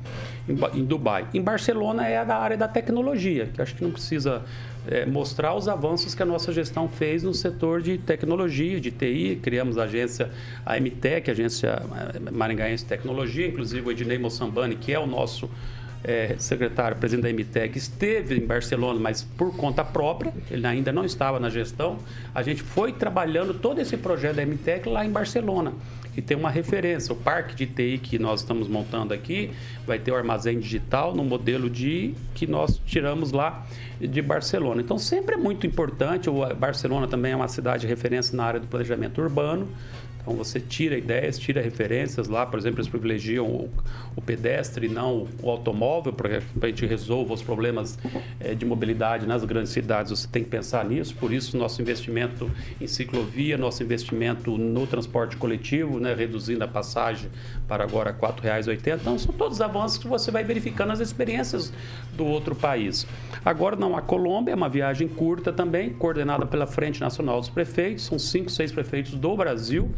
em 0.73 0.85
Dubai. 0.85 1.27
Em 1.33 1.41
Barcelona 1.41 2.07
é 2.07 2.23
da 2.23 2.37
área 2.37 2.57
da 2.57 2.67
tecnologia, 2.67 3.49
que 3.53 3.61
acho 3.61 3.75
que 3.75 3.83
não 3.83 3.91
precisa 3.91 4.43
é, 4.87 5.05
mostrar 5.05 5.53
os 5.55 5.67
avanços 5.67 6.15
que 6.15 6.23
a 6.23 6.25
nossa 6.25 6.51
gestão 6.51 6.87
fez 6.87 7.23
no 7.23 7.33
setor 7.33 7.81
de 7.81 7.97
tecnologia, 7.97 8.79
de 8.79 8.91
TI. 8.91 9.39
Criamos 9.41 9.77
a 9.77 9.83
agência, 9.83 10.31
a 10.65 10.79
MTEC, 10.79 11.29
a 11.29 11.33
Agência 11.33 11.81
Maringaense 12.31 12.83
de 12.83 12.89
Tecnologia, 12.89 13.47
inclusive 13.47 13.87
o 13.87 13.91
Ednei 13.91 14.17
Mossambani, 14.17 14.75
que 14.75 14.93
é 14.93 14.99
o 14.99 15.05
nosso 15.05 15.49
é, 16.03 16.35
secretário, 16.37 16.97
presidente 16.97 17.23
da 17.23 17.33
MTEC, 17.33 17.77
esteve 17.77 18.37
em 18.37 18.45
Barcelona, 18.45 18.99
mas 18.99 19.23
por 19.23 19.55
conta 19.55 19.83
própria, 19.83 20.33
ele 20.49 20.65
ainda 20.65 20.91
não 20.91 21.05
estava 21.05 21.39
na 21.39 21.49
gestão. 21.49 21.97
A 22.33 22.41
gente 22.41 22.61
foi 22.63 22.91
trabalhando 22.91 23.53
todo 23.53 23.79
esse 23.79 23.95
projeto 23.97 24.37
da 24.37 24.45
MTEC 24.45 24.89
lá 24.89 25.05
em 25.05 25.11
Barcelona, 25.11 25.73
que 26.13 26.21
tem 26.21 26.35
uma 26.35 26.49
referência. 26.49 27.13
O 27.13 27.15
parque 27.15 27.55
de 27.55 27.65
TI 27.65 27.99
que 28.01 28.17
nós 28.17 28.41
estamos 28.41 28.67
montando 28.67 29.13
aqui 29.13 29.51
vai 29.85 29.99
ter 29.99 30.11
o 30.11 30.15
armazém 30.15 30.59
digital 30.59 31.15
no 31.15 31.23
modelo 31.23 31.69
de 31.69 32.15
que 32.33 32.47
nós 32.47 32.81
tiramos 32.85 33.31
lá 33.31 33.65
de 33.99 34.21
Barcelona. 34.21 34.81
Então, 34.81 34.97
sempre 34.97 35.35
é 35.35 35.37
muito 35.37 35.67
importante. 35.67 36.29
O 36.29 36.53
Barcelona 36.55 37.07
também 37.07 37.33
é 37.33 37.35
uma 37.35 37.47
cidade 37.47 37.81
de 37.81 37.87
referência 37.87 38.35
na 38.35 38.43
área 38.43 38.59
do 38.59 38.67
planejamento 38.67 39.21
urbano 39.21 39.67
Então 40.21 40.35
você 40.35 40.59
tira 40.59 40.97
ideias, 40.97 41.37
tira 41.37 41.61
referências 41.61 42.27
lá, 42.27 42.45
por 42.45 42.59
exemplo, 42.59 42.79
eles 42.79 42.87
privilegiam 42.87 43.45
o, 43.45 43.69
o 44.15 44.21
pedestre 44.21 44.85
e 44.85 44.89
não 44.89 45.27
o 45.41 45.49
automóvel, 45.49 46.13
para 46.13 46.39
que 46.39 46.45
a 46.61 46.67
gente 46.67 46.85
resolva 46.85 47.33
os 47.33 47.41
problemas 47.41 47.97
é, 48.39 48.53
de 48.53 48.65
mobilidade 48.65 49.25
nas 49.25 49.43
grandes 49.43 49.71
cidades. 49.71 50.11
Você 50.11 50.27
tem 50.27 50.43
que 50.43 50.49
pensar 50.49 50.85
nisso, 50.85 51.15
por 51.15 51.33
isso 51.33 51.57
nosso 51.57 51.81
investimento 51.81 52.49
em 52.79 52.87
ciclovia, 52.87 53.57
nosso 53.57 53.83
investimento 53.83 54.57
no 54.57 54.85
transporte 54.85 55.35
coletivo, 55.37 55.99
né, 55.99 56.13
reduzindo 56.13 56.63
a 56.63 56.67
passagem 56.67 57.29
para 57.71 57.85
agora 57.85 58.11
R$ 58.11 58.17
4,80. 58.19 58.99
Então 58.99 59.17
são 59.17 59.33
todos 59.33 59.61
avanços 59.61 59.97
que 59.97 60.05
você 60.05 60.29
vai 60.29 60.43
verificando 60.43 60.91
as 60.91 60.99
experiências 60.99 61.71
do 62.17 62.25
outro 62.25 62.53
país. 62.53 63.07
Agora 63.45 63.77
não, 63.77 63.95
a 63.95 64.01
Colômbia 64.01 64.51
é 64.51 64.55
uma 64.55 64.67
viagem 64.67 65.07
curta 65.07 65.53
também, 65.53 65.91
coordenada 65.93 66.45
pela 66.45 66.67
Frente 66.67 66.99
Nacional 66.99 67.39
dos 67.39 67.47
Prefeitos, 67.47 68.03
são 68.03 68.19
cinco, 68.19 68.51
seis 68.51 68.73
prefeitos 68.73 69.13
do 69.13 69.37
Brasil 69.37 69.89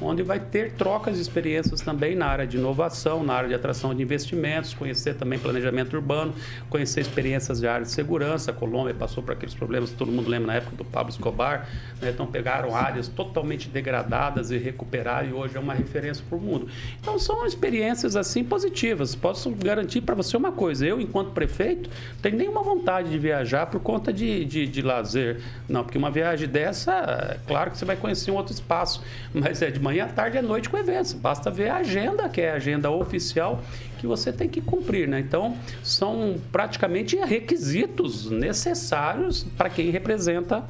onde 0.00 0.22
vai 0.22 0.40
ter 0.40 0.72
trocas 0.72 1.16
de 1.16 1.22
experiências 1.22 1.80
também 1.80 2.16
na 2.16 2.26
área 2.26 2.46
de 2.46 2.56
inovação, 2.56 3.22
na 3.22 3.34
área 3.34 3.48
de 3.48 3.54
atração 3.54 3.94
de 3.94 4.02
investimentos, 4.02 4.72
conhecer 4.72 5.14
também 5.14 5.38
planejamento 5.38 5.94
urbano, 5.94 6.34
conhecer 6.68 7.00
experiências 7.00 7.60
de 7.60 7.68
área 7.68 7.84
de 7.84 7.92
segurança. 7.92 8.50
A 8.50 8.54
Colômbia 8.54 8.94
passou 8.94 9.22
por 9.22 9.32
aqueles 9.32 9.54
problemas 9.54 9.90
que 9.90 9.96
todo 9.96 10.10
mundo 10.10 10.28
lembra 10.28 10.48
na 10.48 10.54
época 10.54 10.76
do 10.76 10.84
Pablo 10.84 11.10
Escobar, 11.10 11.68
né? 12.00 12.10
então 12.10 12.26
pegaram 12.26 12.74
áreas 12.74 13.08
totalmente 13.08 13.68
degradadas 13.68 14.50
e 14.50 14.58
recuperaram 14.58 15.28
e 15.28 15.32
hoje 15.32 15.56
é 15.56 15.60
uma 15.60 15.74
referência 15.74 16.24
para 16.28 16.38
o 16.38 16.40
mundo. 16.40 16.68
Então 17.00 17.18
são 17.20 17.46
experiências 17.46 18.16
assim 18.16 18.42
positivas. 18.42 19.14
Posso 19.14 19.50
garantir 19.50 20.00
para 20.00 20.14
você 20.14 20.36
uma 20.36 20.52
coisa, 20.52 20.86
eu 20.86 21.00
enquanto 21.00 21.32
prefeito 21.32 21.90
tenho 22.20 22.36
nenhuma 22.36 22.62
vontade 22.62 23.10
de 23.10 23.18
viajar 23.18 23.66
por 23.66 23.80
conta 23.80 24.12
de, 24.12 24.44
de, 24.44 24.66
de 24.66 24.82
lazer, 24.82 25.40
não, 25.68 25.84
porque 25.84 25.98
uma 25.98 26.10
viagem 26.10 26.48
dessa, 26.48 26.92
é 26.92 27.38
claro 27.46 27.70
que 27.70 27.78
você 27.78 27.84
vai 27.84 27.96
conhecer 27.96 28.30
um 28.30 28.36
outro 28.36 28.52
espaço, 28.52 29.02
mas 29.32 29.62
é 29.62 29.70
de 29.70 29.80
manhã, 29.80 30.08
tarde 30.08 30.38
e 30.38 30.42
noite 30.42 30.68
com 30.68 30.76
eventos. 30.76 31.12
Basta 31.12 31.50
ver 31.50 31.70
a 31.70 31.76
agenda, 31.76 32.28
que 32.28 32.40
é 32.40 32.52
a 32.52 32.54
agenda 32.54 32.90
oficial, 32.90 33.62
que 33.98 34.06
você 34.06 34.32
tem 34.32 34.48
que 34.48 34.60
cumprir. 34.60 35.06
Né? 35.06 35.20
Então, 35.20 35.56
são 35.82 36.40
praticamente 36.50 37.16
requisitos 37.16 38.30
necessários 38.30 39.44
para 39.56 39.68
quem 39.68 39.90
representa 39.90 40.64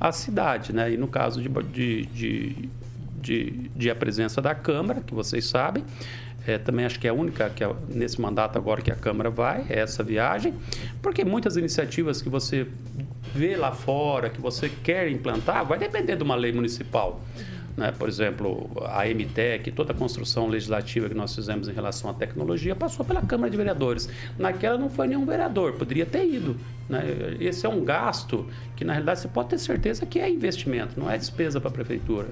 a 0.00 0.12
cidade. 0.12 0.72
Né? 0.72 0.92
E 0.92 0.96
no 0.96 1.08
caso 1.08 1.40
de, 1.40 1.48
de, 1.48 2.06
de, 2.06 2.68
de, 3.24 3.70
de 3.74 3.90
a 3.90 3.94
presença 3.94 4.40
da 4.40 4.54
Câmara, 4.54 5.00
que 5.00 5.14
vocês 5.14 5.46
sabem, 5.46 5.82
é, 6.46 6.58
também 6.58 6.84
acho 6.84 7.00
que 7.00 7.06
é 7.06 7.10
a 7.10 7.14
única 7.14 7.48
que 7.48 7.64
é, 7.64 7.74
nesse 7.88 8.20
mandato 8.20 8.58
agora 8.58 8.82
que 8.82 8.92
a 8.92 8.96
Câmara 8.96 9.30
vai, 9.30 9.64
é 9.70 9.80
essa 9.80 10.02
viagem, 10.02 10.54
porque 11.00 11.24
muitas 11.24 11.56
iniciativas 11.56 12.20
que 12.20 12.28
você 12.28 12.68
vê 13.34 13.56
lá 13.56 13.72
fora, 13.72 14.28
que 14.28 14.40
você 14.40 14.68
quer 14.68 15.10
implantar, 15.10 15.64
vai 15.64 15.78
depender 15.78 16.16
de 16.16 16.22
uma 16.22 16.34
lei 16.34 16.52
municipal. 16.52 17.20
Né? 17.76 17.92
Por 17.98 18.08
exemplo, 18.08 18.70
a 18.86 19.04
MTEC, 19.06 19.72
toda 19.72 19.92
a 19.92 19.96
construção 19.96 20.46
legislativa 20.46 21.08
que 21.08 21.14
nós 21.14 21.34
fizemos 21.34 21.66
em 21.66 21.72
relação 21.72 22.10
à 22.10 22.14
tecnologia 22.14 22.76
passou 22.76 23.04
pela 23.04 23.22
Câmara 23.22 23.50
de 23.50 23.56
Vereadores. 23.56 24.08
Naquela 24.38 24.78
não 24.78 24.88
foi 24.88 25.08
nenhum 25.08 25.24
vereador, 25.24 25.72
poderia 25.72 26.06
ter 26.06 26.24
ido. 26.24 26.56
Né? 26.88 27.02
Esse 27.40 27.66
é 27.66 27.68
um 27.68 27.82
gasto 27.82 28.46
que, 28.76 28.84
na 28.84 28.92
realidade, 28.92 29.20
você 29.20 29.28
pode 29.28 29.48
ter 29.48 29.58
certeza 29.58 30.06
que 30.06 30.20
é 30.20 30.30
investimento, 30.30 31.00
não 31.00 31.10
é 31.10 31.18
despesa 31.18 31.60
para 31.60 31.70
a 31.70 31.72
Prefeitura. 31.72 32.28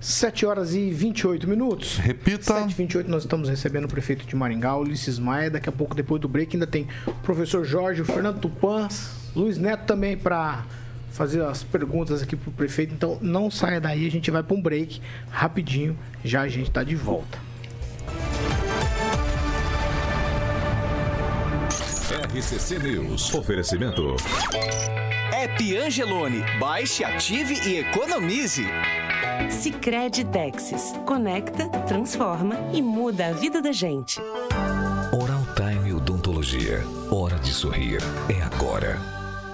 7 0.00 0.46
horas 0.46 0.74
e 0.74 0.90
28 0.90 1.48
minutos. 1.48 1.96
Repita. 1.98 2.54
7 2.54 2.70
e 2.70 2.74
28 2.74 3.10
nós 3.10 3.22
estamos 3.22 3.48
recebendo 3.48 3.84
o 3.84 3.88
prefeito 3.88 4.26
de 4.26 4.36
Maringá, 4.36 4.76
Ulisses 4.76 5.18
Maia. 5.18 5.50
Daqui 5.50 5.68
a 5.68 5.72
pouco, 5.72 5.94
depois 5.94 6.20
do 6.20 6.28
break, 6.28 6.56
ainda 6.56 6.66
tem 6.66 6.86
o 7.06 7.12
professor 7.12 7.64
Jorge, 7.64 8.02
o 8.02 8.04
Fernando 8.04 8.40
Tupan, 8.40 8.88
Luiz 9.34 9.58
Neto 9.58 9.84
também 9.86 10.16
para 10.16 10.64
fazer 11.10 11.42
as 11.42 11.62
perguntas 11.62 12.22
aqui 12.22 12.36
pro 12.36 12.50
prefeito. 12.50 12.92
Então 12.94 13.18
não 13.20 13.50
saia 13.50 13.80
daí, 13.80 14.06
a 14.06 14.10
gente 14.10 14.30
vai 14.30 14.42
para 14.42 14.56
um 14.56 14.62
break 14.62 15.00
rapidinho. 15.30 15.98
Já 16.24 16.42
a 16.42 16.48
gente 16.48 16.68
está 16.68 16.84
de 16.84 16.94
volta. 16.94 17.38
RCC 22.36 22.78
News. 22.78 23.34
Oferecimento. 23.34 24.16
App 25.32 25.76
Angelone. 25.76 26.42
Baixe, 26.58 27.04
ative 27.04 27.54
e 27.68 27.78
economize. 27.80 28.64
Sicredi 29.50 30.24
Texas. 30.24 30.94
Conecta, 31.04 31.68
transforma 31.86 32.56
e 32.72 32.80
muda 32.80 33.28
a 33.28 33.32
vida 33.32 33.60
da 33.60 33.72
gente. 33.72 34.20
Oral 35.12 35.46
Time 35.54 35.92
Odontologia. 35.92 36.82
Hora 37.10 37.38
de 37.38 37.52
sorrir. 37.52 38.00
É 38.28 38.42
agora. 38.42 38.98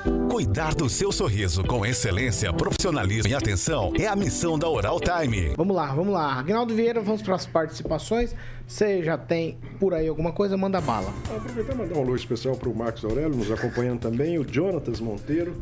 Cuidar 0.02 0.74
do 0.74 0.88
seu 0.88 1.12
sorriso 1.12 1.62
com 1.62 1.86
excelência, 1.86 2.52
profissionalismo 2.52 3.30
e 3.30 3.34
atenção 3.34 3.92
é 3.96 4.08
a 4.08 4.16
missão 4.16 4.58
da 4.58 4.68
Oral 4.68 4.98
Time. 4.98 5.54
Vamos 5.56 5.76
lá, 5.76 5.94
vamos 5.94 6.12
lá. 6.12 6.40
Agnaldo 6.40 6.74
Vieira, 6.74 7.00
vamos 7.00 7.22
para 7.22 7.36
as 7.36 7.46
participações. 7.46 8.34
Você 8.66 9.04
já 9.04 9.16
tem 9.16 9.58
por 9.78 9.94
aí 9.94 10.08
alguma 10.08 10.32
coisa? 10.32 10.56
Manda 10.56 10.80
bala. 10.80 11.12
Vou 11.28 11.36
aproveitar 11.36 11.74
e 11.74 11.76
mandar 11.76 11.96
um 11.96 12.02
alô 12.02 12.16
especial 12.16 12.56
para 12.56 12.68
o 12.68 12.74
Marcos 12.74 13.04
Aurélio, 13.04 13.36
nos 13.36 13.50
acompanhando 13.52 14.00
também, 14.00 14.38
o 14.38 14.46
Jonatas 14.50 14.98
Monteiro, 14.98 15.54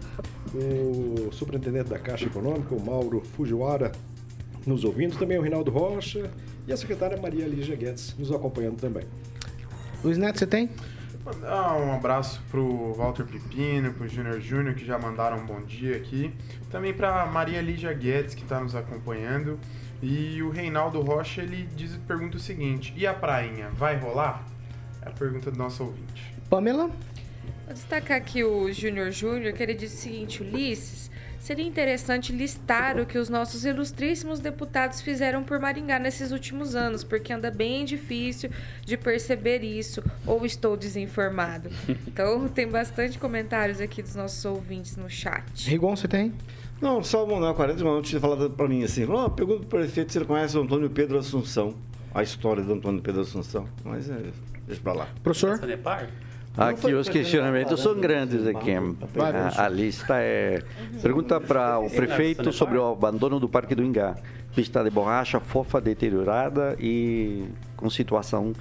o 0.55 1.31
superintendente 1.33 1.91
da 1.91 1.99
Caixa 1.99 2.25
Econômica, 2.25 2.75
o 2.75 2.81
Mauro 2.81 3.23
Fujiwara, 3.37 3.93
nos 4.67 4.85
ouvindo, 4.85 5.19
também 5.19 5.39
o 5.39 5.43
Rinaldo 5.43 5.71
Rocha 5.71 6.31
e 6.67 6.73
a 6.73 6.77
secretária 6.79 7.21
Maria 7.21 7.47
Lígia 7.47 7.77
Guedes, 7.77 8.15
nos 8.19 8.33
acompanhando 8.33 8.81
também. 8.81 9.05
Luiz 10.03 10.17
Neto, 10.17 10.39
você 10.39 10.47
tem? 10.47 10.71
Mandar 11.25 11.77
um 11.77 11.93
abraço 11.93 12.43
pro 12.51 12.95
Walter 12.95 13.27
Pepino, 13.27 13.93
pro 13.93 14.09
Júnior 14.09 14.41
Júnior, 14.41 14.75
que 14.75 14.85
já 14.85 14.99
mandaram 14.99 15.39
um 15.39 15.45
bom 15.45 15.61
dia 15.61 15.97
aqui. 15.97 16.35
Também 16.71 16.95
pra 16.95 17.27
Maria 17.27 17.61
Lígia 17.61 17.93
Guedes, 17.93 18.35
que 18.35 18.43
está 18.43 18.59
nos 18.59 18.75
acompanhando. 18.75 19.61
E 20.03 20.43
o 20.43 20.49
Reinaldo 20.49 20.99
Rocha, 21.03 21.43
ele 21.43 21.69
diz, 21.77 21.95
pergunta 22.09 22.39
o 22.39 22.41
seguinte, 22.41 22.95
e 22.97 23.07
a 23.07 23.13
prainha, 23.13 23.69
vai 23.71 23.97
rolar? 23.97 24.47
É 25.03 25.09
a 25.11 25.13
pergunta 25.13 25.51
do 25.51 25.59
nosso 25.59 25.85
ouvinte. 25.85 26.35
Pamela? 26.49 26.89
Vou 27.67 27.75
destacar 27.75 28.17
aqui 28.17 28.43
o 28.43 28.73
Júnior 28.73 29.11
Júnior, 29.11 29.53
que 29.53 29.63
ele 29.63 29.75
diz 29.75 29.93
o 29.93 29.97
seguinte, 29.97 30.43
Ulisses, 30.43 31.10
seria 31.41 31.67
interessante 31.67 32.33
listar 32.33 33.01
o 33.01 33.07
que 33.07 33.19
os 33.19 33.29
nossos 33.29 33.65
ilustríssimos 33.65 34.39
deputados 34.39 35.01
fizeram 35.01 35.43
por 35.43 35.59
Maringá 35.59 35.99
nesses 35.99 36.31
últimos 36.31 36.77
anos, 36.77 37.03
porque 37.03 37.33
anda 37.33 37.51
bem 37.51 37.85
difícil 37.85 38.51
de 38.85 38.97
perceber 38.97 39.65
isso, 39.65 40.03
ou 40.27 40.47
estou 40.47 40.77
desinformado. 40.77 41.71
Então, 42.11 42.49
tem 42.49 42.67
bastante 42.67 43.19
comentários 43.19 43.81
aqui 43.81 44.03
dos 44.03 44.15
nossos 44.15 44.45
ouvintes 44.45 44.97
no 44.97 45.09
chat. 45.09 45.69
Rigon, 45.69 45.95
você 45.95 46.09
tem? 46.09 46.33
Não, 46.81 47.03
só 47.03 47.25
mandar 47.25 47.55
40 47.55 47.83
minutos 47.83 48.11
tinha 48.11 48.21
falado 48.21 48.51
para 48.51 48.69
mim 48.69 48.83
assim. 48.83 49.05
Oh, 49.05 49.31
pergunta 49.31 49.61
para 49.61 49.79
o 49.79 49.83
prefeito 49.83 50.13
se 50.13 50.19
ele 50.19 50.25
conhece 50.25 50.57
o 50.59 50.63
Antônio 50.63 50.91
Pedro 50.91 51.19
Assunção. 51.19 51.75
A 52.13 52.23
história 52.23 52.63
do 52.63 52.73
Antônio 52.73 53.01
Pedro 53.01 53.21
Assunção. 53.21 53.69
Mas 53.85 54.11
é, 54.11 54.19
deixa 54.67 54.83
para 54.83 54.93
lá. 54.93 55.09
Professor? 55.23 55.59
Aqui 56.57 56.93
os 56.93 57.09
questionamentos 57.09 57.81
são 57.81 57.99
grandes 57.99 58.47
aqui. 58.47 58.73
A, 58.75 59.67
a 59.67 59.69
lista 59.69 60.17
é. 60.19 60.63
Pergunta 61.01 61.41
para 61.41 61.79
o 61.79 61.89
prefeito 61.89 62.53
sobre 62.53 62.77
o 62.77 62.93
abandono 62.93 63.39
do 63.39 63.49
Parque 63.49 63.75
do 63.75 63.85
Ingá. 63.85 64.17
Pista 64.55 64.83
de 64.83 64.91
borracha 64.91 65.39
fofa 65.39 65.81
deteriorada 65.81 66.77
e 66.81 67.45
com 67.77 67.89
situação 67.89 68.53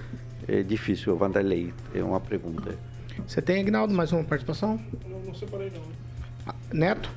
é, 0.47 0.61
difícil. 0.61 1.15
Vanderlei, 1.15 1.73
é 1.93 2.03
uma 2.03 2.19
pergunta. 2.19 2.77
Você 3.27 3.41
tem, 3.41 3.61
Agnaldo, 3.61 3.93
mais 3.93 4.11
uma 4.11 4.23
participação? 4.23 4.79
Não, 5.07 5.19
não 5.21 5.33
separei 5.33 5.71
não. 5.71 5.81
Ah, 6.45 6.53
Neto? 6.71 7.09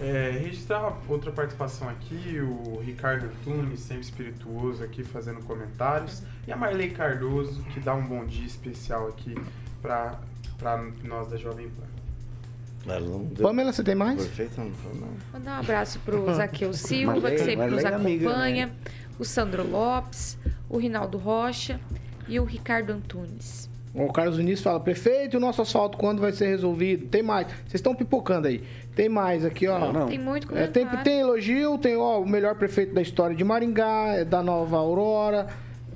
É, 0.00 0.30
registrar 0.42 0.96
outra 1.08 1.30
participação 1.30 1.88
aqui, 1.88 2.40
o 2.40 2.80
Ricardo 2.80 3.26
Antunes, 3.26 3.80
sempre 3.80 4.02
espirituoso 4.02 4.82
aqui 4.82 5.02
fazendo 5.02 5.40
comentários, 5.40 6.22
e 6.46 6.52
a 6.52 6.56
Marley 6.56 6.90
Cardoso, 6.90 7.62
que 7.64 7.80
dá 7.80 7.94
um 7.94 8.06
bom 8.06 8.24
dia 8.24 8.46
especial 8.46 9.08
aqui 9.08 9.34
para 9.80 10.18
nós 11.04 11.28
da 11.28 11.36
Jovem 11.36 11.68
Pan. 11.68 11.82
Pamela, 13.42 13.72
você 13.72 13.82
tem 13.84 13.94
mais? 13.94 14.16
Perfeito, 14.24 14.58
não, 14.58 14.66
não. 14.94 15.08
Mandar 15.32 15.56
um 15.56 15.60
abraço 15.60 15.98
para 16.04 16.16
o 16.16 16.32
Zaqueu 16.32 16.72
Silva, 16.72 17.12
Marley- 17.14 17.36
que 17.36 17.44
sempre 17.44 17.66
nos 17.66 17.84
é 17.84 17.88
amiga, 17.88 18.28
acompanha, 18.30 18.66
né? 18.66 18.72
o 19.18 19.24
Sandro 19.24 19.68
Lopes, 19.68 20.38
o 20.70 20.78
Rinaldo 20.78 21.18
Rocha 21.18 21.80
e 22.26 22.40
o 22.40 22.44
Ricardo 22.44 22.90
Antunes. 22.92 23.68
O 23.94 24.12
Carlos 24.12 24.36
Vinícius 24.36 24.62
fala, 24.62 24.78
prefeito, 24.80 25.38
o 25.38 25.40
nosso 25.40 25.60
asfalto 25.60 25.98
quando 25.98 26.20
vai 26.20 26.30
ser 26.32 26.46
resolvido? 26.48 27.06
Tem 27.08 27.22
mais. 27.22 27.46
Vocês 27.48 27.74
estão 27.74 27.94
pipocando 27.94 28.46
aí. 28.46 28.62
Tem 28.94 29.08
mais 29.08 29.44
aqui, 29.44 29.66
ó. 29.66 30.06
Tem 30.06 30.18
muito 30.18 30.46
É, 30.56 30.66
tem, 30.66 30.84
comentário. 30.84 31.04
tem 31.04 31.20
elogio, 31.20 31.78
tem 31.78 31.96
ó, 31.96 32.20
o 32.20 32.28
melhor 32.28 32.54
prefeito 32.54 32.94
da 32.94 33.02
história 33.02 33.34
de 33.34 33.42
Maringá, 33.42 34.14
é 34.14 34.24
da 34.24 34.42
Nova 34.42 34.76
Aurora. 34.76 35.46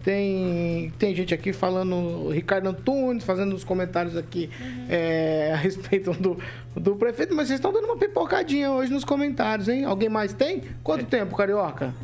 Tem, 0.03 0.93
tem 0.99 1.15
gente 1.15 1.33
aqui 1.33 1.53
falando, 1.53 2.29
Ricardo 2.31 2.69
Antunes 2.69 3.23
fazendo 3.23 3.55
os 3.55 3.63
comentários 3.63 4.17
aqui 4.17 4.51
é, 4.89 5.53
a 5.53 5.57
respeito 5.57 6.13
do, 6.13 6.37
do 6.75 6.97
prefeito, 6.97 7.35
mas 7.35 7.47
vocês 7.47 7.59
estão 7.59 7.73
dando 7.73 7.85
uma 7.85 7.97
pipocadinha 7.97 8.73
hoje 8.73 8.93
nos 8.93 9.05
comentários, 9.05 9.69
hein? 9.69 9.85
Alguém 9.85 10.09
mais 10.09 10.33
tem? 10.33 10.63
Quanto 10.83 11.05
tempo, 11.05 11.37
Carioca? 11.37 11.95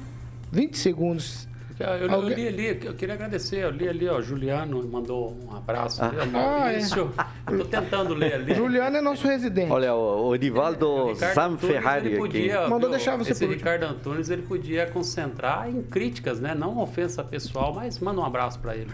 20 0.53 0.79
segundos. 0.79 1.48
Eu, 1.81 2.09
eu, 2.09 2.29
li 2.29 2.49
ali, 2.49 2.81
eu 2.85 2.95
queria 2.95 3.15
agradecer, 3.15 3.63
eu 3.63 3.71
li 3.71 3.89
ali, 3.89 4.09
ó, 4.09 4.21
Juliano 4.21 4.87
mandou 4.89 5.37
um 5.49 5.57
abraço 5.57 6.03
ali, 6.03 6.17
ó, 6.21 6.27
Maurício. 6.27 7.15
Ah, 7.17 7.31
é. 7.47 7.55
Eu 7.55 7.59
tô 7.59 7.65
tentando 7.67 8.15
ler 8.15 8.35
ali. 8.35 8.55
Juliano 8.55 8.97
é 8.97 9.01
nosso 9.01 9.27
residente. 9.29 9.71
Olha, 9.71 9.95
o, 9.95 10.29
o 10.29 10.35
Edivaldo 10.35 11.15
Sam 11.15 11.57
Ferrari 11.57 12.17
podia, 12.17 12.61
aqui. 12.61 12.71
Mandou 12.71 12.91
deixar 12.91 13.17
você 13.17 13.31
Esse 13.31 13.47
por... 13.47 13.55
Ricardo 13.55 13.85
Antunes, 13.85 14.29
ele 14.29 14.43
podia 14.43 14.87
concentrar 14.87 15.69
em 15.69 15.81
críticas, 15.83 16.41
né? 16.41 16.55
Não 16.55 16.79
ofensa 16.79 17.23
pessoal, 17.23 17.73
mas 17.73 17.99
manda 18.01 18.21
um 18.21 18.25
abraço 18.25 18.59
para 18.59 18.77
ele. 18.77 18.91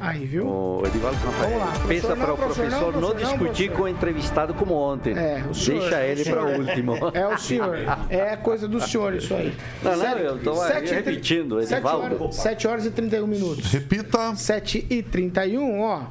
Aí, 0.00 0.24
viu? 0.24 0.46
O 0.46 0.82
Edivaldo 0.86 1.18
Rafael. 1.18 1.60
Pensa 1.88 2.14
para 2.14 2.32
o 2.32 2.36
professor, 2.36 2.70
não, 2.70 2.92
professor, 2.92 3.00
não 3.00 3.14
discutir 3.14 3.72
com 3.72 3.82
o 3.82 3.88
entrevistado 3.88 4.54
como 4.54 4.74
ontem. 4.74 5.16
É, 5.18 5.44
o 5.50 5.54
senhor, 5.54 5.80
Deixa 5.80 6.04
ele 6.04 6.24
para 6.24 6.44
o 6.44 6.58
último. 6.60 6.94
É 7.12 7.26
o 7.26 7.36
senhor. 7.36 7.78
É 8.08 8.36
coisa 8.36 8.68
do 8.68 8.80
senhor 8.80 9.14
isso 9.14 9.34
aí. 9.34 9.52
Não, 9.82 9.96
não, 9.96 10.18
eu 10.18 10.36
estou 10.36 10.62
repetindo, 10.62 11.60
Edivaldo. 11.60 12.32
7 12.32 12.66
horas, 12.66 12.84
horas 12.84 12.86
e 12.86 12.90
31 12.90 13.26
minutos. 13.26 13.72
Repita. 13.72 14.36
7 14.36 14.86
e 14.88 15.02
31, 15.02 15.80
ó. 15.80 16.02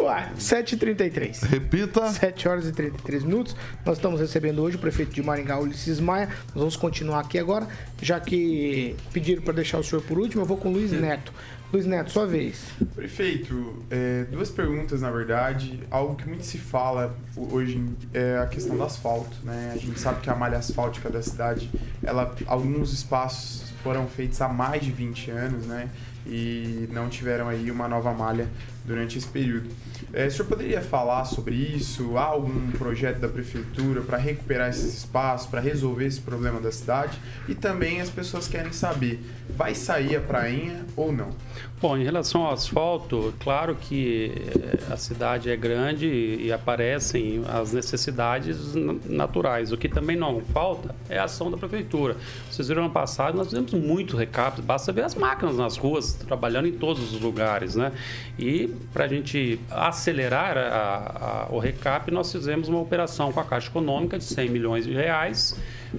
Ué, 0.00 0.32
7h33. 0.38 1.46
Repita. 1.46 2.10
7 2.10 2.48
horas 2.48 2.66
e 2.66 2.72
33 2.72 3.22
minutos. 3.22 3.54
Nós 3.84 3.98
estamos 3.98 4.18
recebendo 4.18 4.62
hoje 4.62 4.76
o 4.76 4.78
prefeito 4.78 5.12
de 5.12 5.22
Maringá, 5.22 5.58
Ulisses 5.58 6.00
Maia. 6.00 6.28
Nós 6.28 6.54
vamos 6.54 6.76
continuar 6.76 7.20
aqui 7.20 7.38
agora, 7.38 7.68
já 8.00 8.18
que 8.18 8.96
pediram 9.12 9.42
para 9.42 9.52
deixar 9.52 9.78
o 9.78 9.84
senhor 9.84 10.00
por 10.04 10.18
último, 10.18 10.40
eu 10.40 10.46
vou 10.46 10.56
com 10.56 10.70
o 10.70 10.72
Luiz 10.72 10.90
Neto. 10.90 11.34
Luiz 11.70 11.84
Neto, 11.84 12.12
sua 12.12 12.26
vez. 12.26 12.64
Prefeito, 12.94 13.84
é, 13.90 14.24
duas 14.30 14.48
perguntas 14.48 15.02
na 15.02 15.10
verdade. 15.10 15.78
Algo 15.90 16.16
que 16.16 16.26
muito 16.26 16.46
se 16.46 16.56
fala 16.56 17.14
hoje 17.36 17.84
é 18.14 18.38
a 18.38 18.46
questão 18.46 18.74
do 18.74 18.82
asfalto. 18.82 19.36
Né? 19.44 19.72
A 19.74 19.76
gente 19.76 20.00
sabe 20.00 20.22
que 20.22 20.30
a 20.30 20.34
malha 20.34 20.56
asfáltica 20.56 21.10
da 21.10 21.20
cidade, 21.20 21.70
ela, 22.02 22.34
alguns 22.46 22.90
espaços 22.94 23.66
foram 23.82 24.06
feitos 24.06 24.40
há 24.40 24.48
mais 24.48 24.82
de 24.82 24.90
20 24.90 25.30
anos, 25.30 25.66
né? 25.66 25.90
E 26.26 26.88
não 26.92 27.08
tiveram 27.08 27.48
aí 27.48 27.70
uma 27.70 27.88
nova 27.88 28.12
malha 28.12 28.48
durante 28.84 29.18
esse 29.18 29.26
período. 29.26 29.68
É, 30.12 30.26
o 30.26 30.30
senhor 30.30 30.48
poderia 30.48 30.80
falar 30.80 31.24
sobre 31.24 31.54
isso? 31.54 32.16
Há 32.16 32.24
algum 32.24 32.70
projeto 32.72 33.18
da 33.18 33.28
prefeitura 33.28 34.00
para 34.00 34.16
recuperar 34.16 34.70
esses 34.70 34.94
espaços, 34.98 35.48
para 35.48 35.60
resolver 35.60 36.06
esse 36.06 36.20
problema 36.20 36.60
da 36.60 36.70
cidade? 36.70 37.18
E 37.48 37.54
também 37.54 38.00
as 38.00 38.08
pessoas 38.08 38.48
querem 38.48 38.72
saber, 38.72 39.20
vai 39.50 39.74
sair 39.74 40.16
a 40.16 40.20
prainha 40.20 40.84
ou 40.96 41.12
não? 41.12 41.34
Bom, 41.78 41.94
em 41.98 42.04
relação 42.04 42.42
ao 42.42 42.54
asfalto, 42.54 43.34
claro 43.38 43.76
que 43.78 44.32
eh, 44.34 44.92
a 44.92 44.96
cidade 44.96 45.50
é 45.50 45.56
grande 45.56 46.06
e 46.06 46.50
aparecem 46.50 47.42
as 47.46 47.74
necessidades 47.74 48.74
naturais. 49.04 49.72
O 49.72 49.76
que 49.76 49.86
também 49.86 50.16
não 50.16 50.40
falta 50.40 50.94
é 51.06 51.18
a 51.18 51.24
ação 51.24 51.50
da 51.50 51.58
prefeitura. 51.58 52.16
Vocês 52.50 52.68
viram 52.68 52.84
ano 52.84 52.92
passado, 52.92 53.36
nós 53.36 53.48
fizemos 53.48 53.74
muito 53.74 54.16
recap, 54.16 54.60
basta 54.62 54.90
ver 54.90 55.04
as 55.04 55.14
máquinas 55.14 55.58
nas 55.58 55.76
ruas, 55.76 56.14
trabalhando 56.14 56.66
em 56.66 56.72
todos 56.72 57.12
os 57.12 57.20
lugares, 57.20 57.76
né? 57.76 57.92
E 58.38 58.68
para 58.94 59.04
a 59.04 59.08
gente 59.08 59.60
acelerar 59.96 60.56
a, 60.58 61.46
a, 61.48 61.54
o 61.54 61.58
recap, 61.58 62.10
nós 62.10 62.30
fizemos 62.30 62.68
uma 62.68 62.80
operação 62.80 63.32
com 63.32 63.40
a 63.40 63.44
Caixa 63.44 63.68
Econômica 63.68 64.18
de 64.18 64.24
100 64.24 64.50
milhões 64.50 64.84
de 64.84 64.92
reais 64.92 65.56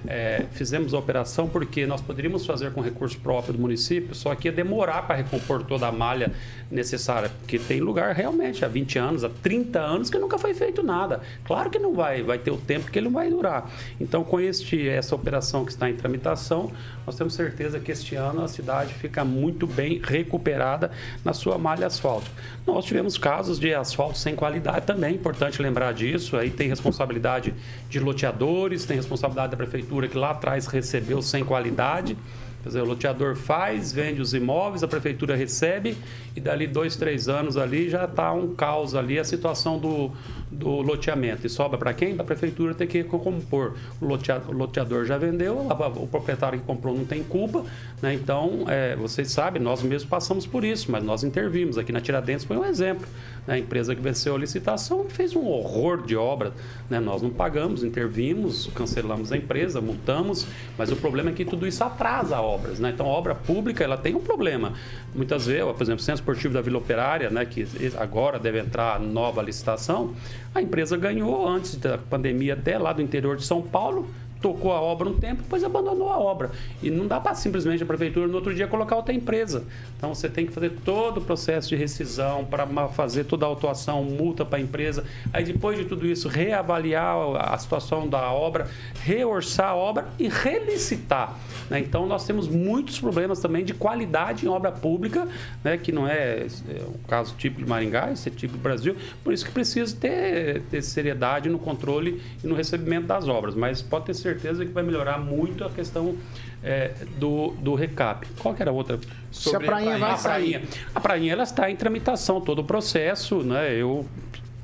é, 0.08 0.45
fizemos 0.52 0.93
a 0.93 1.00
operação 1.00 1.47
porque 1.47 1.86
nós 1.86 2.02
poderíamos 2.02 2.45
fazer 2.45 2.71
com 2.71 2.82
recurso 2.82 3.19
próprio 3.19 3.54
do 3.54 3.60
município, 3.60 4.13
só 4.13 4.34
que 4.36 4.47
ia 4.47 4.52
demorar 4.52 5.04
para 5.04 5.15
recompor 5.15 5.63
toda 5.63 5.88
a 5.88 5.91
malha 5.91 6.32
necessária, 6.69 7.30
porque 7.39 7.58
tem 7.58 7.80
lugar 7.80 8.13
realmente 8.15 8.63
há 8.63 8.67
20 8.67 9.00
anos, 9.00 9.23
há 9.23 9.30
30 9.30 9.80
anos 9.80 10.10
que 10.10 10.17
nunca 10.17 10.38
foi 10.38 10.54
feito 10.54 10.84
nada. 10.84 11.21
Claro 11.43 11.69
que 11.69 11.80
não 11.80 11.93
vai, 11.93 12.21
vai 12.21 12.38
ter 12.38 12.52
o 12.52 12.58
tempo 12.58 12.91
que 12.91 13.00
ele 13.00 13.06
não 13.06 13.13
vai 13.13 13.30
durar. 13.30 13.69
Então, 14.00 14.23
com 14.23 14.39
este, 14.39 14.88
essa 14.88 15.15
operação 15.15 15.65
que 15.65 15.71
está 15.71 15.89
em 15.89 15.95
tramitação, 15.95 16.71
nós 17.06 17.15
temos 17.15 17.34
certeza 17.34 17.80
que 17.80 17.91
este 17.91 18.15
ano 18.15 18.43
a 18.43 18.47
cidade 18.47 18.93
fica 18.93 19.23
muito 19.23 19.65
bem 19.65 20.02
recuperada 20.04 20.91
na 21.23 21.34
sua 21.34 21.58
malha 21.58 21.88
asfáltica. 21.88 22.36
Nós 22.65 22.84
tivemos 22.86 23.17
casos 23.17 23.60
de 23.60 23.73
asfalto 23.73 24.17
sem 24.17 24.36
qualidade 24.36 24.86
também, 24.86 25.15
importante 25.15 25.62
lembrar 25.62 25.93
disso. 25.93 26.36
Aí 26.36 26.50
tem 26.50 26.67
responsabilidade 26.67 27.54
de 27.89 28.00
loteadores, 28.00 28.86
tem 28.86 28.97
responsabilidade 28.97 29.52
da 29.52 29.58
prefeitura 29.58 30.08
que 30.08 30.17
lá 30.17 30.32
atrás 30.32 30.67
recebeu 30.67 31.21
sem 31.21 31.43
qualidade. 31.43 32.17
Quer 32.63 32.69
dizer, 32.69 32.82
o 32.82 32.86
loteador 32.86 33.36
faz, 33.36 33.93
vende 33.93 34.19
os 34.19 34.34
imóveis, 34.34 34.84
a 34.84 34.88
prefeitura 34.88 35.36
recebe 35.36 35.95
e 36.36 36.41
dali 36.41 36.67
dois, 36.67 36.97
três 36.97 37.30
anos 37.30 37.56
ali 37.56 37.89
já 37.89 38.04
está 38.04 38.34
um 38.34 38.54
caos 38.54 38.93
ali 38.93 39.17
a 39.17 39.23
situação 39.23 39.80
do, 39.80 40.12
do 40.52 40.82
loteamento. 40.82 41.47
E 41.47 41.50
sobra 41.50 41.78
para 41.78 41.93
quem? 41.93 42.15
Para 42.15 42.23
a 42.23 42.26
prefeitura 42.26 42.73
ter 42.73 42.88
que 42.88 43.04
compor. 43.06 43.76
O 44.02 44.06
loteador, 44.06 44.54
loteador 44.54 45.06
já 45.06 45.17
vendeu, 45.17 45.67
o 45.95 46.08
proprietário 46.08 46.60
que 46.60 46.65
comprou 46.65 46.97
não 46.97 47.06
tem 47.06 47.23
culpa. 47.23 47.63
Né? 48.02 48.15
Então, 48.15 48.65
é, 48.67 48.95
vocês 48.97 49.32
sabem, 49.32 49.62
nós 49.62 49.82
mesmos 49.82 50.10
passamos 50.10 50.45
por 50.45 50.65
isso, 50.65 50.91
mas 50.91 51.04
nós 51.04 51.23
intervimos. 51.23 51.78
Aqui 51.78 51.93
na 51.93 52.02
Tiradentes 52.02 52.43
foi 52.43 52.58
um 52.58 52.65
exemplo. 52.65 53.08
Né? 53.48 53.56
A 53.56 53.58
empresa 53.58 53.96
que 53.96 54.02
venceu 54.02 54.36
a 54.36 54.38
licitação 54.38 55.06
fez 55.10 55.36
um 55.36 55.46
horror 55.48 56.06
de 56.06 56.16
obra. 56.16 56.52
Né? 56.90 57.00
Nós 57.00 57.22
não 57.22 57.30
pagamos, 57.30 57.84
intervimos, 57.84 58.70
cancelamos 58.76 59.32
a 59.32 59.38
empresa, 59.38 59.80
multamos, 59.80 60.46
mas 60.78 60.92
o 60.92 60.96
problema 60.98 61.30
é 61.30 61.34
que 61.34 61.46
tudo 61.46 61.66
isso 61.66 61.84
atrasa 61.84 62.40
obras. 62.42 62.80
Né? 62.80 62.92
Então, 62.94 63.06
a 63.06 63.10
obra 63.10 63.34
pública 63.34 63.84
ela 63.84 63.98
tem 63.98 64.14
um 64.14 64.22
problema. 64.22 64.74
Muitas 65.16 65.48
vezes, 65.48 65.64
por 65.64 65.82
exemplo, 65.82 66.02
o 66.02 66.04
Centro 66.04 66.22
Esportivo 66.22 66.54
da 66.54 66.62
Vila 66.62 66.78
Operária, 66.78 67.30
né, 67.30 67.46
que 67.46 67.66
agora 67.98 68.38
deve 68.38 68.60
entrar 68.60 69.00
nova 69.00 69.42
licitação, 69.42 70.14
a 70.54 70.62
empresa 70.62 70.98
ganhou 70.98 71.48
antes 71.48 71.76
da 71.76 71.98
pandemia 71.98 72.54
até 72.54 72.78
lá 72.78 72.92
do 72.92 73.02
interior 73.02 73.38
de 73.38 73.46
São 73.46 73.62
Paulo, 73.62 74.08
tocou 74.41 74.71
a 74.71 74.82
obra 74.82 75.10
um 75.10 75.13
tempo, 75.13 75.41
depois 75.43 75.63
abandonou 75.63 76.10
a 76.12 76.17
obra. 76.17 76.52
E 76.82 76.89
não 76.89 77.08
dá 77.08 77.19
para 77.19 77.36
simplesmente 77.36 77.84
a 77.84 77.86
prefeitura 77.86 78.28
no 78.28 78.36
outro 78.36 78.54
dia 78.54 78.67
colocar 78.67 78.95
outra 78.95 79.13
empresa. 79.13 79.63
Então 79.97 80.13
você 80.13 80.30
tem 80.30 80.45
que 80.45 80.52
fazer 80.52 80.71
todo 80.84 81.17
o 81.17 81.21
processo 81.21 81.69
de 81.69 81.76
rescisão 81.76 82.45
para 82.45 82.67
fazer 82.89 83.26
toda 83.26 83.45
a 83.45 83.50
autuação, 83.50 84.04
multa 84.04 84.45
para 84.45 84.60
a 84.60 84.62
empresa. 84.62 85.04
Aí 85.34 85.43
depois 85.43 85.78
de 85.78 85.86
tudo 85.86 86.06
isso, 86.06 86.28
reavaliar 86.28 87.15
a 87.38 87.58
situação 87.58 88.08
da 88.08 88.32
obra, 88.32 88.67
reorçar 89.04 89.69
a 89.69 89.76
obra 89.76 90.08
e 90.19 90.28
relicitar. 90.28 91.38
Né? 91.69 91.80
Então 91.80 92.06
nós 92.06 92.26
temos 92.26 92.47
muitos 92.47 93.00
problemas 93.00 93.39
também 93.39 93.63
de 93.63 93.73
qualidade 93.73 94.45
em 94.45 94.50
obra 94.50 94.71
pública, 94.71 95.28
né? 95.63 95.78
que 95.78 95.91
não 95.91 96.08
é, 96.08 96.45
é 96.69 96.82
o 96.86 97.08
caso 97.08 97.36
tipo 97.38 97.60
de 97.60 97.67
Maringá, 97.67 98.12
esse 98.12 98.30
é 98.30 98.32
tipo 98.32 98.54
do 98.54 98.60
Brasil. 98.60 98.95
Por 99.23 99.34
isso 99.34 99.45
que 99.45 99.52
precisa 99.52 99.95
ter, 99.95 100.62
ter 100.63 100.82
seriedade 100.82 101.50
no 101.50 101.60
controle 101.60 102.21
e 102.43 102.47
no 102.47 102.56
recebimento 102.56 103.08
das 103.08 103.28
obras. 103.28 103.56
Mas 103.56 103.82
pode 103.82 104.06
ter 104.06 104.13
certeza 104.28 104.66
que 104.66 104.72
vai 104.72 104.84
melhorar 104.84 105.18
muito 105.20 105.63
a 105.63 105.70
questão 105.70 106.16
é, 106.63 106.92
do, 107.18 107.52
do 107.60 107.76
recap. 107.76 108.28
Qual 108.40 108.54
que 108.54 108.62
era 108.62 108.72
a 108.72 108.74
outra? 108.74 109.00
Se 109.32 109.56
a 109.56 109.60
prainha, 109.60 109.68
a 109.68 109.76
prainha 109.76 109.98
vai 110.00 110.12
a 110.12 110.18
sair. 110.18 110.52
Prainha. 110.52 110.68
A 110.94 111.00
prainha 111.00 111.34
ela 111.34 111.44
está 111.44 111.72
em 111.72 111.76
tramitação, 111.76 112.42
todo 112.42 112.60
o 112.60 112.63
processo, 112.63 113.42
né? 113.44 113.74
Eu 113.74 114.06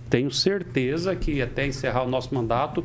tenho 0.10 0.30
certeza 0.32 1.16
que 1.16 1.42
até 1.42 1.66
encerrar 1.66 2.04
o 2.04 2.08
nosso 2.08 2.36
mandato, 2.36 2.84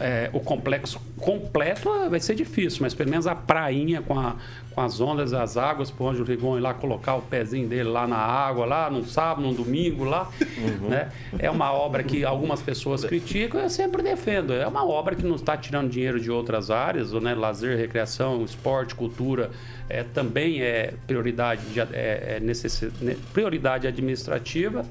é, 0.00 0.30
o 0.32 0.40
complexo 0.40 1.00
completo 1.18 1.90
ah, 1.90 2.08
vai 2.08 2.20
ser 2.20 2.34
difícil, 2.34 2.80
mas 2.82 2.94
pelo 2.94 3.10
menos 3.10 3.26
a 3.26 3.34
prainha 3.34 4.00
com, 4.00 4.18
a, 4.18 4.36
com 4.72 4.80
as 4.80 5.00
ondas, 5.00 5.32
as 5.32 5.56
águas, 5.56 5.90
para 5.90 6.06
onde 6.06 6.22
o 6.22 6.24
Rigon 6.24 6.56
ir 6.56 6.60
lá 6.60 6.72
colocar 6.72 7.16
o 7.16 7.22
pezinho 7.22 7.68
dele 7.68 7.88
lá 7.88 8.06
na 8.06 8.16
água, 8.16 8.64
lá 8.64 8.90
num 8.90 9.04
sábado, 9.04 9.42
num 9.42 9.52
domingo, 9.52 10.04
lá. 10.04 10.30
Uhum. 10.58 10.88
Né? 10.88 11.10
É 11.38 11.50
uma 11.50 11.72
obra 11.72 12.02
que 12.02 12.24
algumas 12.24 12.62
pessoas 12.62 13.04
criticam, 13.04 13.60
eu 13.60 13.70
sempre 13.70 14.02
defendo. 14.02 14.52
É 14.52 14.66
uma 14.66 14.86
obra 14.86 15.14
que 15.14 15.24
não 15.24 15.36
está 15.36 15.56
tirando 15.56 15.90
dinheiro 15.90 16.20
de 16.20 16.30
outras 16.30 16.70
áreas, 16.70 17.12
né? 17.12 17.34
lazer, 17.34 17.76
recreação, 17.76 18.44
esporte, 18.44 18.94
cultura, 18.94 19.50
é, 19.88 20.02
também 20.02 20.62
é 20.62 20.94
prioridade, 21.06 21.62
de, 21.72 21.80
é, 21.80 22.36
é 22.36 22.40
necess... 22.40 22.84
prioridade 23.32 23.86
administrativa 23.86 24.84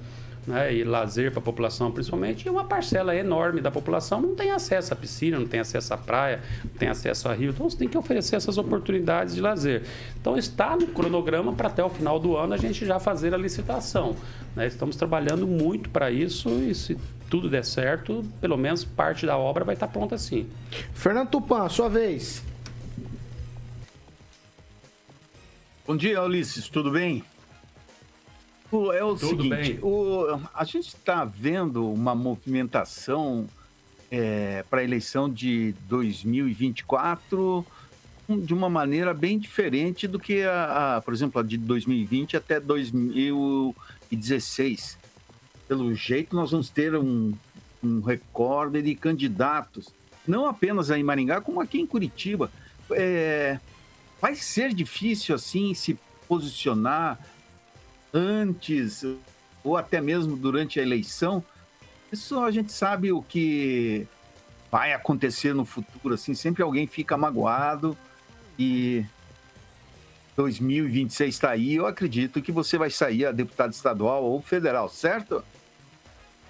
né, 0.48 0.74
e 0.74 0.84
lazer 0.86 1.30
para 1.30 1.40
a 1.40 1.44
população 1.44 1.92
principalmente, 1.92 2.48
e 2.48 2.50
uma 2.50 2.64
parcela 2.64 3.14
enorme 3.14 3.60
da 3.60 3.70
população 3.70 4.22
não 4.22 4.34
tem 4.34 4.52
acesso 4.52 4.94
à 4.94 4.96
piscina, 4.96 5.38
não 5.38 5.46
tem 5.46 5.60
acesso 5.60 5.94
à 5.94 5.98
praia, 5.98 6.42
não 6.64 6.72
tem 6.72 6.88
acesso 6.88 7.28
a 7.28 7.34
rio, 7.34 7.50
então 7.50 7.70
você 7.70 7.78
tem 7.78 7.90
que 7.90 7.98
oferecer 7.98 8.38
essas 8.38 8.58
oportunidades 8.58 9.36
de 9.36 9.42
lazer. 9.42 9.84
Então 10.20 10.38
está 10.38 10.78
no 10.78 10.88
cronograma 10.88 11.52
para 11.52 11.68
até 11.68 11.84
o 11.84 11.90
final 11.90 12.18
do 12.18 12.38
ano 12.38 12.54
a 12.54 12.58
gente 12.58 12.86
já 12.86 12.98
fazer 12.98 13.34
a 13.34 13.38
licitação. 13.38 14.16
Né? 14.56 14.66
Estamos 14.68 14.96
trabalhando 14.96 15.46
muito 15.46 15.90
para 15.90 16.10
isso 16.10 16.50
e 16.50 16.74
se 16.74 16.98
tudo 17.30 17.50
der 17.50 17.66
certo, 17.66 18.24
pelo 18.40 18.56
menos 18.56 18.86
parte 18.86 19.26
da 19.26 19.38
obra 19.38 19.66
vai 19.66 19.74
estar 19.74 19.90
pronta 19.90 20.18
sim. 20.18 20.48
Fernando 20.94 21.30
Tupan, 21.30 21.68
sua 21.68 21.90
vez. 21.90 22.42
Bom 25.86 25.96
dia, 25.96 26.22
Ulisses, 26.24 26.70
tudo 26.70 26.92
bem? 26.92 27.24
É 28.94 29.04
o 29.04 29.16
Tudo 29.16 29.44
seguinte, 29.44 29.80
o, 29.82 30.26
a 30.54 30.64
gente 30.64 30.90
está 30.90 31.24
vendo 31.24 31.92
uma 31.92 32.14
movimentação 32.14 33.48
é, 34.12 34.64
para 34.70 34.82
a 34.82 34.84
eleição 34.84 35.28
de 35.30 35.74
2024 35.88 37.66
de 38.30 38.54
uma 38.54 38.70
maneira 38.70 39.14
bem 39.14 39.40
diferente 39.40 40.06
do 40.06 40.20
que, 40.20 40.44
a, 40.44 40.98
a, 40.98 41.02
por 41.02 41.14
exemplo, 41.14 41.40
a 41.40 41.44
de 41.44 41.58
2020 41.58 42.36
até 42.36 42.60
2016. 42.60 44.98
Pelo 45.68 45.94
jeito, 45.94 46.36
nós 46.36 46.52
vamos 46.52 46.70
ter 46.70 46.94
um, 46.96 47.34
um 47.82 48.02
recorde 48.02 48.82
de 48.82 48.96
candidatos, 48.96 49.88
não 50.28 50.46
apenas 50.46 50.92
aí 50.92 51.00
em 51.00 51.04
Maringá, 51.04 51.40
como 51.40 51.62
aqui 51.62 51.80
em 51.80 51.86
Curitiba. 51.86 52.52
É, 52.92 53.60
vai 54.22 54.36
ser 54.36 54.74
difícil, 54.74 55.34
assim, 55.34 55.74
se 55.74 55.98
posicionar 56.28 57.18
antes 58.18 59.06
ou 59.64 59.78
até 59.78 60.02
mesmo 60.02 60.36
durante 60.36 60.80
a 60.80 60.84
eleição, 60.84 61.44
isso 62.12 62.40
a 62.40 62.50
gente 62.50 62.72
sabe 62.72 63.12
o 63.12 63.22
que 63.22 64.08
vai 64.72 64.94
acontecer 64.94 65.54
no 65.54 65.66
futuro, 65.66 66.16
assim, 66.16 66.34
sempre 66.34 66.64
alguém 66.64 66.88
fica 66.88 67.16
magoado 67.16 67.96
e 68.58 69.06
2026 70.36 71.36
está 71.36 71.52
aí, 71.52 71.76
eu 71.76 71.86
acredito 71.86 72.42
que 72.42 72.52
você 72.52 72.78
vai 72.78 72.90
sair 72.90 73.26
a 73.26 73.32
deputado 73.32 73.72
estadual 73.72 74.24
ou 74.24 74.42
federal, 74.42 74.90
certo? 74.90 75.44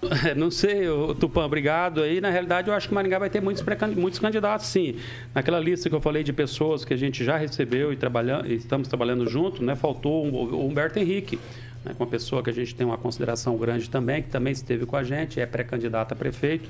Não 0.36 0.52
sei, 0.52 0.82
Tupã, 1.20 1.46
obrigado. 1.46 2.02
Aí, 2.02 2.22
na 2.22 2.30
realidade, 2.30 2.70
eu 2.70 2.74
acho 2.74 2.88
que 2.88 2.94
Maringá 2.94 3.20
vai 3.20 3.30
ter 3.30 3.42
muitos, 3.42 3.64
muitos 3.96 4.20
candidatos, 4.20 4.68
sim. 4.68 4.96
Naquela 5.34 5.60
lista 5.60 5.90
que 5.90 5.96
eu 5.96 6.02
falei 6.02 6.24
de 6.24 6.32
pessoas 6.32 6.86
que 6.86 6.94
a 6.94 6.98
gente 6.98 7.24
já 7.24 7.38
recebeu 7.38 7.92
e 7.92 7.96
trabalhando, 7.96 8.52
estamos 8.52 8.88
trabalhando 8.88 9.28
junto, 9.28 9.64
né, 9.64 9.76
faltou 9.76 10.26
o 10.28 10.68
Humberto 10.68 11.00
Henrique, 11.00 11.40
né, 11.84 11.96
uma 11.98 12.08
pessoa 12.08 12.44
que 12.44 12.50
a 12.50 12.54
gente 12.54 12.76
tem 12.76 12.86
uma 12.86 12.98
consideração 12.98 13.58
grande 13.58 13.90
também, 13.90 14.22
que 14.22 14.30
também 14.30 14.54
esteve 14.54 14.86
com 14.86 14.96
a 14.96 15.04
gente, 15.04 15.40
é 15.40 15.46
pré-candidato 15.46 16.14
a 16.14 16.16
prefeito. 16.16 16.70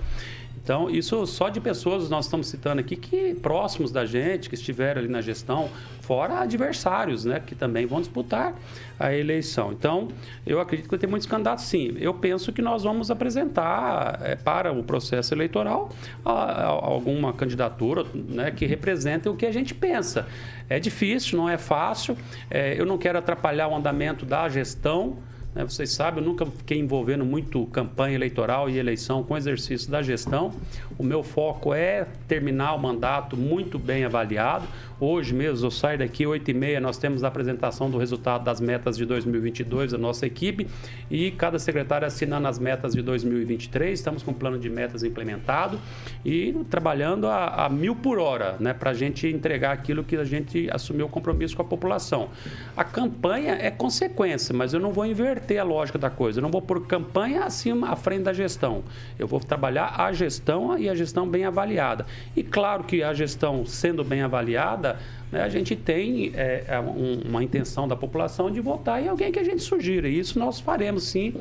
Então, 0.68 0.90
isso 0.90 1.26
só 1.26 1.48
de 1.48 1.62
pessoas 1.62 2.10
nós 2.10 2.26
estamos 2.26 2.48
citando 2.48 2.82
aqui 2.82 2.98
que 2.98 3.34
próximos 3.36 3.90
da 3.90 4.06
gente, 4.06 4.50
que 4.50 4.56
estiveram 4.56 5.00
ali 5.00 5.08
na 5.08 5.22
gestão, 5.22 5.70
fora 6.02 6.42
adversários, 6.42 7.24
né, 7.24 7.40
que 7.40 7.56
também 7.56 7.86
vão 7.86 8.02
disputar 8.02 8.54
a 9.00 9.14
eleição. 9.14 9.72
Então, 9.72 10.10
eu 10.46 10.60
acredito 10.60 10.88
que 10.88 10.92
vai 10.92 11.00
ter 11.00 11.08
muitos 11.08 11.26
candidatos, 11.26 11.64
sim. 11.64 11.96
Eu 11.98 12.14
penso 12.14 12.52
que 12.52 12.62
nós 12.62 12.84
vamos 12.84 13.10
apresentar 13.10 14.20
é, 14.22 14.36
para 14.36 14.74
o 14.74 14.84
processo 14.84 15.34
eleitoral 15.34 15.88
a, 16.26 16.34
a, 16.34 16.66
alguma 16.66 17.32
candidatura 17.32 18.04
né, 18.14 18.52
que 18.52 18.66
represente 18.66 19.30
o 19.30 19.36
que 19.38 19.46
a 19.46 19.54
gente 19.54 19.74
pensa. 19.74 20.28
É 20.70 20.82
difícil, 20.82 21.38
não 21.38 21.48
é 21.48 21.58
fácil. 21.58 22.18
É, 22.52 22.78
eu 22.78 22.86
não 22.86 22.98
quero 22.98 23.18
atrapalhar 23.18 23.70
o 23.70 23.76
andamento 23.76 24.26
da 24.26 24.50
gestão. 24.50 25.18
Né? 25.58 25.64
Vocês 25.64 25.90
sabem, 25.90 26.24
eu 26.24 26.30
nunca 26.30 26.46
fiquei 26.46 26.78
envolvendo 26.78 27.26
muito 27.26 27.66
campanha 27.68 28.14
eleitoral 28.14 28.70
e 28.70 28.78
eleição 28.78 29.24
com 29.24 29.36
exercício 29.36 29.90
da 29.90 30.04
gestão. 30.04 30.54
O 31.00 31.04
meu 31.04 31.24
foco 31.24 31.74
é 31.74 32.06
terminar 32.28 32.76
o 32.76 32.80
mandato 32.80 33.36
muito 33.36 33.80
bem 33.80 34.06
avaliado. 34.06 34.68
Hoje 35.00 35.32
mesmo, 35.32 35.68
eu 35.68 35.70
saio 35.70 36.00
daqui 36.00 36.26
8 36.26 36.50
e 36.50 36.54
meia, 36.56 36.80
nós 36.80 36.98
temos 36.98 37.24
a 37.24 37.28
apresentação 37.28 37.88
do 37.88 38.00
resultado 38.00 38.44
das 38.44 38.60
metas 38.60 38.98
de 38.98 39.06
2022 39.06 39.92
da 39.92 39.98
nossa 39.98 40.26
equipe 40.26 40.68
e 41.12 41.30
cada 41.30 41.60
secretário 41.60 42.08
assinando 42.08 42.48
as 42.48 42.58
metas 42.58 42.96
de 42.96 43.04
2023. 43.04 44.00
Estamos 44.00 44.24
com 44.24 44.32
um 44.32 44.34
plano 44.34 44.58
de 44.58 44.68
metas 44.72 45.04
implementado 45.04 45.80
e 46.26 46.52
trabalhando 46.68 47.28
a, 47.28 47.66
a 47.66 47.70
mil 47.70 47.96
por 47.96 48.18
hora, 48.18 48.56
né, 48.60 48.74
para 48.74 48.90
a 48.90 48.94
gente 48.96 49.28
entregar 49.28 49.72
aquilo 49.72 50.04
que 50.04 50.16
a 50.16 50.24
gente 50.24 50.68
assumiu 50.72 51.06
o 51.06 51.10
compromisso 51.10 51.56
com 51.56 51.62
a 51.62 51.66
população. 51.66 52.30
A 52.76 52.84
campanha 52.84 53.56
é 53.62 53.70
consequência, 53.70 54.52
mas 54.52 54.74
eu 54.74 54.80
não 54.80 54.92
vou 54.92 55.06
inverter 55.06 55.60
a 55.60 55.64
lógica 55.64 56.00
da 56.00 56.10
coisa. 56.10 56.40
Eu 56.40 56.42
não 56.42 56.50
vou 56.50 56.62
pôr 56.62 56.88
campanha 56.88 57.44
acima, 57.44 57.92
à 57.92 57.96
frente 57.96 58.24
da 58.24 58.34
gestão. 58.34 58.84
Eu 59.20 59.28
vou 59.28 59.40
trabalhar 59.40 59.94
a 60.02 60.12
gestão 60.12 60.76
e 60.76 60.90
a 60.90 60.96
gestão 60.96 61.30
bem 61.30 61.46
avaliada. 61.46 62.08
E 62.36 62.42
claro 62.42 62.84
que 62.84 63.04
a 63.04 63.14
gestão 63.14 63.64
sendo 63.64 64.04
bem 64.04 64.24
avaliada, 64.24 64.87
的 64.88 64.96
né, 65.32 65.42
a 65.42 65.50
gente 65.50 65.76
tem 65.76 66.32
é, 66.36 66.64
é, 66.68 66.80
um, 66.80 67.22
uma 67.26 67.44
intenção 67.44 67.88
da 67.88 67.96
população 67.96 68.50
de 68.50 68.62
votar 68.62 69.02
em 69.02 69.08
alguém 69.08 69.32
que 69.32 69.40
a 69.40 69.44
gente 69.44 69.62
sugira. 69.62 70.08
E 70.08 70.18
isso 70.20 70.40
nós 70.40 70.60
faremos 70.60 71.04
sim 71.04 71.34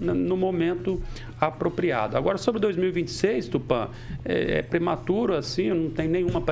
no 0.00 0.36
momento 0.36 1.00
apropriado. 1.40 2.16
Agora, 2.16 2.38
sobre 2.38 2.60
2026, 2.60 3.48
Tupã, 3.48 3.88
é, 4.24 4.58
é 4.58 4.62
prematuro, 4.62 5.34
assim, 5.34 5.68
não 5.68 5.90
tem 5.90 6.08
nenhuma 6.08 6.42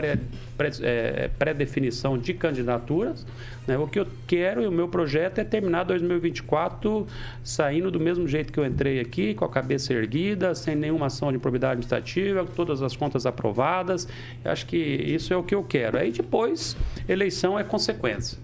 é, 0.82 1.30
pré-definição 1.38 2.14
pré 2.14 2.22
de 2.22 2.34
candidaturas. 2.34 3.26
Né? 3.66 3.78
O 3.78 3.86
que 3.86 3.98
eu 3.98 4.06
quero 4.26 4.62
e 4.62 4.66
o 4.66 4.72
meu 4.72 4.88
projeto 4.88 5.38
é 5.38 5.44
terminar 5.44 5.84
2024 5.84 7.06
saindo 7.42 7.90
do 7.90 8.00
mesmo 8.00 8.26
jeito 8.26 8.52
que 8.52 8.58
eu 8.58 8.66
entrei 8.66 9.00
aqui, 9.00 9.34
com 9.34 9.44
a 9.44 9.48
cabeça 9.48 9.92
erguida, 9.92 10.54
sem 10.54 10.74
nenhuma 10.74 11.06
ação 11.06 11.30
de 11.30 11.36
improbidade 11.36 11.72
administrativa, 11.72 12.44
todas 12.44 12.82
as 12.82 12.96
contas 12.96 13.24
aprovadas. 13.24 14.08
Eu 14.44 14.50
acho 14.50 14.66
que 14.66 14.76
isso 14.76 15.32
é 15.32 15.36
o 15.36 15.42
que 15.42 15.54
eu 15.54 15.62
quero. 15.62 15.98
Aí 15.98 16.10
depois, 16.10 16.76
eleição 17.08 17.58
é 17.58 17.64
consequência. 17.64 18.38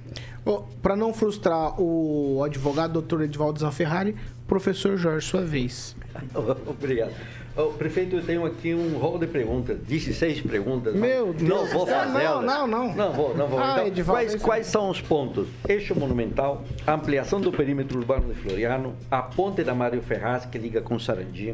Para 0.83 0.97
não 0.97 1.13
frustrar 1.13 1.79
o 1.81 2.43
advogado 2.43 2.93
doutor 2.93 3.23
Edvaldo 3.23 3.61
Zanferrari, 3.61 4.17
professor 4.47 4.97
Jorge, 4.97 5.27
sua 5.27 5.43
vez. 5.43 5.95
Obrigado. 6.67 7.13
Oh, 7.61 7.73
prefeito, 7.73 8.15
eu 8.15 8.23
tenho 8.23 8.47
aqui 8.47 8.73
um 8.73 8.97
rol 8.99 9.19
de 9.19 9.27
perguntas, 9.27 9.77
16 9.81 10.43
perguntas. 10.43 10.95
Meu 10.95 11.35
Deus, 11.35 11.43
não 11.43 11.67
vou 11.67 11.85
fazer. 11.85 12.23
Não, 12.23 12.41
não, 12.41 12.67
não. 12.69 12.95
Não 12.95 13.13
vou, 13.13 13.37
não 13.37 13.49
vou. 13.49 13.59
Ah, 13.59 13.83
então, 13.85 14.05
quais, 14.05 14.37
quais 14.37 14.67
são 14.69 14.89
os 14.89 15.01
pontos? 15.01 15.49
Eixo 15.69 15.93
monumental, 15.99 16.63
ampliação 16.87 17.41
do 17.41 17.51
perímetro 17.51 17.99
urbano 17.99 18.33
de 18.33 18.41
Floriano, 18.41 18.95
a 19.11 19.23
ponte 19.23 19.65
da 19.65 19.75
Mário 19.75 20.01
Ferraz, 20.01 20.47
que 20.47 20.57
liga 20.57 20.81
com 20.81 21.01
Sarandi, 21.01 21.53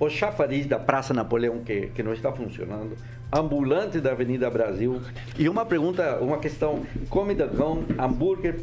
o 0.00 0.10
chafariz 0.10 0.66
da 0.66 0.80
Praça 0.80 1.14
Napoleão, 1.14 1.60
que, 1.60 1.92
que 1.94 2.02
não 2.02 2.12
está 2.12 2.32
funcionando, 2.32 2.96
ambulante 3.32 4.00
da 4.00 4.12
Avenida 4.12 4.48
Brasil. 4.48 5.00
E 5.38 5.48
uma 5.48 5.64
pergunta, 5.64 6.18
uma 6.20 6.38
questão: 6.38 6.82
come 7.08 7.34
cão, 7.34 7.84
hambúrguer, 7.98 8.60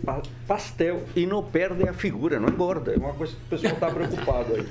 pastel 0.47 1.03
e 1.16 1.26
não 1.26 1.43
perde 1.43 1.88
a 1.88 1.93
figura, 1.93 2.39
não 2.39 2.49
engorda. 2.49 2.93
É 2.93 2.97
uma 2.97 3.14
coisa 3.14 3.34
que 3.34 3.41
o 3.41 3.49
pessoal 3.49 3.74
está 3.74 3.91
preocupado 3.91 4.53
aí. 4.55 4.68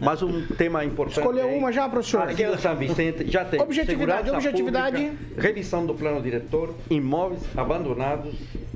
Mas 0.00 0.22
um 0.22 0.46
tema 0.46 0.84
importante. 0.84 1.20
Escolheu 1.20 1.48
uma 1.48 1.72
já, 1.72 1.88
professor? 1.88 2.22
Aqui 2.22 2.42
é 2.42 2.56
São 2.56 2.76
Vicente 2.76 3.30
já 3.30 3.44
tem. 3.44 3.60
Objetividade, 3.60 4.30
objetividade. 4.30 5.02
Pública, 5.06 5.42
revisão 5.42 5.86
do 5.86 5.94
plano 5.94 6.20
diretor, 6.20 6.74
imóveis 6.90 7.42
abandonados, 7.56 8.34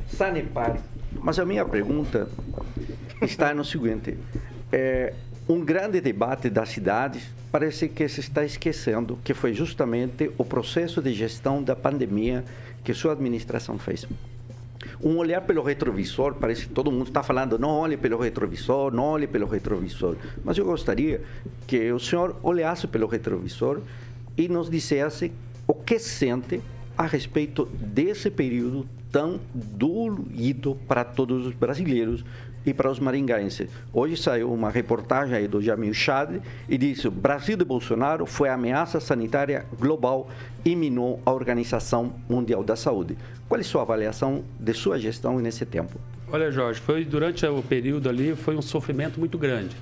sanepar. 0.09 0.79
Mas 1.13 1.39
a 1.39 1.45
minha 1.45 1.65
pergunta 1.65 2.29
está 3.21 3.53
no 3.53 3.65
seguinte. 3.65 4.17
É, 4.73 5.13
um 5.49 5.65
grande 5.65 6.01
debate 6.01 6.49
das 6.49 6.69
cidades 6.69 7.29
parece 7.51 7.89
que 7.89 8.09
se 8.09 8.21
está 8.21 8.45
esquecendo 8.45 9.19
que 9.25 9.35
foi 9.35 9.53
justamente 9.53 10.31
o 10.39 10.45
processo 10.45 11.03
de 11.03 11.13
gestão 11.13 11.63
da 11.63 11.75
pandemia 11.75 12.45
que 12.85 12.95
sua 12.95 13.13
administração 13.13 13.79
fez. 13.79 14.07
Um 15.03 15.17
olhar 15.17 15.43
pelo 15.43 15.63
retrovisor, 15.63 16.35
parece 16.35 16.67
que 16.67 16.73
todo 16.73 16.93
mundo 16.93 17.09
está 17.09 17.23
falando, 17.23 17.59
não 17.59 17.71
olhe 17.71 17.97
pelo 17.97 18.19
retrovisor, 18.19 18.93
não 18.93 19.05
olhe 19.05 19.27
pelo 19.27 19.47
retrovisor. 19.47 20.17
Mas 20.45 20.57
eu 20.59 20.65
gostaria 20.65 21.23
que 21.67 21.91
o 21.93 21.99
senhor 21.99 22.37
olhasse 22.43 22.87
pelo 22.87 23.07
retrovisor 23.07 23.81
e 24.37 24.49
nos 24.49 24.71
dissesse 24.71 25.33
o 25.67 25.75
que 25.75 25.99
sente 25.99 26.61
a 26.97 27.07
respeito 27.07 27.67
desse 27.67 28.31
período 28.31 28.87
tão 29.11 29.41
doído 29.55 30.77
para 30.87 31.05
todos 31.05 31.47
os 31.47 31.55
brasileiros 31.55 32.25
e 32.65 32.75
para 32.75 32.91
os 32.91 32.99
maringaenses. 32.99 33.71
Hoje 33.93 34.17
saiu 34.17 34.53
uma 34.53 34.71
reportagem 34.71 35.37
aí 35.37 35.49
do 35.49 35.61
Jamil 35.61 35.95
Chad 35.95 36.41
e 36.69 36.79
disse: 36.79 37.09
o 37.09 37.11
Brasil 37.11 37.57
de 37.57 37.65
Bolsonaro 37.65 38.27
foi 38.27 38.49
ameaça 38.49 39.01
sanitária 39.01 39.65
global 39.79 40.29
e 40.65 40.77
minou 40.77 41.21
a 41.25 41.33
Organização 41.33 42.15
Mundial 42.29 42.63
da 42.63 42.77
Saúde. 42.77 43.17
Qual 43.49 43.59
é 43.59 43.63
a 43.63 43.65
sua 43.65 43.83
avaliação 43.83 44.45
de 44.59 44.73
sua 44.75 44.99
gestão 44.99 45.39
nesse 45.39 45.65
tempo? 45.65 45.99
Olha, 46.33 46.51
Jorge, 46.53 46.81
foi 46.81 47.05
durante 47.05 47.45
o 47.45 47.63
período 47.63 48.09
ali 48.09 48.37
foi 48.37 48.57
um 48.57 48.63
sofrimento 48.63 49.19
muito 49.19 49.37
grande. 49.37 49.77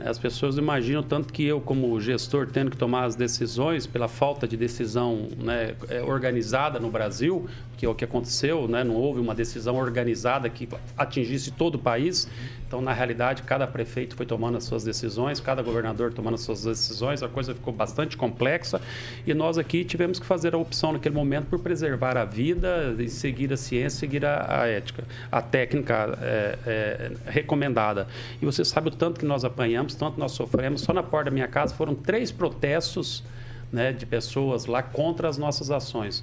As 0.00 0.18
pessoas 0.18 0.58
imaginam 0.58 1.02
tanto 1.02 1.32
que 1.32 1.44
eu, 1.44 1.60
como 1.60 2.00
gestor, 2.00 2.48
tendo 2.48 2.70
que 2.70 2.76
tomar 2.76 3.04
as 3.04 3.14
decisões 3.14 3.86
pela 3.86 4.08
falta 4.08 4.46
de 4.46 4.56
decisão 4.56 5.28
né, 5.38 5.74
é, 5.88 6.02
organizada 6.02 6.80
no 6.80 6.90
Brasil, 6.90 7.48
que 7.76 7.86
é 7.86 7.88
o 7.88 7.94
que 7.94 8.04
aconteceu, 8.04 8.66
né? 8.66 8.82
não 8.82 8.94
houve 8.94 9.20
uma 9.20 9.34
decisão 9.34 9.76
organizada 9.76 10.48
que 10.48 10.68
atingisse 10.96 11.50
todo 11.50 11.74
o 11.74 11.78
país. 11.78 12.28
Então, 12.66 12.80
na 12.80 12.92
realidade, 12.92 13.42
cada 13.42 13.66
prefeito 13.66 14.16
foi 14.16 14.26
tomando 14.26 14.56
as 14.56 14.64
suas 14.64 14.82
decisões, 14.82 15.38
cada 15.38 15.62
governador 15.62 16.12
tomando 16.12 16.34
as 16.34 16.40
suas 16.40 16.64
decisões, 16.64 17.22
a 17.22 17.28
coisa 17.28 17.54
ficou 17.54 17.72
bastante 17.72 18.16
complexa 18.16 18.80
e 19.26 19.34
nós 19.34 19.58
aqui 19.58 19.84
tivemos 19.84 20.18
que 20.18 20.26
fazer 20.26 20.54
a 20.54 20.58
opção 20.58 20.92
naquele 20.92 21.14
momento 21.14 21.46
por 21.46 21.58
preservar 21.58 22.16
a 22.16 22.24
vida 22.24 22.96
e 22.98 23.08
seguir 23.08 23.52
a 23.52 23.56
ciência, 23.56 24.00
seguir 24.00 24.24
a, 24.24 24.62
a 24.62 24.66
ética, 24.66 25.04
a 25.30 25.42
técnica 25.42 26.18
é, 26.20 26.58
é, 26.66 27.12
recomendada. 27.26 28.08
E 28.40 28.46
você 28.46 28.64
sabe 28.64 28.88
o 28.88 28.90
tanto 28.90 29.20
que 29.20 29.26
nós 29.26 29.44
apanhamos, 29.44 29.83
tanto 29.92 30.20
nós 30.20 30.32
sofremos. 30.32 30.82
Só 30.82 30.92
na 30.92 31.02
porta 31.02 31.30
da 31.30 31.34
minha 31.34 31.48
casa 31.48 31.74
foram 31.74 31.96
três 31.96 32.30
protestos 32.30 33.24
né, 33.72 33.92
de 33.92 34.06
pessoas 34.06 34.66
lá 34.66 34.82
contra 34.82 35.28
as 35.28 35.36
nossas 35.36 35.70
ações. 35.70 36.22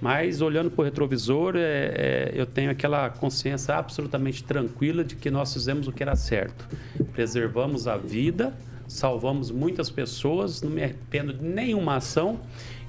Mas 0.00 0.40
olhando 0.40 0.70
para 0.70 0.82
o 0.82 0.84
retrovisor, 0.84 1.54
é, 1.56 1.60
é, 1.60 2.32
eu 2.34 2.46
tenho 2.46 2.70
aquela 2.70 3.10
consciência 3.10 3.74
absolutamente 3.74 4.44
tranquila 4.44 5.02
de 5.02 5.16
que 5.16 5.30
nós 5.30 5.52
fizemos 5.52 5.88
o 5.88 5.92
que 5.92 6.02
era 6.02 6.14
certo. 6.14 6.68
Preservamos 7.12 7.88
a 7.88 7.96
vida, 7.96 8.54
salvamos 8.92 9.50
muitas 9.50 9.90
pessoas, 9.90 10.62
não 10.62 10.70
me 10.70 10.82
arrependo 10.82 11.32
de 11.32 11.44
nenhuma 11.44 11.96
ação. 11.96 12.40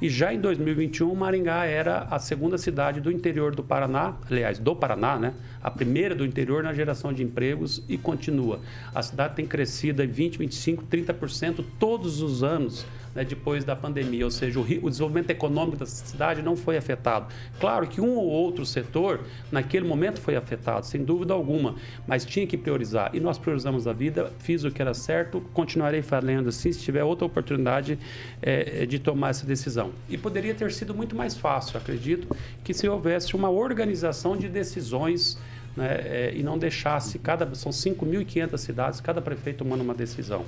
E 0.02 0.10
já 0.10 0.34
em 0.34 0.40
2021, 0.40 1.16
Maringá 1.16 1.66
era 1.66 2.00
a 2.12 2.20
segunda 2.20 2.58
cidade 2.58 3.00
do 3.00 3.10
interior 3.10 3.56
do 3.56 3.64
Paraná, 3.64 4.16
aliás, 4.30 4.60
do 4.60 4.76
Paraná, 4.76 5.18
né? 5.18 5.34
A 5.62 5.72
primeira 5.72 6.14
do 6.14 6.26
interior 6.26 6.62
na 6.62 6.74
geração 6.74 7.14
de 7.14 7.24
empregos 7.24 7.82
e 7.88 7.98
continua. 7.98 8.60
A 8.94 9.02
cidade 9.02 9.36
tem 9.36 9.46
crescido 9.46 10.04
em 10.04 10.08
20, 10.08 10.40
25, 10.40 10.84
30% 10.86 11.64
todos 11.80 12.22
os 12.22 12.44
anos 12.44 12.86
né, 13.16 13.24
depois 13.24 13.64
da 13.64 13.76
pandemia, 13.76 14.26
ou 14.26 14.32
seja, 14.32 14.60
o, 14.60 14.64
o, 14.64 14.90
desenvolvimento 14.90 15.30
econômico 15.30 15.78
da 15.78 15.86
cidade 15.86 16.42
não 16.42 16.56
foi 16.56 16.78
afetado. 16.78 17.28
Claro 17.60 17.88
que 17.88 18.02
um 18.02 18.16
ou 18.16 18.26
outro 18.26 18.66
setor, 18.66 19.22
naquele 19.52 19.88
momento, 19.88 20.20
foi 20.20 20.36
afetado, 20.36 20.86
sem 20.86 21.04
dúvida 21.04 21.34
alguma, 21.34 21.76
mas 22.08 22.26
tinha 22.26 22.46
que 22.48 22.58
priorizar. 22.58 23.12
E 23.14 23.20
nós 23.20 23.38
priorizamos 23.38 23.88
a 23.88 23.94
vida, 23.94 24.32
fiz 24.40 24.64
o 24.64 24.72
que 24.72 24.82
era 24.82 24.94
certo, 24.94 25.42
continuarei 25.54 26.02
falando 26.02 26.50
assim 26.50 26.72
se 26.72 26.80
tiver 26.80 27.04
outra 27.04 27.26
oportunidade 27.26 28.00
é, 28.42 28.86
de 28.86 29.00
tomar 29.00 29.30
essa 29.30 29.46
decisão. 29.46 29.92
E 30.10 30.18
poderia 30.18 30.54
ter 30.54 30.72
sido 30.72 30.94
muito 30.94 31.16
mais 31.16 31.36
fácil, 31.36 31.78
acredito, 31.78 32.28
que 32.64 32.74
se 32.74 32.88
houvesse 32.88 33.36
uma 33.36 33.50
organização 33.50 34.36
de 34.36 34.48
decisões 34.48 35.38
né, 35.76 36.02
é, 36.04 36.34
e 36.36 36.44
não 36.44 36.58
deixasse 36.58 37.18
cada 37.18 37.54
são 37.56 37.72
5.500 37.72 38.58
cidades, 38.58 39.02
cada 39.02 39.22
prefeito 39.22 39.60
tomando 39.60 39.82
uma 39.82 39.94
decisão. 39.94 40.46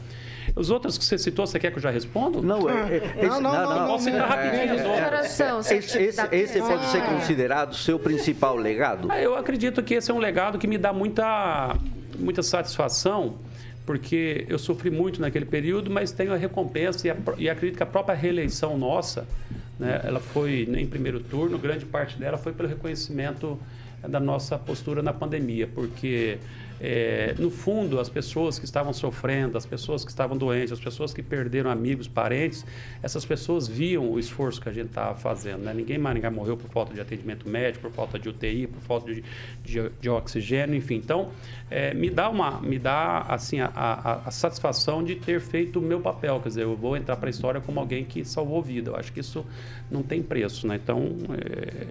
Os 0.56 0.70
outros 0.70 0.98
que 0.98 1.06
você 1.06 1.18
citou, 1.18 1.48
você 1.48 1.60
quer 1.60 1.72
que 1.72 1.78
eu 1.78 1.82
já 1.82 1.90
responda? 1.90 2.42
Não, 2.42 2.70
é, 2.70 2.98
é, 2.98 3.28
não, 3.28 3.42
não, 3.42 3.54
não, 3.54 3.80
não, 3.80 3.88
Posso 3.88 4.04
citar 4.06 4.28
rapidinho 4.28 4.76
os 4.76 4.82
outros. 4.82 5.72
Esse, 5.72 5.98
esse, 6.00 6.22
esse 6.32 6.60
pode 6.60 6.86
ser 6.86 7.04
considerado 7.06 7.76
seu 7.76 7.98
principal 7.98 8.56
legado? 8.56 9.12
Eu 9.14 9.36
acredito 9.36 9.82
que 9.82 9.96
esse 9.96 10.12
é 10.12 10.14
um 10.14 10.20
legado 10.20 10.58
que 10.60 10.68
me 10.68 10.78
dá 10.78 10.94
muita, 10.94 11.76
muita 12.18 12.44
satisfação 12.44 13.36
porque 13.86 14.46
eu 14.50 14.58
sofri 14.58 14.90
muito 14.90 15.22
naquele 15.22 15.46
período, 15.46 15.92
mas 15.92 16.12
tenho 16.12 16.34
a 16.34 16.36
recompensa 16.36 17.08
e, 17.08 17.12
a, 17.12 17.16
e 17.38 17.50
acredito 17.50 17.78
que 17.78 17.84
a 17.84 17.86
própria 17.86 18.16
reeleição 18.16 18.78
nossa, 18.78 19.28
né, 19.80 20.02
ela 20.04 20.20
foi 20.20 20.68
em 20.76 20.88
primeiro 20.88 21.20
turno, 21.20 21.58
grande 21.58 21.86
parte 21.86 22.18
dela 22.18 22.38
foi 22.38 22.52
pelo 22.52 22.68
reconhecimento 22.68 23.60
da 24.08 24.20
nossa 24.20 24.58
postura 24.58 25.02
na 25.02 25.14
pandemia, 25.14 25.68
porque 25.68 26.38
é, 26.80 27.34
no 27.40 27.50
fundo, 27.50 28.00
as 28.00 28.10
pessoas 28.10 28.60
que 28.60 28.66
estavam 28.66 28.92
sofrendo, 28.92 29.58
as 29.58 29.66
pessoas 29.66 30.04
que 30.04 30.12
estavam 30.12 30.38
doentes, 30.38 30.72
as 30.72 30.80
pessoas 30.80 31.14
que 31.14 31.24
perderam 31.24 31.70
amigos, 31.70 32.08
parentes, 32.08 32.66
essas 33.02 33.26
pessoas 33.26 33.68
viam 33.68 34.10
o 34.12 34.20
esforço 34.20 34.62
que 34.62 34.68
a 34.68 34.74
gente 34.74 34.88
estava 34.88 35.16
fazendo. 35.16 35.64
Né? 35.64 35.74
Ninguém 35.74 35.98
mais 35.98 36.16
ninguém 36.16 36.32
morreu 36.32 36.58
por 36.58 36.70
falta 36.70 36.94
de 36.94 37.00
atendimento 37.00 37.48
médico, 37.48 37.90
por 37.90 37.96
falta 37.96 38.20
de 38.20 38.28
UTI, 38.28 38.68
por 38.68 38.82
falta 38.82 39.14
de, 39.14 39.24
de, 39.64 39.90
de 40.02 40.10
oxigênio, 40.10 40.76
enfim. 40.76 40.96
Então, 40.96 41.30
é, 41.72 41.94
me 41.94 42.10
dá 42.10 42.30
uma, 42.30 42.60
me 42.62 42.78
dá 42.78 43.22
assim 43.22 43.60
a, 43.60 43.72
a, 43.74 44.28
a, 44.28 44.32
satisfação 44.32 45.04
de 45.04 45.16
ter 45.16 45.40
feito 45.40 45.80
o 45.80 45.82
meu 45.82 46.02
papel. 46.02 46.40
Quer 46.42 46.50
dizer, 46.50 46.64
eu 46.64 46.76
vou 46.76 46.98
entrar 46.98 47.16
para 47.16 47.30
a 47.30 47.32
história 47.32 47.62
como 47.62 47.80
alguém 47.80 48.04
que 48.04 48.26
salvou 48.26 48.62
vida. 48.62 48.92
Eu 48.92 48.96
acho 48.98 49.14
que 49.14 49.20
isso 49.22 49.46
não 49.90 50.04
tem 50.04 50.22
preço, 50.22 50.68
né? 50.68 50.80
Então, 50.82 51.16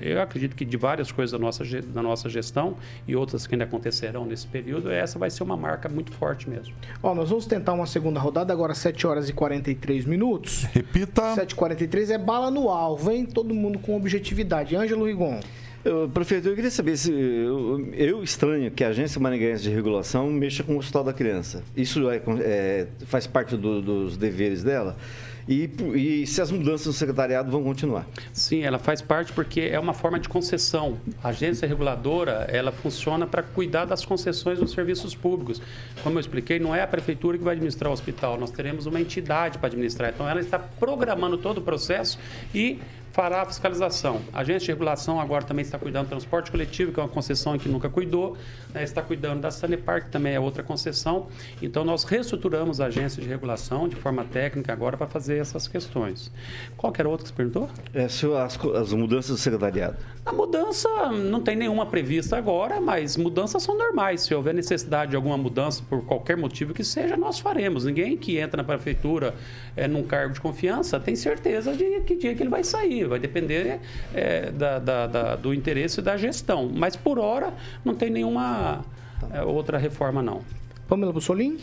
é, 0.03 0.13
eu 0.13 0.21
acredito 0.21 0.55
que 0.55 0.65
de 0.65 0.77
várias 0.77 1.11
coisas 1.11 1.33
da 1.33 1.39
nossa, 1.39 1.65
da 1.65 2.03
nossa 2.03 2.29
gestão 2.29 2.77
e 3.09 3.17
outras 3.17 3.47
que 3.47 3.55
ainda 3.55 3.65
acontecerão 3.65 4.27
nesse 4.27 4.47
período 4.47 4.74
período, 4.75 4.91
essa 4.91 5.19
vai 5.19 5.31
ser 5.31 5.43
uma 5.43 5.57
marca 5.57 5.89
muito 5.89 6.13
forte 6.13 6.49
mesmo. 6.49 6.75
Ó, 7.03 7.15
nós 7.15 7.29
vamos 7.29 7.47
tentar 7.47 7.73
uma 7.73 7.87
segunda 7.87 8.19
rodada, 8.19 8.53
agora 8.53 8.75
7 8.75 9.07
horas 9.07 9.29
e 9.29 9.33
43 9.33 10.05
minutos. 10.05 10.65
Repita. 10.73 11.35
7h43 11.35 12.11
é 12.11 12.19
bala 12.19 12.51
no 12.51 12.69
alvo, 12.69 13.11
hein? 13.11 13.27
Todo 13.27 13.55
mundo 13.55 13.79
com 13.79 13.97
objetividade. 13.97 14.75
Ângelo 14.77 15.07
Rigon. 15.07 15.41
Eu, 15.85 16.09
prefeito, 16.09 16.49
eu 16.49 16.55
queria 16.55 16.71
saber 16.71 16.97
se. 16.97 17.13
Eu, 17.13 17.93
eu, 17.93 18.23
estranho 18.23 18.71
que 18.71 18.83
a 18.83 18.89
Agência 18.89 19.21
Maringaense 19.21 19.65
de 19.65 19.71
Regulação 19.71 20.31
mexa 20.31 20.63
com 20.63 20.77
o 20.77 20.79
Hospital 20.79 21.05
da 21.05 21.13
Criança. 21.13 21.63
Isso 21.77 22.09
é, 22.09 22.23
é 22.41 22.87
faz 23.05 23.27
parte 23.27 23.55
do, 23.55 23.83
dos 23.83 24.17
deveres 24.17 24.65
dela? 24.65 24.97
E, 25.49 25.71
e, 25.95 26.27
se 26.27 26.41
as 26.41 26.51
mudanças 26.51 26.87
no 26.87 26.93
secretariado 26.93 27.51
vão 27.51 27.63
continuar. 27.63 28.07
Sim, 28.33 28.63
ela 28.63 28.79
faz 28.79 29.03
parte 29.03 29.33
porque 29.33 29.61
é 29.61 29.79
uma 29.79 29.93
forma 29.93 30.19
de 30.19 30.29
concessão. 30.29 30.99
A 31.23 31.29
agência 31.29 31.69
reguladora, 31.69 32.47
ela 32.51 32.73
funciona 32.73 33.27
para 33.27 33.43
cuidar 33.43 33.85
das 33.85 34.05
concessões 34.05 34.59
dos 34.59 34.73
serviços 34.73 35.15
públicos. 35.15 35.61
Como 36.03 36.17
eu 36.17 36.21
expliquei, 36.21 36.59
não 36.59 36.75
é 36.75 36.83
a 36.83 36.87
prefeitura 36.87 37.37
que 37.37 37.45
vai 37.45 37.55
administrar 37.55 37.91
o 37.91 37.93
hospital, 37.93 38.39
nós 38.39 38.51
teremos 38.51 38.87
uma 38.87 39.01
entidade 39.01 39.59
para 39.59 39.69
administrar. 39.69 40.13
Então, 40.15 40.29
ela 40.29 40.41
está 40.41 40.59
programando 40.59 41.37
todo 41.37 41.59
o 41.59 41.63
processo 41.63 42.19
e 42.55 42.79
fará 43.15 43.43
a 43.43 43.47
fiscalização. 43.47 44.21
A 44.33 44.41
agência 44.41 44.67
de 44.67 44.73
regulação 44.73 45.21
agora 45.21 45.45
também 45.45 45.63
está 45.63 45.79
cuidando 45.79 46.07
do 46.07 46.09
transporte 46.09 46.51
coletivo, 46.51 46.91
que 46.91 46.99
é 46.99 47.03
uma 47.05 47.09
concessão 47.09 47.57
que 47.57 47.69
nunca 47.69 47.89
cuidou, 47.89 48.37
né? 48.75 48.83
está 48.83 49.01
cuidando 49.01 49.41
da 49.41 49.53
Sanepar, 49.53 50.03
que 50.03 50.11
também 50.11 50.35
é 50.35 50.41
outra 50.41 50.65
concessão. 50.65 51.29
Então, 51.63 51.85
nós 51.85 52.03
reestruturamos 52.03 52.81
a 52.81 52.87
agência 52.87 53.23
de 53.23 53.29
regulação 53.29 53.89
de 53.89 53.95
forma 53.95 54.25
técnica 54.25 54.73
agora 54.73 54.97
para 54.97 55.07
fazer 55.07 55.37
essas 55.37 55.69
questões. 55.69 56.33
Qualquer 56.77 57.07
outra 57.07 57.23
que 57.23 57.29
você 57.29 57.37
perguntou? 57.37 57.71
É, 57.95 58.03
as, 58.03 58.25
as 58.75 58.93
mudanças 58.93 59.31
do 59.31 59.37
secretariado. 59.37 59.97
A 60.27 60.33
mudança 60.33 60.89
não 61.13 61.41
tem 61.41 61.55
nenhuma 61.55 61.87
prevista 61.87 62.37
agora, 62.37 62.81
mas 62.81 63.17
mudanças 63.17 63.63
são 63.63 63.79
normais. 63.79 64.23
Se 64.23 64.35
houver 64.35 64.55
necessidade 64.55 65.11
de 65.11 65.17
alguma 65.17 65.37
mudança 65.37 65.85
por 65.89 66.05
qualquer 66.05 66.37
motivo 66.37 66.75
que 66.75 66.83
seja, 66.83 67.17
nós 67.17 67.39
faremos. 67.39 67.85
Ninguém 67.85 68.17
que 68.17 68.39
entra 68.39 68.57
na 68.57 68.65
prefeitura 68.65 69.35
é, 69.77 69.87
num 69.87 70.03
cargo 70.03 70.35
de 70.35 70.41
confiança 70.41 70.99
tem 70.99 71.15
certeza 71.15 71.77
de 71.77 72.01
que 72.01 72.17
dia 72.17 72.35
que 72.35 72.43
ele 72.43 72.51
vai 72.51 72.65
sair 72.65 73.04
vai 73.09 73.19
depender 73.19 73.81
é, 74.15 74.51
da, 74.51 74.79
da, 74.79 75.07
da, 75.07 75.37
do 75.37 75.53
interesse 75.55 76.01
da 76.03 76.17
gestão. 76.17 76.71
Mas 76.73 76.97
por 76.97 77.19
hora 77.19 77.53
não 77.85 77.95
tem 77.95 78.11
nenhuma 78.11 78.85
é, 79.33 79.43
outra 79.43 79.79
reforma 79.79 80.23
não. 80.23 80.43
Pamela 80.89 81.13
Bussolim? 81.13 81.59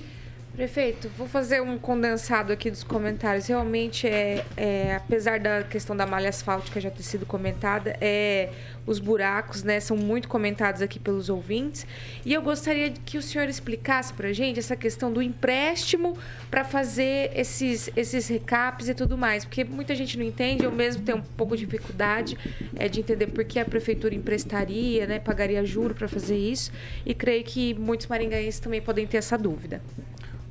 Prefeito, 0.53 1.09
vou 1.17 1.29
fazer 1.29 1.61
um 1.61 1.77
condensado 1.77 2.51
aqui 2.51 2.69
dos 2.69 2.83
comentários. 2.83 3.47
Realmente, 3.47 4.05
é, 4.05 4.43
é, 4.57 4.95
apesar 4.95 5.39
da 5.39 5.63
questão 5.63 5.95
da 5.95 6.05
malha 6.05 6.27
asfáltica 6.27 6.81
já 6.81 6.91
ter 6.91 7.03
sido 7.03 7.25
comentada, 7.25 7.95
é, 8.01 8.49
os 8.85 8.99
buracos 8.99 9.63
né, 9.63 9.79
são 9.79 9.95
muito 9.95 10.27
comentados 10.27 10.81
aqui 10.81 10.99
pelos 10.99 11.29
ouvintes. 11.29 11.87
E 12.25 12.33
eu 12.33 12.41
gostaria 12.41 12.91
que 12.91 13.17
o 13.17 13.21
senhor 13.21 13.47
explicasse 13.47 14.13
para 14.13 14.27
a 14.27 14.33
gente 14.33 14.59
essa 14.59 14.75
questão 14.75 15.11
do 15.11 15.21
empréstimo 15.21 16.17
para 16.49 16.65
fazer 16.65 17.31
esses, 17.33 17.89
esses 17.95 18.27
recaps 18.27 18.89
e 18.89 18.93
tudo 18.93 19.17
mais. 19.17 19.45
Porque 19.45 19.63
muita 19.63 19.95
gente 19.95 20.17
não 20.17 20.25
entende, 20.25 20.65
eu 20.65 20.71
mesmo 20.71 21.01
tenho 21.01 21.19
um 21.19 21.21
pouco 21.21 21.55
de 21.55 21.65
dificuldade 21.65 22.37
é, 22.75 22.89
de 22.89 22.99
entender 22.99 23.27
por 23.27 23.45
que 23.45 23.57
a 23.57 23.63
prefeitura 23.63 24.13
emprestaria, 24.13 25.07
né, 25.07 25.17
pagaria 25.17 25.63
juro 25.63 25.95
para 25.95 26.09
fazer 26.09 26.37
isso. 26.37 26.73
E 27.05 27.13
creio 27.13 27.45
que 27.45 27.73
muitos 27.73 28.07
maringaenses 28.07 28.59
também 28.59 28.81
podem 28.81 29.07
ter 29.07 29.15
essa 29.15 29.37
dúvida. 29.37 29.81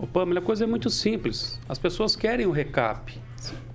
O 0.01 0.07
Pamela, 0.07 0.41
a 0.41 0.43
coisa 0.43 0.65
é 0.65 0.67
muito 0.67 0.89
simples. 0.89 1.61
As 1.69 1.79
pessoas 1.79 2.17
querem 2.17 2.47
o 2.47 2.51
recap. 2.51 3.13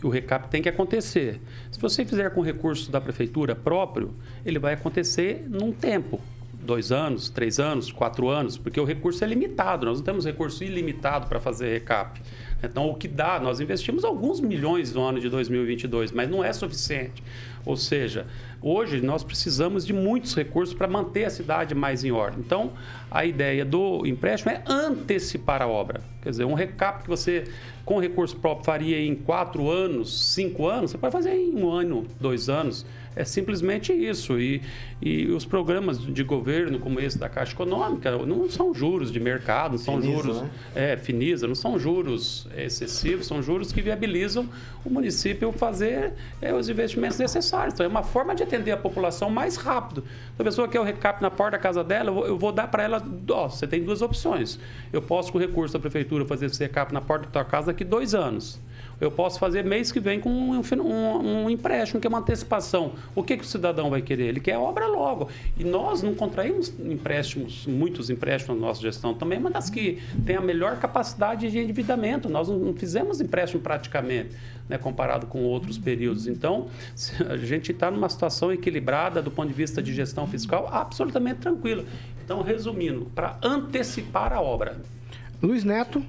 O 0.03 0.09
recap 0.09 0.49
tem 0.49 0.59
que 0.59 0.67
acontecer. 0.67 1.39
Se 1.71 1.79
você 1.79 2.03
fizer 2.03 2.31
com 2.31 2.41
recurso 2.41 2.91
da 2.91 2.99
prefeitura 2.99 3.55
próprio, 3.55 4.11
ele 4.43 4.57
vai 4.57 4.73
acontecer 4.73 5.45
num 5.47 5.71
tempo. 5.71 6.19
Dois 6.51 6.91
anos, 6.91 7.29
três 7.29 7.59
anos, 7.59 7.91
quatro 7.91 8.27
anos, 8.27 8.57
porque 8.57 8.79
o 8.79 8.85
recurso 8.85 9.23
é 9.23 9.27
limitado. 9.27 9.85
Nós 9.85 9.99
não 9.99 10.03
temos 10.03 10.25
recurso 10.25 10.63
ilimitado 10.63 11.27
para 11.27 11.39
fazer 11.39 11.71
recap. 11.71 12.19
Então, 12.63 12.89
o 12.89 12.95
que 12.95 13.07
dá, 13.07 13.39
nós 13.39 13.59
investimos 13.59 14.03
alguns 14.03 14.39
milhões 14.39 14.93
no 14.93 15.01
ano 15.01 15.19
de 15.19 15.29
2022, 15.29 16.11
mas 16.11 16.29
não 16.29 16.43
é 16.43 16.51
suficiente. 16.51 17.23
Ou 17.65 17.75
seja, 17.75 18.27
hoje 18.61 19.01
nós 19.01 19.23
precisamos 19.23 19.85
de 19.85 19.91
muitos 19.91 20.35
recursos 20.35 20.75
para 20.75 20.87
manter 20.87 21.25
a 21.25 21.29
cidade 21.29 21.73
mais 21.73 22.03
em 22.03 22.11
ordem. 22.11 22.39
Então, 22.39 22.73
a 23.09 23.25
ideia 23.25 23.65
do 23.65 24.05
empréstimo 24.05 24.51
é 24.51 24.61
antecipar 24.67 25.61
a 25.61 25.67
obra. 25.67 26.01
Quer 26.21 26.29
dizer, 26.29 26.45
um 26.45 26.53
recap 26.53 27.03
que 27.03 27.09
você, 27.09 27.45
com 27.83 27.99
recurso 27.99 28.35
próprio, 28.37 28.65
faria 28.65 28.99
em 28.99 29.15
quatro 29.15 29.69
anos, 29.69 30.33
cinco 30.33 30.67
anos, 30.67 30.91
você 30.91 30.97
pode 30.97 31.11
fazer 31.11 31.33
em 31.33 31.55
um 31.55 31.69
ano, 31.71 32.05
dois 32.19 32.49
anos. 32.49 32.85
É 33.15 33.23
simplesmente 33.23 33.93
isso. 33.93 34.37
E, 34.39 34.61
e 35.01 35.27
os 35.27 35.45
programas 35.45 35.99
de 35.99 36.23
governo, 36.23 36.79
como 36.79 36.99
esse 36.99 37.17
da 37.17 37.29
Caixa 37.29 37.53
Econômica, 37.53 38.11
não 38.25 38.49
são 38.49 38.73
juros 38.73 39.11
de 39.11 39.19
mercado, 39.19 39.71
não 39.71 39.77
são 39.77 40.01
Finisa, 40.01 40.21
juros. 40.21 40.41
Né? 40.41 40.49
É, 40.75 40.97
finisa, 40.97 41.47
não 41.47 41.55
são 41.55 41.79
juros 41.79 42.44
excessivos, 42.55 43.27
são 43.27 43.41
juros 43.41 43.71
que 43.71 43.81
viabilizam 43.81 44.49
o 44.83 44.89
município 44.89 45.51
fazer 45.51 46.13
é, 46.41 46.53
os 46.53 46.69
investimentos 46.69 47.17
necessários. 47.17 47.73
Então, 47.73 47.85
é 47.85 47.89
uma 47.89 48.03
forma 48.03 48.35
de 48.35 48.43
atender 48.43 48.71
a 48.71 48.77
população 48.77 49.29
mais 49.29 49.55
rápido. 49.55 50.01
Se 50.35 50.41
a 50.41 50.43
pessoa 50.43 50.67
quer 50.67 50.79
o 50.79 50.83
recap 50.83 51.21
na 51.21 51.31
porta 51.31 51.57
da 51.57 51.63
casa 51.63 51.83
dela, 51.83 52.09
eu 52.09 52.13
vou, 52.13 52.27
eu 52.27 52.37
vou 52.37 52.51
dar 52.51 52.67
para 52.67 52.83
ela, 52.83 53.03
ó, 53.29 53.49
você 53.49 53.67
tem 53.67 53.83
duas 53.83 54.01
opções. 54.01 54.59
Eu 54.91 55.01
posso, 55.01 55.31
com 55.31 55.37
recurso 55.37 55.73
da 55.73 55.79
prefeitura, 55.79 56.25
fazer 56.25 56.47
esse 56.47 56.59
recap 56.59 56.93
na 56.93 57.01
porta 57.01 57.25
da 57.25 57.31
tua 57.31 57.45
casa 57.45 57.67
daqui 57.67 57.83
dois 57.83 58.13
anos 58.13 58.59
eu 58.99 59.11
posso 59.11 59.39
fazer 59.39 59.63
mês 59.63 59.91
que 59.91 59.99
vem 59.99 60.19
com 60.19 60.29
um, 60.29 60.59
um, 60.59 61.43
um, 61.43 61.49
empréstimo, 61.49 61.99
que 61.99 62.07
é 62.07 62.09
uma 62.09 62.19
antecipação. 62.19 62.93
O 63.13 63.23
que, 63.23 63.37
que 63.37 63.43
o 63.43 63.47
cidadão 63.47 63.89
vai 63.89 64.01
querer? 64.01 64.27
Ele 64.27 64.39
quer 64.39 64.57
obra 64.57 64.87
logo. 64.87 65.29
E 65.57 65.63
nós 65.63 66.01
não 66.01 66.15
contraímos 66.15 66.73
empréstimos, 66.79 67.65
muitos 67.67 68.09
empréstimos 68.09 68.59
na 68.59 68.67
nossa 68.67 68.81
gestão. 68.81 69.13
Também 69.13 69.37
uma 69.37 69.49
das 69.49 69.69
que 69.69 70.01
tem 70.25 70.35
a 70.35 70.41
melhor 70.41 70.77
capacidade 70.79 71.49
de 71.51 71.59
endividamento. 71.59 72.29
Nós 72.29 72.47
não 72.47 72.73
fizemos 72.73 73.19
empréstimo 73.19 73.61
praticamente. 73.61 74.35
Né, 74.67 74.79
comparado 74.79 75.27
com 75.27 75.43
outros 75.43 75.77
períodos. 75.77 76.25
Então, 76.25 76.69
a 77.29 77.37
gente 77.37 77.71
está 77.71 77.91
numa 77.91 78.09
situação 78.09 78.51
equilibrada 78.51 79.21
do 79.21 79.29
ponto 79.29 79.47
de 79.47 79.53
vista 79.53 79.79
de 79.79 79.93
gestão 79.93 80.25
fiscal, 80.25 80.67
absolutamente 80.71 81.41
tranquila. 81.41 81.85
Então, 82.23 82.41
resumindo, 82.41 83.05
para 83.13 83.37
antecipar 83.43 84.33
a 84.33 84.41
obra. 84.41 84.81
Luiz 85.39 85.63
Neto. 85.63 86.03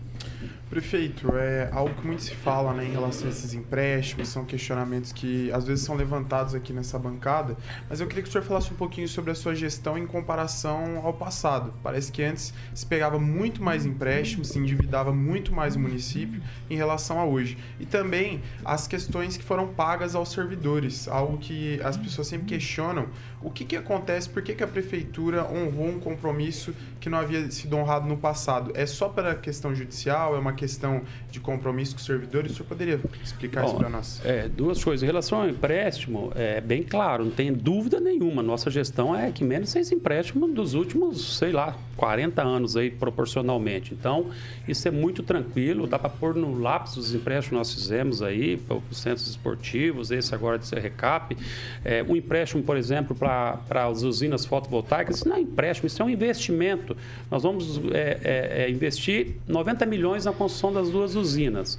Prefeito, 0.69 1.33
é 1.37 1.71
algo 1.73 1.95
que 1.95 2.05
muito 2.05 2.25
se 2.25 2.35
fala 2.35 2.75
né, 2.75 2.85
em 2.85 2.91
relação 2.91 3.29
a 3.29 3.31
esses 3.31 3.55
empréstimos, 3.55 4.29
são 4.29 4.45
questionamentos 4.45 5.13
que 5.13 5.49
às 5.53 5.65
vezes 5.65 5.85
são 5.85 5.95
levantados 5.95 6.57
aqui 6.57 6.73
nessa 6.73 6.99
bancada, 6.99 7.57
mas 7.89 8.01
eu 8.01 8.09
queria 8.09 8.25
que 8.25 8.29
o 8.29 8.33
senhor 8.33 8.43
falasse 8.43 8.73
um 8.73 8.77
pouquinho 8.77 9.07
sobre 9.07 9.31
a 9.31 9.35
sua 9.37 9.55
gestão 9.55 9.97
em 9.97 10.05
comparação 10.05 11.03
ao 11.05 11.13
passado. 11.13 11.73
Parece 11.85 12.11
que 12.11 12.21
antes 12.21 12.53
se 12.75 12.85
pegava 12.85 13.17
muito 13.17 13.63
mais 13.63 13.87
empréstimos, 13.87 14.49
se 14.49 14.59
endividava 14.59 15.13
muito 15.13 15.53
mais 15.53 15.77
o 15.77 15.81
município 15.81 16.43
em 16.69 16.77
relação 16.77 17.21
a 17.21 17.25
hoje. 17.25 17.57
E 17.79 17.87
também 17.87 18.43
as 18.65 18.89
questões 18.89 19.37
que 19.37 19.45
foram 19.45 19.69
pagas 19.69 20.17
aos 20.17 20.33
servidores, 20.33 21.07
algo 21.07 21.39
que 21.39 21.81
as 21.85 21.97
pessoas 21.97 22.27
sempre 22.27 22.49
questionam. 22.49 23.07
O 23.41 23.51
que, 23.51 23.65
que 23.65 23.77
acontece, 23.77 24.29
por 24.29 24.43
que, 24.43 24.53
que 24.53 24.65
a 24.65 24.67
prefeitura 24.67 25.45
honrou 25.45 25.91
um 25.91 26.01
compromisso 26.01 26.75
que 26.99 27.09
não 27.09 27.19
havia 27.19 27.49
sido 27.53 27.77
honrado 27.77 28.09
no 28.09 28.17
passado? 28.17 28.73
É 28.75 28.85
só 28.85 29.09
para 29.09 29.31
a 29.31 29.35
questão 29.37 29.73
judicial? 29.73 30.35
É 30.35 30.39
uma 30.41 30.56
questão 30.57 31.03
de 31.31 31.39
compromisso 31.39 31.93
com 31.93 31.99
os 31.99 32.07
servidores, 32.07 32.53
o 32.53 32.55
senhor 32.57 32.69
poderia 32.69 33.01
explicar 33.23 33.63
Bom, 33.63 33.69
isso 33.69 33.77
para 33.77 33.89
nós? 33.89 34.21
É, 34.25 34.49
duas 34.49 34.83
coisas. 34.83 35.03
Em 35.03 35.07
relação 35.07 35.43
ao 35.43 35.49
empréstimo, 35.49 36.33
é 36.35 36.61
bem 36.61 36.83
claro, 36.83 37.25
não 37.25 37.31
tem 37.31 37.53
dúvida 37.53 38.01
nenhuma. 38.01 38.43
Nossa 38.43 38.71
gestão 38.71 39.15
é 39.15 39.31
que 39.31 39.45
menos 39.45 39.71
seis 39.71 39.93
empréstimos 39.93 40.53
dos 40.53 40.75
últimos, 40.75 41.39
sei 41.39 41.53
lá, 41.53 41.77
40 41.97 42.43
anos 42.43 42.77
aí, 42.77 42.91
proporcionalmente. 42.91 43.95
Então, 43.95 44.31
isso 44.67 44.87
é 44.89 44.91
muito 44.91 45.23
tranquilo, 45.23 45.87
dá 45.87 45.99
para 45.99 46.11
pôr 46.11 46.35
no 46.35 46.59
lápis 46.59 46.97
os 46.97 47.15
empréstimos 47.15 47.49
que 47.49 47.55
nós 47.55 47.75
fizemos 47.75 48.23
aí, 48.23 48.57
para 48.57 48.77
os 48.91 48.99
centros 48.99 49.27
esportivos, 49.29 50.11
esse 50.11 50.35
agora 50.35 50.59
de 50.59 50.67
ser 50.67 50.79
recap. 50.79 51.37
É, 51.85 52.03
um 52.03 52.17
empréstimo, 52.17 52.63
por 52.63 52.77
exemplo, 52.77 53.15
para 53.15 53.85
as 53.87 54.03
usinas 54.03 54.45
fotovoltaicas, 54.45 55.17
isso 55.17 55.29
não 55.29 55.37
é 55.37 55.41
empréstimo, 55.41 55.87
isso 55.87 56.03
é 56.03 56.05
um 56.05 56.11
investimento. 56.11 56.97
Nós 57.31 57.43
vamos 57.43 57.81
é, 57.93 58.19
é, 58.23 58.63
é 58.65 58.71
investir 58.71 59.37
90 59.47 59.87
milhões 59.87 60.25
na 60.25 60.33
construção 60.33 60.46
das 60.73 60.91
duas 60.91 61.15
usinas. 61.15 61.79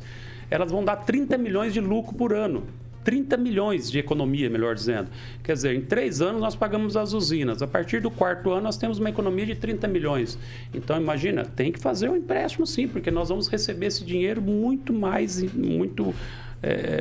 Elas 0.49 0.71
vão 0.71 0.83
dar 0.83 0.97
30 0.97 1.37
milhões 1.37 1.73
de 1.73 1.81
lucro 1.81 2.15
por 2.15 2.33
ano. 2.33 2.63
30 3.07 3.37
milhões 3.37 3.89
de 3.89 3.99
economia, 3.99 4.49
melhor 4.49 4.75
dizendo. 4.75 5.09
Quer 5.41 5.53
dizer, 5.53 5.73
em 5.73 5.79
três 5.79 6.19
anos 6.21 6.41
nós 6.41 6.57
pagamos 6.57 6.97
as 6.97 7.13
usinas. 7.13 7.61
A 7.61 7.67
partir 7.67 8.01
do 8.01 8.11
quarto 8.11 8.51
ano 8.51 8.63
nós 8.63 8.75
temos 8.75 8.99
uma 8.99 9.09
economia 9.09 9.45
de 9.45 9.55
30 9.55 9.87
milhões. 9.87 10.37
Então, 10.73 10.99
imagina, 10.99 11.45
tem 11.45 11.71
que 11.71 11.79
fazer 11.79 12.09
um 12.09 12.17
empréstimo 12.17 12.67
sim, 12.67 12.85
porque 12.85 13.09
nós 13.09 13.29
vamos 13.29 13.47
receber 13.47 13.85
esse 13.85 14.03
dinheiro 14.03 14.41
muito 14.41 14.91
mais, 14.91 15.41
muito 15.53 16.13
é, 16.61 16.99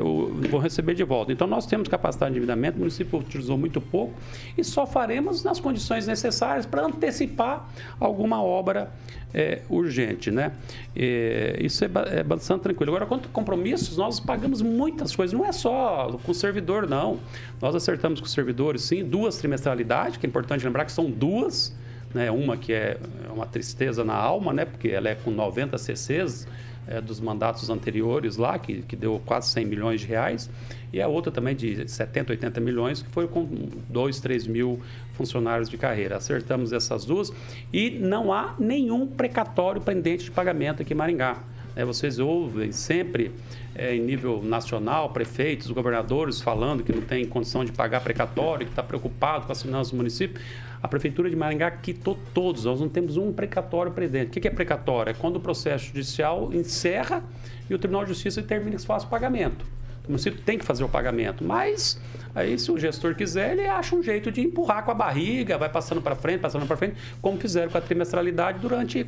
vão 0.50 0.60
receber 0.60 0.94
de 0.94 1.04
volta. 1.04 1.32
Então, 1.32 1.46
nós 1.46 1.66
temos 1.66 1.88
capacidade 1.88 2.32
de 2.32 2.38
endividamento, 2.38 2.76
o 2.76 2.80
município 2.80 3.18
utilizou 3.18 3.56
muito 3.56 3.80
pouco 3.80 4.14
e 4.56 4.62
só 4.62 4.86
faremos 4.86 5.42
nas 5.42 5.60
condições 5.60 6.06
necessárias 6.06 6.66
para 6.66 6.84
antecipar 6.84 7.68
alguma 7.98 8.42
obra 8.42 8.90
é, 9.34 9.62
urgente, 9.68 10.30
né? 10.30 10.52
É, 10.94 11.58
isso 11.60 11.84
é, 11.84 11.90
é, 12.06 12.22
bastante 12.22 12.62
tranquilo. 12.62 12.90
Agora, 12.90 13.06
quanto 13.06 13.28
a 13.28 13.32
compromissos, 13.32 13.96
nós 13.96 14.18
pagamos 14.18 14.62
muitas 14.62 15.14
coisas, 15.14 15.38
não 15.38 15.44
é 15.44 15.52
só 15.52 16.18
com 16.24 16.32
o 16.32 16.34
servidor, 16.34 16.88
não. 16.88 17.18
Nós 17.60 17.74
acertamos 17.74 18.20
com 18.20 18.26
os 18.26 18.32
servidores, 18.32 18.82
sim, 18.82 19.04
duas 19.04 19.36
trimestralidades, 19.36 20.16
que 20.16 20.26
é 20.26 20.28
importante 20.28 20.64
lembrar 20.64 20.84
que 20.84 20.92
são 20.92 21.10
duas, 21.10 21.74
né? 22.14 22.30
Uma 22.30 22.56
que 22.56 22.72
é 22.72 22.98
uma 23.30 23.46
tristeza 23.46 24.04
na 24.04 24.14
alma, 24.14 24.52
né? 24.52 24.64
Porque 24.64 24.88
ela 24.88 25.08
é 25.08 25.14
com 25.14 25.30
90 25.30 25.76
CCs, 25.76 26.46
é, 26.88 27.00
dos 27.00 27.20
mandatos 27.20 27.68
anteriores 27.70 28.36
lá, 28.36 28.58
que, 28.58 28.82
que 28.82 28.96
deu 28.96 29.20
quase 29.24 29.50
100 29.50 29.66
milhões 29.66 30.00
de 30.00 30.06
reais, 30.06 30.50
e 30.92 31.00
a 31.00 31.08
outra 31.08 31.32
também 31.32 31.54
de 31.54 31.88
70, 31.88 32.32
80 32.32 32.60
milhões, 32.60 33.02
que 33.02 33.10
foi 33.10 33.26
com 33.26 33.46
2, 33.88 34.20
3 34.20 34.46
mil 34.46 34.80
funcionários 35.12 35.68
de 35.68 35.76
carreira. 35.76 36.16
Acertamos 36.16 36.72
essas 36.72 37.04
duas 37.04 37.32
e 37.72 37.90
não 37.90 38.32
há 38.32 38.54
nenhum 38.58 39.06
precatório 39.06 39.80
pendente 39.80 40.24
de 40.24 40.30
pagamento 40.30 40.82
aqui 40.82 40.94
em 40.94 40.96
Maringá. 40.96 41.42
É, 41.74 41.84
vocês 41.84 42.18
ouvem 42.18 42.72
sempre 42.72 43.30
é, 43.74 43.94
em 43.94 44.00
nível 44.00 44.42
nacional, 44.42 45.10
prefeitos, 45.10 45.70
governadores 45.70 46.40
falando 46.40 46.82
que 46.82 46.92
não 46.92 47.02
tem 47.02 47.26
condição 47.26 47.64
de 47.64 47.72
pagar 47.72 48.00
precatório, 48.00 48.64
que 48.64 48.72
está 48.72 48.82
preocupado 48.82 49.44
com 49.44 49.52
as 49.52 49.60
finanças 49.60 49.90
do 49.90 49.96
município. 49.98 50.40
A 50.82 50.88
Prefeitura 50.88 51.28
de 51.30 51.36
Maringá 51.36 51.70
quitou 51.70 52.18
todos, 52.34 52.64
nós 52.64 52.80
não 52.80 52.88
temos 52.88 53.16
um 53.16 53.32
precatório 53.32 53.92
presente. 53.92 54.38
O 54.38 54.40
que 54.40 54.46
é 54.46 54.50
precatório? 54.50 55.10
É 55.10 55.14
quando 55.14 55.36
o 55.36 55.40
processo 55.40 55.86
judicial 55.86 56.52
encerra 56.52 57.22
e 57.68 57.74
o 57.74 57.78
Tribunal 57.78 58.04
de 58.04 58.10
Justiça 58.10 58.42
determina 58.42 58.72
que 58.72 58.80
se 58.80 58.86
faça 58.86 59.06
o 59.06 59.08
pagamento. 59.08 59.64
O 60.06 60.10
município 60.10 60.40
tem 60.42 60.56
que 60.56 60.64
fazer 60.64 60.84
o 60.84 60.88
pagamento, 60.88 61.44
mas 61.44 62.00
aí 62.32 62.56
se 62.58 62.70
o 62.70 62.78
gestor 62.78 63.16
quiser, 63.16 63.52
ele 63.52 63.66
acha 63.66 63.96
um 63.96 64.02
jeito 64.02 64.30
de 64.30 64.40
empurrar 64.40 64.84
com 64.84 64.92
a 64.92 64.94
barriga, 64.94 65.58
vai 65.58 65.68
passando 65.68 66.00
para 66.00 66.14
frente, 66.14 66.40
passando 66.40 66.64
para 66.64 66.76
frente, 66.76 66.94
como 67.20 67.36
fizeram 67.38 67.70
com 67.70 67.78
a 67.78 67.80
trimestralidade 67.80 68.60
durante 68.60 69.04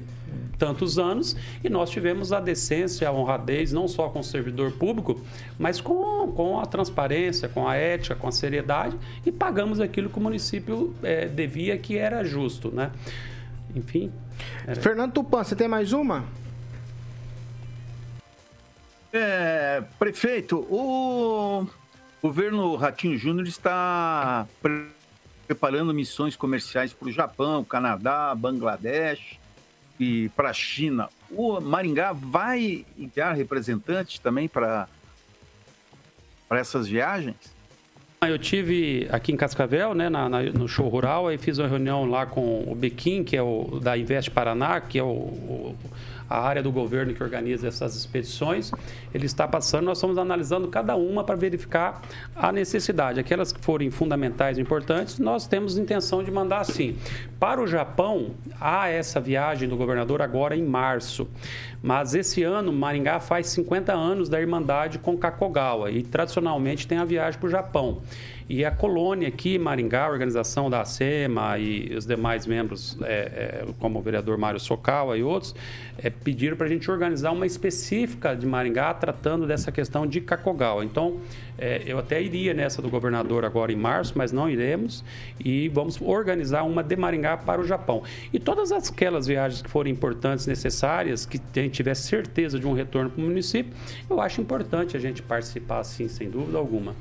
tantos 0.58 0.98
anos 0.98 1.36
e 1.62 1.68
nós 1.68 1.88
tivemos 1.88 2.32
a 2.32 2.40
decência, 2.40 3.08
a 3.08 3.12
honradez, 3.12 3.72
não 3.72 3.86
só 3.86 4.08
com 4.08 4.18
o 4.18 4.24
servidor 4.24 4.72
público, 4.72 5.20
mas 5.58 5.80
com, 5.80 6.30
com 6.32 6.58
a 6.58 6.66
transparência, 6.66 7.48
com 7.48 7.66
a 7.66 7.76
ética, 7.76 8.16
com 8.16 8.26
a 8.26 8.32
seriedade 8.32 8.96
e 9.24 9.30
pagamos 9.30 9.80
aquilo 9.80 10.10
que 10.10 10.18
o 10.18 10.20
município 10.20 10.94
é, 11.02 11.26
devia, 11.26 11.78
que 11.78 11.96
era 11.96 12.24
justo, 12.24 12.70
né? 12.70 12.90
Enfim. 13.74 14.12
Era... 14.66 14.80
Fernando 14.80 15.12
Tupan, 15.12 15.44
você 15.44 15.54
tem 15.54 15.68
mais 15.68 15.92
uma? 15.92 16.24
É, 19.12 19.82
prefeito, 19.98 20.66
o 20.68 21.66
governo 22.20 22.76
Ratinho 22.76 23.16
Júnior 23.16 23.46
está 23.46 24.46
preparando 25.46 25.94
missões 25.94 26.36
comerciais 26.36 26.92
para 26.92 27.08
o 27.08 27.12
Japão, 27.12 27.64
Canadá, 27.64 28.34
Bangladesh 28.34 29.37
e 29.98 30.28
para 30.30 30.50
a 30.50 30.52
China, 30.52 31.08
o 31.30 31.60
Maringá 31.60 32.12
vai 32.12 32.84
enviar 32.96 33.34
representantes 33.34 34.18
também 34.18 34.48
para 34.48 34.88
essas 36.50 36.86
viagens? 36.86 37.36
Eu 38.22 38.38
tive 38.38 39.06
aqui 39.12 39.30
em 39.30 39.36
Cascavel, 39.36 39.94
né, 39.94 40.08
na, 40.08 40.28
na, 40.28 40.42
no 40.42 40.66
show 40.66 40.88
rural, 40.88 41.28
aí 41.28 41.38
fiz 41.38 41.58
uma 41.58 41.68
reunião 41.68 42.04
lá 42.04 42.26
com 42.26 42.64
o 42.66 42.74
Bequim, 42.74 43.22
que 43.22 43.36
é 43.36 43.42
o 43.42 43.78
da 43.80 43.96
Invest 43.96 44.30
Paraná, 44.32 44.80
que 44.80 44.98
é 44.98 45.02
o, 45.02 45.06
o 45.06 45.76
a 46.28 46.40
área 46.40 46.62
do 46.62 46.70
governo 46.70 47.14
que 47.14 47.22
organiza 47.22 47.68
essas 47.68 47.96
expedições, 47.96 48.70
ele 49.14 49.26
está 49.26 49.46
passando, 49.48 49.84
nós 49.84 49.98
estamos 49.98 50.18
analisando 50.18 50.68
cada 50.68 50.96
uma 50.96 51.24
para 51.24 51.36
verificar 51.36 52.02
a 52.36 52.52
necessidade. 52.52 53.18
Aquelas 53.18 53.52
que 53.52 53.60
forem 53.60 53.90
fundamentais 53.90 54.58
e 54.58 54.60
importantes, 54.60 55.18
nós 55.18 55.46
temos 55.46 55.78
intenção 55.78 56.22
de 56.22 56.30
mandar 56.30 56.64
sim. 56.64 56.96
Para 57.38 57.60
o 57.60 57.66
Japão, 57.66 58.32
há 58.60 58.88
essa 58.88 59.20
viagem 59.20 59.68
do 59.68 59.76
governador 59.76 60.20
agora 60.20 60.56
em 60.56 60.64
março. 60.64 61.28
Mas 61.82 62.14
esse 62.14 62.42
ano, 62.42 62.72
Maringá 62.72 63.20
faz 63.20 63.46
50 63.48 63.92
anos 63.92 64.28
da 64.28 64.40
Irmandade 64.40 64.98
com 64.98 65.16
Kakogawa 65.16 65.90
e 65.90 66.02
tradicionalmente 66.02 66.86
tem 66.86 66.98
a 66.98 67.04
viagem 67.04 67.38
para 67.38 67.46
o 67.46 67.50
Japão. 67.50 68.02
E 68.48 68.64
a 68.64 68.70
colônia 68.70 69.28
aqui, 69.28 69.58
Maringá, 69.58 70.06
a 70.06 70.10
organização 70.10 70.70
da 70.70 70.80
ACEMA 70.80 71.58
e 71.58 71.94
os 71.94 72.06
demais 72.06 72.46
membros, 72.46 72.96
é, 73.02 73.12
é, 73.12 73.66
como 73.78 73.98
o 73.98 74.02
vereador 74.02 74.38
Mário 74.38 74.58
Socawa 74.58 75.18
e 75.18 75.22
outros, 75.22 75.54
é, 75.98 76.08
pediram 76.08 76.56
para 76.56 76.64
a 76.64 76.68
gente 76.68 76.90
organizar 76.90 77.30
uma 77.32 77.44
específica 77.44 78.34
de 78.34 78.46
Maringá 78.46 78.94
tratando 78.94 79.46
dessa 79.46 79.70
questão 79.70 80.06
de 80.06 80.22
Cacogal. 80.22 80.82
Então, 80.82 81.18
é, 81.58 81.82
eu 81.84 81.98
até 81.98 82.22
iria 82.22 82.54
nessa 82.54 82.80
do 82.80 82.88
governador 82.88 83.44
agora 83.44 83.70
em 83.70 83.76
março, 83.76 84.14
mas 84.16 84.32
não 84.32 84.48
iremos 84.48 85.04
e 85.38 85.68
vamos 85.68 86.00
organizar 86.00 86.62
uma 86.62 86.82
de 86.82 86.96
Maringá 86.96 87.36
para 87.36 87.60
o 87.60 87.64
Japão. 87.64 88.02
E 88.32 88.38
todas 88.38 88.72
aquelas 88.72 89.26
viagens 89.26 89.60
que 89.60 89.68
forem 89.68 89.92
importantes, 89.92 90.46
necessárias, 90.46 91.26
que 91.26 91.38
a 91.38 91.60
gente 91.60 91.74
tiver 91.74 91.94
certeza 91.94 92.58
de 92.58 92.66
um 92.66 92.72
retorno 92.72 93.10
para 93.10 93.20
o 93.20 93.26
município, 93.26 93.74
eu 94.08 94.22
acho 94.22 94.40
importante 94.40 94.96
a 94.96 95.00
gente 95.00 95.20
participar, 95.20 95.84
sim, 95.84 96.08
sem 96.08 96.30
dúvida 96.30 96.56
alguma. 96.56 96.94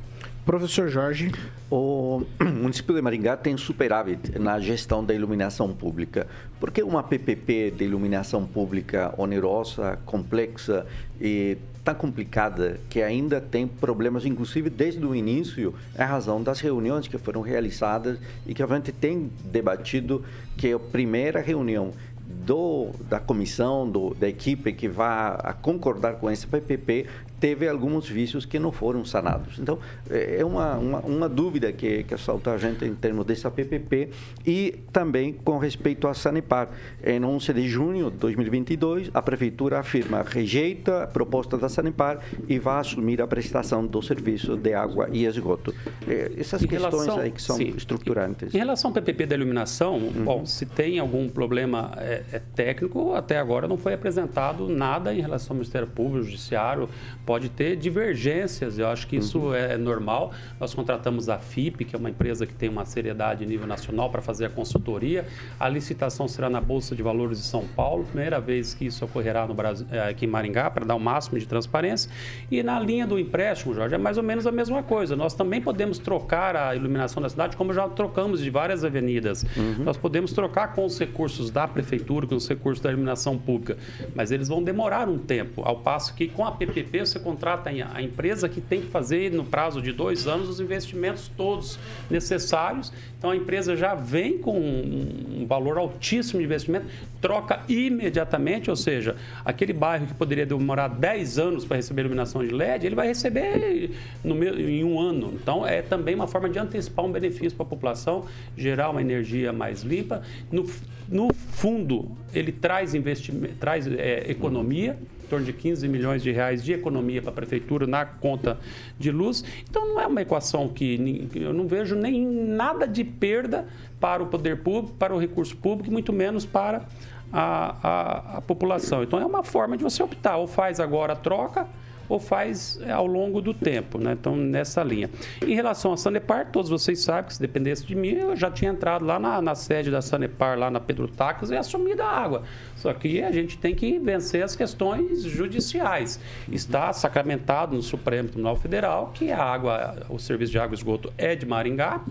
Professor 0.48 0.88
Jorge. 0.88 1.30
O 1.70 2.24
município 2.40 2.96
de 2.96 3.02
Maringá 3.02 3.36
tem 3.36 3.58
superávit 3.58 4.40
na 4.40 4.58
gestão 4.62 5.04
da 5.04 5.14
iluminação 5.14 5.74
pública. 5.74 6.26
Por 6.58 6.72
que 6.72 6.82
uma 6.82 7.04
PPP 7.04 7.72
de 7.72 7.84
iluminação 7.84 8.48
pública 8.48 9.14
onerosa, 9.18 10.00
complexa 10.06 10.88
e 11.20 11.58
tão 11.84 11.94
complicada 11.94 12.80
que 12.90 13.02
ainda 13.02 13.42
tem 13.42 13.68
problemas, 13.68 14.26
inclusive 14.26 14.70
desde 14.70 15.06
o 15.06 15.14
início, 15.14 15.76
é 15.94 16.04
razão 16.06 16.42
das 16.42 16.62
reuniões 16.62 17.10
que 17.10 17.18
foram 17.18 17.42
realizadas 17.42 18.18
e 18.46 18.54
que 18.54 18.64
a 18.64 18.68
gente 18.68 18.94
tem 18.94 19.30
debatido 19.44 20.24
que 20.56 20.72
a 20.72 20.80
primeira 20.80 21.42
reunião 21.42 21.92
do, 22.26 22.92
da 23.10 23.20
comissão, 23.20 23.90
do, 23.90 24.14
da 24.14 24.28
equipe 24.28 24.72
que 24.72 24.88
vai 24.88 25.38
concordar 25.62 26.16
com 26.16 26.32
esse 26.32 26.48
PPP 26.48 27.06
teve 27.40 27.68
alguns 27.68 28.08
vícios 28.08 28.46
que 28.46 28.60
não 28.60 28.72
foram 28.72 29.06
sanados. 29.06 29.60
Então, 29.60 29.80
é, 30.10 30.38
é 30.40 30.46
uma, 30.46 30.76
uma, 30.76 31.00
uma 31.00 31.30
dúvida 31.30 31.72
que, 31.72 32.04
que 32.04 32.14
assalta 32.14 32.52
a 32.52 32.58
gente 32.58 32.86
em 32.86 32.96
termos 32.96 33.26
dessa 33.26 33.50
PPP 33.50 34.10
e 34.46 34.80
também 34.92 35.34
com 35.34 35.58
respeito 35.58 36.08
à 36.08 36.14
Sanepar. 36.14 36.70
Em 37.04 37.24
11 37.24 37.54
de 37.54 37.68
junho 37.68 38.12
de 38.12 38.18
2022, 38.18 39.12
a 39.14 39.22
Prefeitura 39.22 39.80
afirma, 39.80 40.24
rejeita 40.24 41.04
a 41.04 41.08
proposta 41.08 41.58
da 41.58 41.70
Sanepar 41.70 42.20
e 42.48 42.60
vai 42.60 42.80
assumir 42.80 43.22
a 43.22 43.28
prestação 43.28 43.86
do 43.86 44.02
serviço 44.02 44.56
de 44.56 44.74
água 44.74 45.10
e 45.12 45.26
esgoto. 45.26 45.74
É, 46.08 46.32
essas 46.38 46.64
em 46.64 46.68
questões 46.68 47.06
relação, 47.06 47.20
aí 47.20 47.32
que 47.32 47.42
são 47.42 47.58
sim. 47.58 47.74
estruturantes. 47.76 48.54
Em 48.54 48.58
relação 48.58 48.90
ao 48.90 48.94
PPP 48.94 49.26
da 49.26 49.36
iluminação, 49.36 49.98
uhum. 49.98 50.24
bom, 50.24 50.46
se 50.46 50.66
tem 50.66 51.00
algum 51.00 51.30
problema 51.30 51.92
é, 51.98 52.24
é 52.32 52.40
técnico, 52.56 53.14
até 53.14 53.38
agora 53.38 53.68
não 53.68 53.78
foi 53.78 53.94
apresentado 53.94 54.68
nada 54.68 55.14
em 55.14 55.22
relação 55.22 55.54
ao 55.54 55.56
Ministério 55.56 55.88
Público, 55.88 56.24
Judiciário, 56.24 56.90
pode 57.28 57.50
ter 57.50 57.76
divergências, 57.76 58.80
eu 58.80 58.88
acho 58.88 59.06
que 59.06 59.18
isso 59.18 59.40
uhum. 59.40 59.54
é 59.54 59.76
normal. 59.76 60.32
Nós 60.58 60.74
contratamos 60.74 61.28
a 61.28 61.38
FIP, 61.38 61.84
que 61.84 61.94
é 61.94 62.00
uma 62.00 62.10
empresa 62.10 62.48
que 62.48 62.54
tem 62.54 62.70
uma 62.70 62.86
seriedade 62.86 63.44
em 63.44 63.48
nível 63.48 63.68
nacional 63.68 64.10
para 64.10 64.22
fazer 64.22 64.46
a 64.46 64.50
consultoria. 64.50 65.28
A 65.60 65.68
licitação 65.68 66.26
será 66.26 66.50
na 66.50 66.62
Bolsa 66.62 66.96
de 66.96 67.04
Valores 67.04 67.40
de 67.40 67.44
São 67.44 67.68
Paulo, 67.76 68.06
primeira 68.06 68.40
vez 68.40 68.74
que 68.74 68.86
isso 68.86 69.04
ocorrerá 69.04 69.46
no 69.46 69.54
Brasil, 69.54 69.86
eh, 69.92 70.10
aqui 70.10 70.26
em 70.26 70.30
Maringá, 70.30 70.70
para 70.70 70.86
dar 70.86 70.96
o 70.96 71.00
máximo 71.02 71.38
de 71.38 71.46
transparência. 71.46 72.10
E 72.50 72.64
na 72.64 72.80
linha 72.80 73.06
do 73.06 73.20
empréstimo, 73.20 73.74
Jorge, 73.74 73.94
é 73.94 73.98
mais 73.98 74.18
ou 74.18 74.24
menos 74.24 74.48
a 74.48 74.52
mesma 74.52 74.82
coisa. 74.82 75.14
Nós 75.14 75.34
também 75.34 75.62
podemos 75.62 76.00
trocar 76.00 76.56
a 76.56 76.74
iluminação 76.78 77.22
da 77.22 77.28
cidade, 77.28 77.58
como 77.58 77.74
já 77.74 77.90
trocamos 77.90 78.42
de 78.42 78.50
várias 78.50 78.86
avenidas. 78.86 79.44
Uhum. 79.58 79.84
Nós 79.84 79.98
podemos 79.98 80.32
trocar 80.32 80.74
com 80.74 80.86
os 80.86 80.98
recursos 80.98 81.52
da 81.52 81.68
prefeitura, 81.68 82.26
com 82.26 82.36
os 82.36 82.48
recursos 82.48 82.82
da 82.82 82.90
iluminação 82.90 83.38
pública, 83.38 83.78
mas 84.16 84.32
eles 84.32 84.48
vão 84.48 84.64
demorar 84.64 85.10
um 85.10 85.18
tempo, 85.18 85.62
ao 85.66 85.82
passo 85.82 86.16
que 86.16 86.30
com 86.30 86.46
a 86.46 86.54
PPP 86.54 87.06
você 87.06 87.17
você 87.18 87.20
contrata 87.20 87.70
a 87.70 88.02
empresa 88.02 88.48
que 88.48 88.62
tem 88.62 88.82
que 88.82 88.88
fazer, 88.88 89.32
no 89.32 89.44
prazo 89.44 89.82
de 89.82 89.92
dois 89.92 90.28
anos, 90.28 90.48
os 90.48 90.60
investimentos 90.60 91.30
todos 91.36 91.80
necessários. 92.10 92.94
Então, 93.18 93.32
a 93.32 93.36
empresa 93.36 93.76
já 93.76 93.96
vem 93.96 94.38
com 94.38 94.58
um 94.60 95.46
valor 95.48 95.78
altíssimo 95.78 96.40
de 96.40 96.46
investimento, 96.46 96.86
troca 97.20 97.62
imediatamente, 97.68 98.70
ou 98.70 98.76
seja, 98.76 99.16
aquele 99.44 99.74
bairro 99.74 100.06
que 100.06 100.14
poderia 100.14 100.46
demorar 100.46 100.88
10 100.88 101.40
anos 101.40 101.66
para 101.66 101.78
receber 101.78 102.02
iluminação 102.02 102.46
de 102.46 102.54
LED, 102.54 102.86
ele 102.86 102.96
vai 102.96 103.08
receber 103.08 103.92
no, 104.24 104.44
em 104.44 104.84
um 104.84 105.00
ano. 105.00 105.34
Então, 105.34 105.66
é 105.66 105.82
também 105.82 106.14
uma 106.14 106.28
forma 106.28 106.48
de 106.48 106.60
antecipar 106.60 107.06
um 107.06 107.12
benefício 107.12 107.56
para 107.58 107.66
a 107.66 107.70
população, 107.70 108.26
gerar 108.56 108.92
uma 108.92 109.02
energia 109.02 109.52
mais 109.52 109.82
limpa. 109.82 110.22
No, 110.52 110.70
no 111.10 111.34
fundo, 111.34 112.12
ele 112.34 112.52
traz, 112.52 112.94
investimento, 112.94 113.56
traz 113.56 113.88
é, 113.88 114.30
economia, 114.30 114.98
torno 115.28 115.46
de 115.46 115.54
15 115.54 115.88
milhões 115.88 116.24
de 116.24 116.32
reais 116.32 116.64
de 116.64 116.74
economia 116.74 117.22
para 117.22 117.32
a 117.32 117.34
prefeitura 117.34 117.86
na 117.86 118.06
conta 118.06 118.58
de 118.98 119.12
luz. 119.12 119.44
Então 119.70 119.88
não 119.88 120.02
é 120.02 120.08
uma 120.08 120.22
equação 120.22 120.68
que 120.68 121.30
eu 121.36 121.54
não 121.54 121.68
vejo 121.68 121.96
nem 121.96 122.26
nada 122.26 122.88
de 122.88 123.04
perda 123.04 123.68
para 124.00 124.24
o 124.24 124.28
poder 124.28 124.58
público, 124.58 124.96
para 124.98 125.14
o 125.14 125.20
recurso 125.20 125.56
público, 125.58 125.92
muito 125.92 126.14
menos 126.14 126.46
para 126.46 126.86
a, 127.32 127.76
a, 127.84 128.38
a 128.38 128.42
população. 128.42 129.04
Então 129.04 129.20
é 129.20 129.26
uma 129.26 129.44
forma 129.44 129.78
de 129.78 129.84
você 129.84 130.02
optar, 130.02 130.38
ou 130.38 130.48
faz 130.48 130.80
agora 130.80 131.14
a 131.14 131.16
troca 131.16 131.68
ou 132.10 132.20
faz 132.20 132.80
é, 132.84 132.92
ao 132.92 133.06
longo 133.06 133.42
do 133.42 133.54
tempo, 133.54 133.98
né? 133.98 134.14
Então, 134.14 134.36
nessa 134.36 134.84
linha. 134.84 135.10
Em 135.46 135.54
relação 135.54 135.94
à 135.94 135.98
Sanepar, 135.98 136.52
todos 136.52 136.70
vocês 136.70 137.00
sabem 137.00 137.26
que 137.26 137.34
se 137.34 137.42
dependesse 137.42 137.86
de 137.86 137.96
mim, 137.96 138.14
eu 138.14 138.36
já 138.36 138.50
tinha 138.50 138.72
entrado 138.72 139.06
lá 139.06 139.20
na, 139.20 139.42
na 139.42 139.56
sede 139.56 139.92
da 139.92 140.02
Sanepar, 140.02 140.58
lá 140.58 140.70
na 140.70 140.80
Pedro 140.80 141.08
Tacos, 141.08 141.52
e 141.52 141.56
assumido 141.56 142.02
a 142.02 142.08
água. 142.08 142.44
Só 142.76 142.94
que 142.94 143.22
a 143.22 143.32
gente 143.32 143.58
tem 143.58 143.74
que 143.76 144.00
vencer 144.00 144.44
as 144.44 144.56
questões 144.56 145.24
judiciais. 145.24 146.20
Está 146.52 146.94
sacramentado 146.94 147.76
no 147.76 147.82
Supremo 147.82 148.30
Tribunal 148.30 148.56
Federal 148.56 149.12
que 149.14 149.32
a 149.32 149.42
água, 149.42 150.06
o 150.10 150.20
serviço 150.20 150.52
de 150.52 150.60
água 150.60 150.74
e 150.74 150.78
esgoto 150.78 151.12
é 151.18 151.36
de 151.36 151.46
Maringá. 151.46 152.02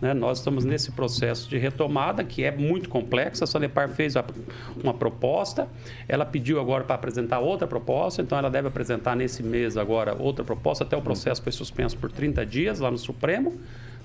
Né? 0.00 0.14
Nós 0.14 0.38
estamos 0.38 0.64
nesse 0.64 0.92
processo 0.92 1.48
de 1.48 1.58
retomada, 1.58 2.24
que 2.24 2.44
é 2.44 2.50
muito 2.50 2.88
complexo. 2.88 3.44
A 3.44 3.46
Sanepar 3.46 3.88
fez 3.88 4.14
uma 4.82 4.94
proposta, 4.94 5.68
ela 6.08 6.24
pediu 6.24 6.60
agora 6.60 6.84
para 6.84 6.94
apresentar 6.94 7.40
outra 7.40 7.66
proposta, 7.66 8.22
então 8.22 8.38
ela 8.38 8.50
deve 8.50 8.68
apresentar 8.68 9.16
nesse 9.16 9.41
mês 9.46 9.76
agora 9.76 10.14
outra 10.18 10.44
proposta, 10.44 10.84
até 10.84 10.96
o 10.96 11.02
processo 11.02 11.42
foi 11.42 11.52
suspenso 11.52 11.96
por 11.96 12.10
30 12.10 12.44
dias 12.46 12.80
lá 12.80 12.90
no 12.90 12.98
Supremo 12.98 13.58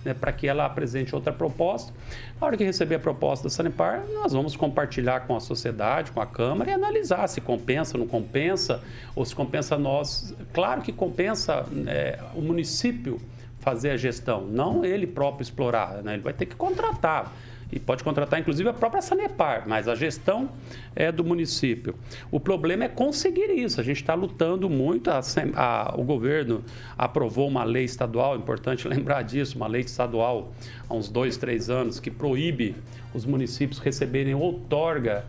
né, 0.08 0.14
para 0.14 0.32
que 0.32 0.48
ela 0.48 0.66
apresente 0.66 1.14
outra 1.14 1.34
proposta. 1.34 1.94
Na 2.40 2.48
hora 2.48 2.58
que 2.58 2.64
receber 2.64 2.96
a 2.96 3.00
proposta 3.00 3.44
da 3.44 3.50
Sanepar, 3.50 4.06
nós 4.14 4.32
vamos 4.32 4.56
compartilhar 4.56 5.22
com 5.22 5.36
a 5.36 5.40
sociedade, 5.40 6.12
com 6.12 6.22
a 6.22 6.26
Câmara 6.26 6.72
e 6.72 6.74
analisar 6.74 7.28
se 7.28 7.42
compensa, 7.42 7.98
não 7.98 8.08
compensa, 8.08 8.82
ou 9.16 9.26
se 9.26 9.36
compensa 9.36 9.78
nós. 9.78 10.34
Claro 10.54 10.82
que 10.82 10.94
compensa 10.94 11.66
é, 11.88 12.20
o 12.34 12.42
município 12.42 13.20
fazer 13.60 13.90
a 13.90 13.98
gestão, 13.98 14.48
não 14.48 14.86
ele 14.86 15.06
próprio 15.06 15.44
explorar, 15.44 16.02
né? 16.02 16.14
ele 16.14 16.24
vai 16.24 16.32
ter 16.32 16.46
que 16.46 16.56
contratar 16.56 17.34
e 17.72 17.80
pode 17.80 18.04
contratar 18.04 18.40
inclusive 18.40 18.70
a 18.70 18.74
própria 18.74 19.02
Sanepar, 19.02 19.64
mas 19.68 19.88
a 19.88 19.96
gestão 19.96 20.50
é 20.96 21.12
do 21.12 21.24
município. 21.24 21.96
O 22.32 22.40
problema 22.40 22.86
é 22.86 22.88
conseguir 22.88 23.50
isso. 23.52 23.80
A 23.82 23.84
gente 23.84 24.02
está 24.02 24.14
lutando 24.14 24.70
muito. 24.70 25.10
A, 25.10 25.22
a, 25.56 25.96
o 25.98 26.04
governo 26.04 26.64
aprovou 26.98 27.48
uma 27.48 27.64
lei 27.64 27.84
estadual, 27.84 28.36
importante 28.36 28.88
lembrar 28.90 29.22
disso, 29.24 29.58
uma 29.58 29.68
lei 29.68 29.82
estadual 29.82 30.52
há 30.90 30.94
uns 30.94 31.10
dois, 31.10 31.38
três 31.38 31.70
anos 31.70 32.00
que 32.00 32.10
proíbe 32.10 32.76
os 33.14 33.26
municípios 33.26 33.80
receberem 33.80 34.34
outorga 34.34 35.26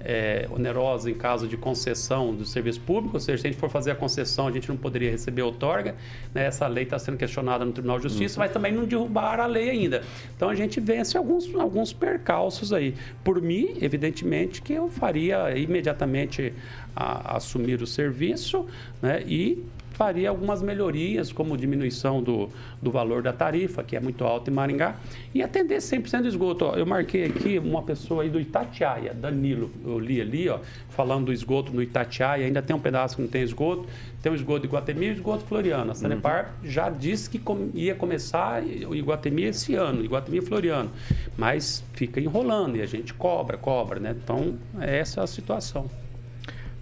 é, 0.00 0.48
onerosa 0.50 1.10
em 1.10 1.14
caso 1.14 1.48
de 1.48 1.56
concessão 1.56 2.34
do 2.34 2.44
serviço 2.44 2.80
público, 2.80 3.16
ou 3.16 3.20
seja, 3.20 3.38
se 3.38 3.46
a 3.46 3.50
gente 3.50 3.60
for 3.60 3.68
fazer 3.68 3.90
a 3.90 3.94
concessão, 3.94 4.46
a 4.46 4.52
gente 4.52 4.68
não 4.68 4.76
poderia 4.76 5.10
receber 5.10 5.42
outorga. 5.42 5.94
Né? 6.32 6.46
Essa 6.46 6.66
lei 6.66 6.84
está 6.84 6.98
sendo 6.98 7.16
questionada 7.16 7.64
no 7.64 7.72
Tribunal 7.72 7.98
de 7.98 8.04
Justiça, 8.04 8.38
uhum. 8.38 8.44
mas 8.44 8.52
também 8.52 8.72
não 8.72 8.84
derrubaram 8.84 9.44
a 9.44 9.46
lei 9.46 9.70
ainda. 9.70 10.02
Então 10.36 10.48
a 10.48 10.54
gente 10.54 10.80
vence 10.80 11.16
alguns, 11.16 11.52
alguns 11.54 11.92
percalços 11.92 12.72
aí. 12.72 12.94
Por 13.24 13.40
mim, 13.42 13.76
evidentemente, 13.80 14.62
que 14.62 14.72
eu 14.72 14.88
faria 14.88 15.56
imediatamente 15.56 16.52
a, 16.94 17.32
a 17.32 17.36
assumir 17.36 17.82
o 17.82 17.86
serviço 17.86 18.66
né? 19.02 19.22
e 19.26 19.64
faria 19.98 20.28
algumas 20.28 20.62
melhorias, 20.62 21.32
como 21.32 21.56
diminuição 21.56 22.22
do, 22.22 22.48
do 22.80 22.88
valor 22.88 23.20
da 23.20 23.32
tarifa, 23.32 23.82
que 23.82 23.96
é 23.96 24.00
muito 24.00 24.22
alto 24.22 24.48
em 24.48 24.54
Maringá, 24.54 24.94
e 25.34 25.42
atender 25.42 25.78
100% 25.78 26.22
do 26.22 26.28
esgoto. 26.28 26.66
Ó, 26.66 26.74
eu 26.76 26.86
marquei 26.86 27.24
aqui 27.24 27.58
uma 27.58 27.82
pessoa 27.82 28.22
aí 28.22 28.30
do 28.30 28.40
Itatiaia, 28.40 29.12
Danilo, 29.12 29.72
eu 29.84 29.98
li 29.98 30.20
ali, 30.20 30.48
ó, 30.48 30.60
falando 30.90 31.26
do 31.26 31.32
esgoto 31.32 31.72
no 31.72 31.82
Itatiaia, 31.82 32.46
ainda 32.46 32.62
tem 32.62 32.76
um 32.76 32.78
pedaço 32.78 33.16
que 33.16 33.22
não 33.22 33.28
tem 33.28 33.42
esgoto, 33.42 33.86
tem 34.22 34.30
o 34.30 34.36
esgoto 34.36 34.60
de 34.60 34.66
Iguatemi 34.68 35.06
e 35.06 35.10
o 35.10 35.12
esgoto 35.14 35.44
Floriano. 35.44 35.90
A 35.90 35.94
Sanepar 35.96 36.54
uhum. 36.62 36.70
já 36.70 36.88
disse 36.90 37.28
que 37.28 37.40
com, 37.40 37.70
ia 37.74 37.96
começar 37.96 38.62
o 38.62 38.94
Iguatemi 38.94 39.46
esse 39.46 39.74
ano, 39.74 40.04
Iguatemi 40.04 40.38
e 40.38 40.42
Floriano, 40.42 40.92
mas 41.36 41.82
fica 41.94 42.20
enrolando 42.20 42.76
e 42.76 42.82
a 42.82 42.86
gente 42.86 43.12
cobra, 43.14 43.56
cobra, 43.58 43.98
né? 43.98 44.14
Então, 44.22 44.56
essa 44.80 45.22
é 45.22 45.24
a 45.24 45.26
situação. 45.26 45.90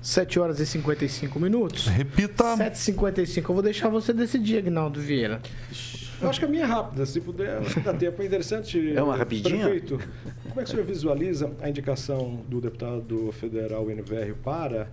7 0.06 0.38
horas 0.38 0.60
e 0.60 0.66
55 0.66 1.40
minutos. 1.40 1.88
Repita. 1.88 2.56
7h55. 2.56 3.48
Eu 3.48 3.54
vou 3.54 3.62
deixar 3.62 3.88
você 3.88 4.12
decidir, 4.12 4.58
Agnaldo 4.58 5.00
Vieira. 5.00 5.42
Eu 6.22 6.30
acho 6.30 6.38
que 6.38 6.44
a 6.44 6.48
minha 6.48 6.62
é 6.62 6.66
rápida, 6.66 7.04
se 7.04 7.20
puder, 7.20 7.60
dá 7.82 7.92
tempo. 7.92 8.22
É 8.22 8.24
interessante. 8.24 8.96
É 8.96 9.02
uma 9.02 9.16
rapidinha? 9.16 9.64
Prefeito, 9.64 10.00
como 10.48 10.60
é 10.60 10.62
que 10.62 10.70
o 10.70 10.72
senhor 10.72 10.86
visualiza 10.86 11.50
a 11.60 11.68
indicação 11.68 12.40
do 12.48 12.60
deputado 12.60 13.32
federal 13.32 13.90
NVR 13.90 14.32
para 14.44 14.86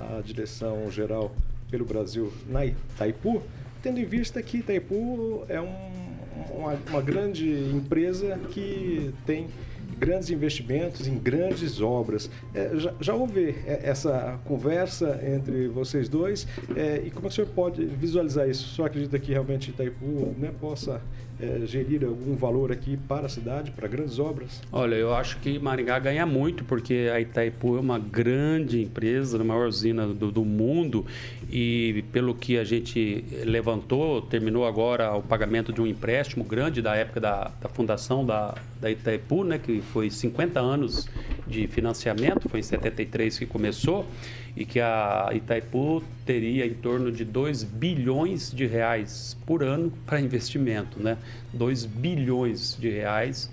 a 0.00 0.20
direção 0.24 0.88
geral 0.88 1.34
pelo 1.68 1.84
Brasil 1.84 2.32
na 2.48 2.64
Itaipu, 2.64 3.42
tendo 3.82 3.98
em 3.98 4.04
vista 4.04 4.40
que 4.40 4.58
Itaipu 4.58 5.44
é 5.48 5.60
um, 5.60 5.74
uma, 6.52 6.78
uma 6.90 7.02
grande 7.02 7.50
empresa 7.74 8.38
que 8.52 9.12
tem 9.26 9.48
grandes 10.00 10.30
investimentos 10.30 11.06
em 11.06 11.16
grandes 11.18 11.80
obras. 11.80 12.30
É, 12.54 12.70
já, 12.76 12.94
já, 12.98 13.14
houve 13.14 13.54
é, 13.66 13.80
essa 13.82 14.40
conversa 14.46 15.20
entre 15.22 15.68
vocês 15.68 16.08
dois 16.08 16.48
é, 16.74 17.02
e 17.04 17.10
como 17.10 17.26
é 17.26 17.28
que 17.28 17.34
o 17.34 17.36
senhor 17.36 17.50
pode 17.54 17.84
visualizar 17.84 18.48
isso? 18.48 18.64
O 18.64 18.74
senhor 18.74 18.86
acredita 18.86 19.18
que 19.18 19.30
realmente 19.30 19.70
Itaipu 19.70 20.34
né, 20.38 20.50
possa 20.58 21.02
é, 21.40 21.66
gerir 21.66 22.04
algum 22.04 22.36
valor 22.36 22.70
aqui 22.70 22.96
para 23.08 23.26
a 23.26 23.28
cidade, 23.28 23.70
para 23.70 23.88
grandes 23.88 24.18
obras? 24.18 24.60
Olha, 24.70 24.94
eu 24.94 25.14
acho 25.14 25.38
que 25.38 25.58
Maringá 25.58 25.98
ganha 25.98 26.26
muito, 26.26 26.64
porque 26.64 27.10
a 27.12 27.20
Itaipu 27.20 27.76
é 27.76 27.80
uma 27.80 27.98
grande 27.98 28.82
empresa, 28.82 29.40
a 29.40 29.44
maior 29.44 29.66
usina 29.66 30.06
do, 30.06 30.30
do 30.30 30.44
mundo, 30.44 31.06
e 31.50 32.04
pelo 32.12 32.34
que 32.34 32.58
a 32.58 32.64
gente 32.64 33.24
levantou, 33.44 34.22
terminou 34.22 34.66
agora 34.66 35.14
o 35.14 35.22
pagamento 35.22 35.72
de 35.72 35.80
um 35.80 35.86
empréstimo 35.86 36.44
grande 36.44 36.82
da 36.82 36.94
época 36.94 37.20
da, 37.20 37.50
da 37.60 37.68
fundação 37.68 38.24
da, 38.24 38.54
da 38.80 38.90
Itaipu, 38.90 39.44
né, 39.44 39.58
que 39.58 39.80
foi 39.80 40.10
50 40.10 40.60
anos 40.60 41.08
de 41.46 41.66
financiamento, 41.66 42.48
foi 42.48 42.60
em 42.60 42.62
73 42.62 43.38
que 43.38 43.46
começou, 43.46 44.06
e 44.56 44.64
que 44.64 44.80
a 44.80 45.30
Itaipu 45.32 46.02
teria 46.26 46.66
em 46.66 46.74
torno 46.74 47.10
de 47.12 47.24
2 47.24 47.62
bilhões 47.62 48.50
de 48.50 48.66
reais 48.66 49.36
por 49.46 49.62
ano 49.62 49.92
para 50.04 50.20
investimento, 50.20 51.00
né? 51.00 51.16
2 51.52 51.86
bilhões 51.86 52.76
de 52.78 52.90
reais 52.90 53.50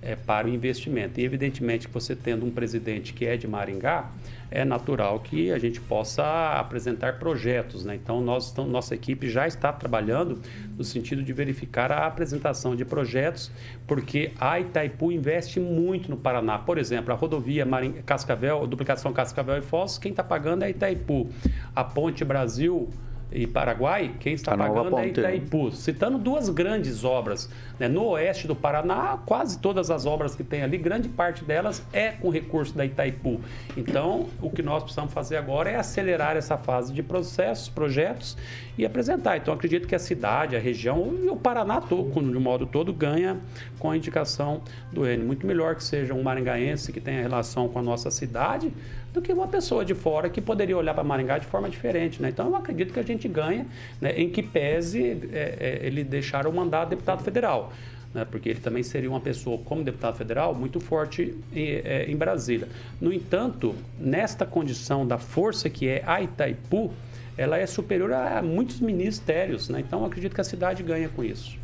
é, 0.00 0.16
para 0.16 0.46
o 0.46 0.50
investimento. 0.50 1.20
E 1.20 1.24
evidentemente 1.24 1.86
que 1.86 1.94
você 1.94 2.16
tendo 2.16 2.44
um 2.44 2.50
presidente 2.50 3.12
que 3.12 3.24
é 3.24 3.36
de 3.36 3.46
Maringá, 3.46 4.10
é 4.52 4.64
natural 4.64 5.20
que 5.20 5.50
a 5.50 5.58
gente 5.58 5.80
possa 5.80 6.24
apresentar 6.58 7.18
projetos. 7.18 7.84
Né? 7.84 7.94
Então, 7.94 8.20
nós, 8.20 8.54
nossa 8.54 8.94
equipe 8.94 9.28
já 9.28 9.46
está 9.46 9.72
trabalhando 9.72 10.40
no 10.76 10.84
sentido 10.84 11.22
de 11.22 11.32
verificar 11.32 11.90
a 11.90 12.06
apresentação 12.06 12.76
de 12.76 12.84
projetos, 12.84 13.50
porque 13.86 14.32
a 14.40 14.60
Itaipu 14.60 15.10
investe 15.10 15.58
muito 15.58 16.10
no 16.10 16.16
Paraná. 16.16 16.58
Por 16.58 16.78
exemplo, 16.78 17.12
a 17.12 17.16
rodovia 17.16 17.64
Maring... 17.64 18.02
Cascavel, 18.04 18.66
duplicação 18.66 19.12
Cascavel 19.12 19.58
e 19.58 19.62
Foz, 19.62 19.98
quem 19.98 20.10
está 20.10 20.22
pagando 20.22 20.62
é 20.62 20.66
a 20.66 20.70
Itaipu. 20.70 21.28
A 21.74 21.82
Ponte 21.82 22.24
Brasil 22.24 22.88
e 23.34 23.46
Paraguai, 23.46 24.14
quem 24.20 24.34
está 24.34 24.56
pagando 24.56 24.98
é 24.98 25.08
Itaipu. 25.08 25.70
Citando 25.72 26.18
duas 26.18 26.48
grandes 26.48 27.04
obras. 27.04 27.48
Né? 27.78 27.88
No 27.88 28.04
oeste 28.08 28.46
do 28.46 28.54
Paraná, 28.54 29.18
quase 29.24 29.58
todas 29.58 29.90
as 29.90 30.06
obras 30.06 30.34
que 30.34 30.44
tem 30.44 30.62
ali, 30.62 30.76
grande 30.76 31.08
parte 31.08 31.44
delas 31.44 31.82
é 31.92 32.10
com 32.10 32.28
recurso 32.28 32.76
da 32.76 32.84
Itaipu. 32.84 33.40
Então, 33.76 34.28
o 34.40 34.50
que 34.50 34.62
nós 34.62 34.82
precisamos 34.82 35.12
fazer 35.12 35.36
agora 35.36 35.70
é 35.70 35.76
acelerar 35.76 36.36
essa 36.36 36.56
fase 36.56 36.92
de 36.92 37.02
processos, 37.02 37.68
projetos 37.68 38.36
e 38.76 38.84
apresentar. 38.84 39.36
Então, 39.36 39.52
acredito 39.54 39.88
que 39.88 39.94
a 39.94 39.98
cidade, 39.98 40.56
a 40.56 40.58
região 40.58 41.14
e 41.22 41.28
o 41.28 41.36
Paraná 41.36 41.80
todo, 41.80 42.10
de 42.10 42.36
um 42.36 42.40
modo 42.40 42.66
todo, 42.66 42.92
ganha 42.92 43.40
com 43.78 43.90
a 43.90 43.96
indicação 43.96 44.62
do 44.92 45.06
N. 45.06 45.24
Muito 45.24 45.46
melhor 45.46 45.74
que 45.74 45.84
seja 45.84 46.14
um 46.14 46.22
maringaense 46.22 46.92
que 46.92 47.00
tenha 47.00 47.20
relação 47.20 47.68
com 47.68 47.78
a 47.78 47.82
nossa 47.82 48.10
cidade 48.10 48.72
do 49.12 49.20
que 49.20 49.32
uma 49.32 49.46
pessoa 49.46 49.84
de 49.84 49.94
fora 49.94 50.30
que 50.30 50.40
poderia 50.40 50.76
olhar 50.76 50.94
para 50.94 51.04
Maringá 51.04 51.38
de 51.38 51.46
forma 51.46 51.68
diferente. 51.68 52.22
Né? 52.22 52.30
Então, 52.30 52.48
eu 52.48 52.56
acredito 52.56 52.92
que 52.92 53.00
a 53.00 53.02
gente 53.02 53.28
ganha 53.28 53.66
né, 54.00 54.12
em 54.16 54.30
que 54.30 54.42
pese 54.42 55.28
é, 55.32 55.80
é, 55.82 55.86
ele 55.86 56.02
deixar 56.02 56.46
o 56.46 56.52
mandato 56.52 56.90
de 56.90 56.90
deputado 56.96 57.22
federal. 57.22 57.72
Né, 58.14 58.26
porque 58.30 58.48
ele 58.50 58.60
também 58.60 58.82
seria 58.82 59.08
uma 59.08 59.20
pessoa, 59.20 59.58
como 59.58 59.82
deputado 59.82 60.16
federal, 60.16 60.54
muito 60.54 60.80
forte 60.80 61.34
em, 61.52 61.66
é, 61.84 62.06
em 62.08 62.16
Brasília. 62.16 62.68
No 63.00 63.12
entanto, 63.12 63.74
nesta 63.98 64.46
condição 64.46 65.06
da 65.06 65.18
força 65.18 65.68
que 65.68 65.88
é 65.88 66.02
a 66.06 66.22
Itaipu, 66.22 66.92
ela 67.36 67.58
é 67.58 67.66
superior 67.66 68.12
a 68.12 68.42
muitos 68.42 68.80
ministérios. 68.80 69.68
Né? 69.68 69.80
Então, 69.80 70.04
acredito 70.04 70.34
que 70.34 70.40
a 70.40 70.44
cidade 70.44 70.82
ganha 70.82 71.08
com 71.08 71.22
isso. 71.22 71.56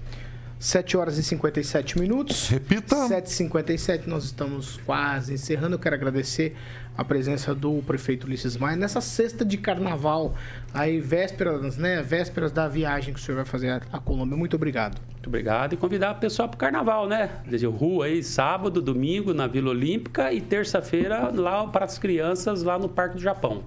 7 0.58 0.96
horas 0.96 1.18
e 1.18 1.22
57 1.22 1.98
minutos. 1.98 2.48
Repita. 2.48 2.96
7h57, 3.08 4.06
nós 4.06 4.24
estamos 4.24 4.78
quase 4.84 5.34
encerrando. 5.34 5.76
Eu 5.76 5.78
quero 5.78 5.94
agradecer 5.94 6.56
a 6.96 7.04
presença 7.04 7.54
do 7.54 7.80
prefeito 7.86 8.26
Ulisses 8.26 8.56
Maia 8.56 8.76
nessa 8.76 9.00
sexta 9.00 9.44
de 9.44 9.56
carnaval, 9.56 10.34
aí 10.74 11.00
vésperas, 11.00 11.76
né? 11.76 12.02
Vésperas 12.02 12.50
da 12.50 12.66
viagem 12.66 13.14
que 13.14 13.20
o 13.20 13.22
senhor 13.22 13.36
vai 13.36 13.44
fazer 13.44 13.80
à 13.92 14.00
Colômbia. 14.00 14.36
Muito 14.36 14.56
obrigado. 14.56 15.00
Muito 15.12 15.28
obrigado 15.28 15.74
e 15.74 15.76
convidar 15.76 16.16
o 16.16 16.18
pessoal 16.18 16.48
para 16.48 16.56
o 16.56 16.58
carnaval, 16.58 17.06
né? 17.06 17.30
Dizer, 17.46 17.68
rua 17.68 18.06
aí, 18.06 18.24
sábado, 18.24 18.82
domingo 18.82 19.32
na 19.32 19.46
Vila 19.46 19.70
Olímpica 19.70 20.32
e 20.32 20.40
terça-feira 20.40 21.30
lá 21.32 21.68
para 21.68 21.84
as 21.84 21.98
crianças 21.98 22.64
lá 22.64 22.76
no 22.76 22.88
Parque 22.88 23.14
do 23.14 23.22
Japão. 23.22 23.62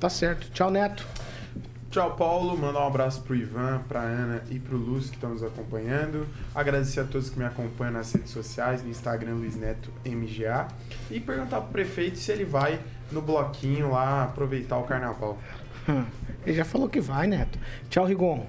Tá 0.00 0.08
certo. 0.08 0.50
Tchau, 0.50 0.72
Neto. 0.72 1.06
Tchau, 1.90 2.14
Paulo. 2.14 2.56
Mandar 2.56 2.84
um 2.84 2.86
abraço 2.86 3.20
pro 3.22 3.34
Ivan, 3.34 3.80
pra 3.88 4.00
Ana 4.00 4.44
e 4.48 4.60
pro 4.60 4.76
Lúcio 4.76 5.10
que 5.10 5.16
estão 5.16 5.30
nos 5.30 5.42
acompanhando. 5.42 6.24
Agradecer 6.54 7.00
a 7.00 7.04
todos 7.04 7.28
que 7.30 7.36
me 7.36 7.44
acompanham 7.44 7.94
nas 7.94 8.12
redes 8.12 8.30
sociais, 8.30 8.80
no 8.84 8.88
Instagram 8.88 9.34
Luiz 9.34 9.56
Neto 9.56 9.90
MGA. 10.06 10.68
E 11.10 11.18
perguntar 11.18 11.60
pro 11.62 11.72
prefeito 11.72 12.16
se 12.16 12.30
ele 12.30 12.44
vai 12.44 12.78
no 13.10 13.20
bloquinho 13.20 13.90
lá 13.90 14.22
aproveitar 14.22 14.78
o 14.78 14.84
carnaval. 14.84 15.36
Ele 16.46 16.56
já 16.56 16.64
falou 16.64 16.88
que 16.88 17.00
vai, 17.00 17.26
Neto. 17.26 17.58
Tchau, 17.90 18.06
Rigon. 18.06 18.46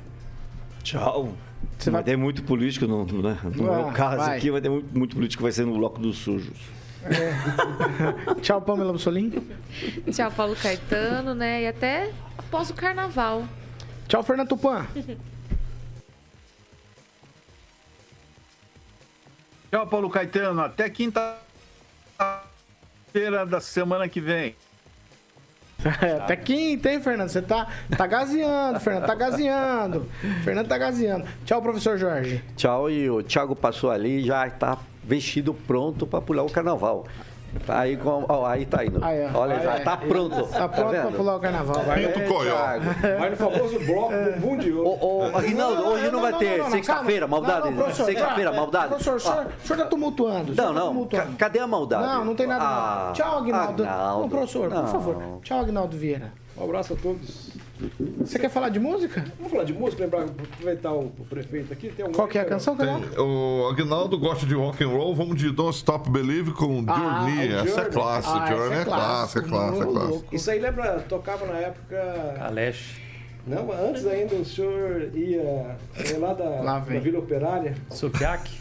Tchau. 0.84 1.34
Você 1.78 1.90
vai 1.90 2.04
ter 2.04 2.16
muito 2.16 2.44
político 2.44 2.86
no, 2.86 3.04
né? 3.06 3.38
no 3.56 3.72
ah, 3.72 3.78
meu 3.78 3.92
caso 3.92 4.18
vai. 4.18 4.38
aqui, 4.38 4.52
vai 4.52 4.62
ter 4.62 4.70
muito, 4.70 4.98
muito 4.98 5.16
político 5.16 5.40
que 5.40 5.44
vai 5.44 5.52
ser 5.52 5.66
no 5.66 5.76
bloco 5.76 6.00
dos 6.00 6.18
sujos. 6.18 6.58
É. 7.06 8.40
Tchau, 8.42 8.62
Pamela 8.62 8.92
Bussolim. 8.92 9.32
Tchau, 10.12 10.32
Paulo 10.32 10.56
Caetano, 10.56 11.34
né? 11.34 11.64
E 11.64 11.68
até 11.68 12.12
após 12.38 12.70
o 12.70 12.74
carnaval. 12.74 13.44
Tchau, 14.08 14.24
Fernando 14.24 14.50
Tupan. 14.50 14.86
Tchau, 19.72 19.88
Paulo 19.88 20.10
Caetano. 20.10 20.62
Até 20.62 20.90
quinta-feira 20.90 21.40
da 23.46 23.62
semana 23.62 24.08
que 24.08 24.20
vem. 24.20 24.56
Até 26.24 26.36
quinta, 26.36 26.92
hein, 26.92 27.02
Fernando? 27.02 27.30
Você 27.30 27.42
tá, 27.42 27.68
tá 27.98 28.06
gazeando, 28.06 28.80
Fernando, 28.80 29.06
tá 29.08 29.16
gazeando. 29.16 30.08
Fernando 30.44 30.68
tá 30.68 30.78
gazeando. 30.78 31.28
Tchau, 31.46 31.60
professor 31.62 31.98
Jorge. 31.98 32.44
Tchau, 32.56 32.90
e 32.90 33.10
o 33.10 33.24
Thiago 33.24 33.56
passou 33.56 33.90
ali 33.90 34.24
já 34.24 34.48
tá 34.52 34.78
vestido 35.12 35.54
pronto 35.54 36.08
para 36.08 36.22
pular 36.22 36.44
o 36.44 36.50
carnaval. 36.50 37.06
Tá 37.68 37.82
aí, 37.82 37.98
com, 37.98 38.24
ó, 38.30 38.46
aí 38.46 38.66
tá 38.66 38.86
indo. 38.86 39.04
Aí, 39.04 39.30
Olha, 39.34 39.58
aí, 39.58 39.64
já 39.64 39.80
tá 39.82 39.98
pronto. 39.98 40.48
Tá 40.48 40.70
pronto 40.70 40.94
tá 40.94 41.02
pra 41.02 41.12
pular 41.12 41.36
o 41.36 41.40
carnaval. 41.42 41.84
Vai, 41.84 42.08
Pinto 42.08 42.34
Coió. 42.34 42.56
Vai 43.20 43.30
no 43.30 43.36
famoso 43.36 43.78
bloco 43.80 44.14
bumbum 44.40 44.58
de 44.58 44.72
ouro. 44.72 45.36
Aguinaldo, 45.38 45.84
hoje 45.86 46.06
não, 46.06 46.12
não, 46.14 46.22
vai 46.22 46.34
ter 46.38 46.64
sexta-feira, 46.70 47.28
maldade. 47.28 47.68
Sexta-feira, 47.94 48.54
maldade. 48.54 48.88
Professor, 48.88 49.16
o 49.16 49.20
senhor, 49.20 49.48
o 49.48 49.68
senhor 49.68 49.80
tá 49.84 49.86
tumultuando. 49.86 50.56
Não, 50.56 50.72
não. 50.72 51.06
Tá 51.06 51.28
cadê 51.38 51.60
a 51.60 51.68
maldade? 51.68 52.04
Não, 52.04 52.24
não 52.24 52.36
tem 52.36 52.48
nada. 52.48 52.64
Ah, 52.64 53.12
Tchau, 53.14 53.40
Aguinaldo. 53.40 53.84
Aguinaldo. 53.84 54.22
Não, 54.22 54.30
professor, 54.30 54.70
por 54.70 54.88
favor. 54.88 55.40
Tchau, 55.44 55.60
Aguinaldo 55.60 55.98
Vieira. 55.98 56.32
Um 56.58 56.64
abraço 56.64 56.94
a 56.94 56.96
todos. 56.96 57.50
Você 58.20 58.38
quer 58.38 58.50
falar 58.50 58.70
de 58.70 58.80
música? 58.80 59.26
Vamos 59.38 59.52
falar 59.52 59.64
de 59.64 59.74
música, 59.74 60.04
lembrar, 60.04 60.24
aproveitar 60.24 60.92
o, 60.94 61.06
o 61.06 61.26
prefeito 61.30 61.74
aqui. 61.74 61.90
Tem 61.90 62.12
Qual 62.12 62.28
que 62.28 62.38
é 62.38 62.42
a 62.42 62.46
canção, 62.46 62.76
Tem, 62.76 62.88
O 63.18 63.68
Agnaldo 63.70 64.18
gosta 64.20 64.46
de 64.46 64.54
rock 64.54 64.84
and 64.84 64.90
roll, 64.90 65.16
vamos 65.16 65.38
de 65.38 65.52
Don't 65.52 65.76
Stop 65.76 66.10
Believe 66.10 66.52
com 66.52 66.84
ah, 66.88 67.26
Journey. 67.26 67.54
Essa 67.54 67.82
é 67.82 67.86
clássica, 67.86 68.38
ah, 68.38 68.48
Journey 68.48 68.78
é, 68.78 68.82
é 68.82 68.86
clássica, 68.86 69.40
é 69.40 69.50
clássica, 69.50 69.84
é 69.84 69.92
clássica. 69.92 70.36
Isso 70.36 70.52
aí 70.52 70.60
lembra, 70.60 71.00
tocava 71.08 71.46
na 71.46 71.58
época... 71.58 72.36
Alex. 72.40 72.96
Não, 73.46 73.72
antes 73.72 74.06
ainda 74.06 74.36
o 74.36 74.46
senhor 74.46 75.10
ia 75.16 75.76
lá 76.20 76.34
da, 76.34 76.44
lá 76.62 76.80
da 76.80 77.00
Vila 77.00 77.18
Operária 77.18 77.74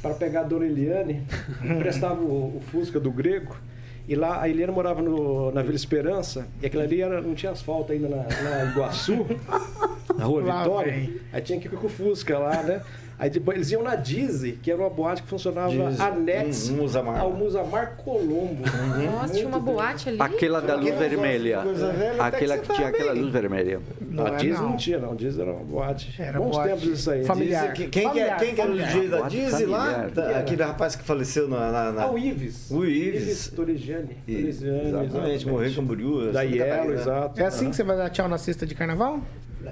para 0.00 0.14
pegar 0.14 0.40
a 0.40 0.44
Dona 0.44 0.64
Eliane, 0.64 1.26
emprestava 1.62 2.22
o, 2.22 2.56
o 2.56 2.62
Fusca 2.70 2.98
do 2.98 3.10
Grego 3.10 3.54
e 4.10 4.16
lá 4.16 4.42
a 4.42 4.48
Eliana 4.48 4.72
morava 4.72 5.00
no, 5.00 5.52
na 5.52 5.62
Vila 5.62 5.76
Esperança, 5.76 6.48
e 6.60 6.66
aquela 6.66 6.82
ali 6.82 7.00
era, 7.00 7.20
não 7.20 7.32
tinha 7.32 7.52
asfalto 7.52 7.92
ainda 7.92 8.08
na, 8.08 8.24
na 8.24 8.72
Iguaçu, 8.72 9.24
na 10.18 10.24
Rua 10.24 10.42
Vitória. 10.42 11.10
Aí 11.32 11.40
tinha 11.40 11.60
que 11.60 11.68
ir 11.68 11.70
com 11.70 11.86
o 11.86 11.88
Fusca 11.88 12.36
lá, 12.36 12.60
né? 12.60 12.82
Aí 13.20 13.28
depois 13.28 13.54
eles 13.54 13.70
iam 13.70 13.82
na 13.82 13.96
Dizzy, 13.96 14.52
que 14.52 14.70
era 14.70 14.80
uma 14.80 14.88
boate 14.88 15.22
que 15.22 15.28
funcionava 15.28 15.68
Dizzy. 15.68 16.00
anexo 16.00 16.72
hum, 16.72 16.86
ao 17.18 17.30
Musamar 17.30 17.96
Colombo. 17.98 18.64
Uhum. 18.64 19.12
Nossa, 19.12 19.34
tinha 19.34 19.46
uma 19.46 19.58
boate 19.58 20.08
ali? 20.08 20.16
Aquela 20.18 20.62
da 20.62 20.74
luz 20.74 20.94
vermelha. 20.94 21.62
Aquela 22.18 22.56
que, 22.56 22.66
que 22.66 22.74
tinha 22.74 22.88
aquela 22.88 23.12
luz 23.12 23.30
vermelha. 23.30 23.78
Não, 24.00 24.24
a 24.24 24.30
Dizzy 24.30 24.52
não. 24.54 24.70
não 24.70 24.76
tinha, 24.78 24.98
não. 24.98 25.14
Dizzy 25.14 25.38
era 25.38 25.52
uma 25.52 25.62
boate. 25.62 26.14
Era 26.18 26.38
Bons 26.38 26.56
boate 26.56 26.68
tempos 26.70 26.98
isso 26.98 27.10
aí. 27.10 27.24
Familiar. 27.26 27.72
Dizzy, 27.74 27.88
quem, 27.90 28.02
familiar, 28.04 28.38
quem, 28.38 28.54
quem 28.54 28.64
era 28.64 28.72
o 28.72 28.76
DJ 28.76 29.08
da 29.08 29.28
Dizzy 29.28 29.66
lá? 29.66 30.08
Aquele 30.38 30.62
rapaz 30.62 30.96
que 30.96 31.04
faleceu 31.04 31.46
na... 31.46 31.70
na, 31.70 31.92
na... 31.92 32.02
Ah, 32.04 32.10
o 32.10 32.18
Ives. 32.18 32.70
O 32.70 32.86
Ives. 32.86 33.22
Ives 33.22 33.48
Torigiani. 33.48 34.16
Exatamente, 34.26 35.46
morreu 35.46 35.70
em 35.70 35.74
Camboriú. 35.74 36.32
Da 36.32 36.40
Yellow, 36.40 36.94
exato. 36.94 37.38
É 37.38 37.44
assim 37.44 37.68
que 37.68 37.76
você 37.76 37.84
vai 37.84 37.98
dar 37.98 38.08
tchau 38.08 38.28
na 38.28 38.38
sexta 38.38 38.64
de 38.64 38.74
carnaval? 38.74 39.20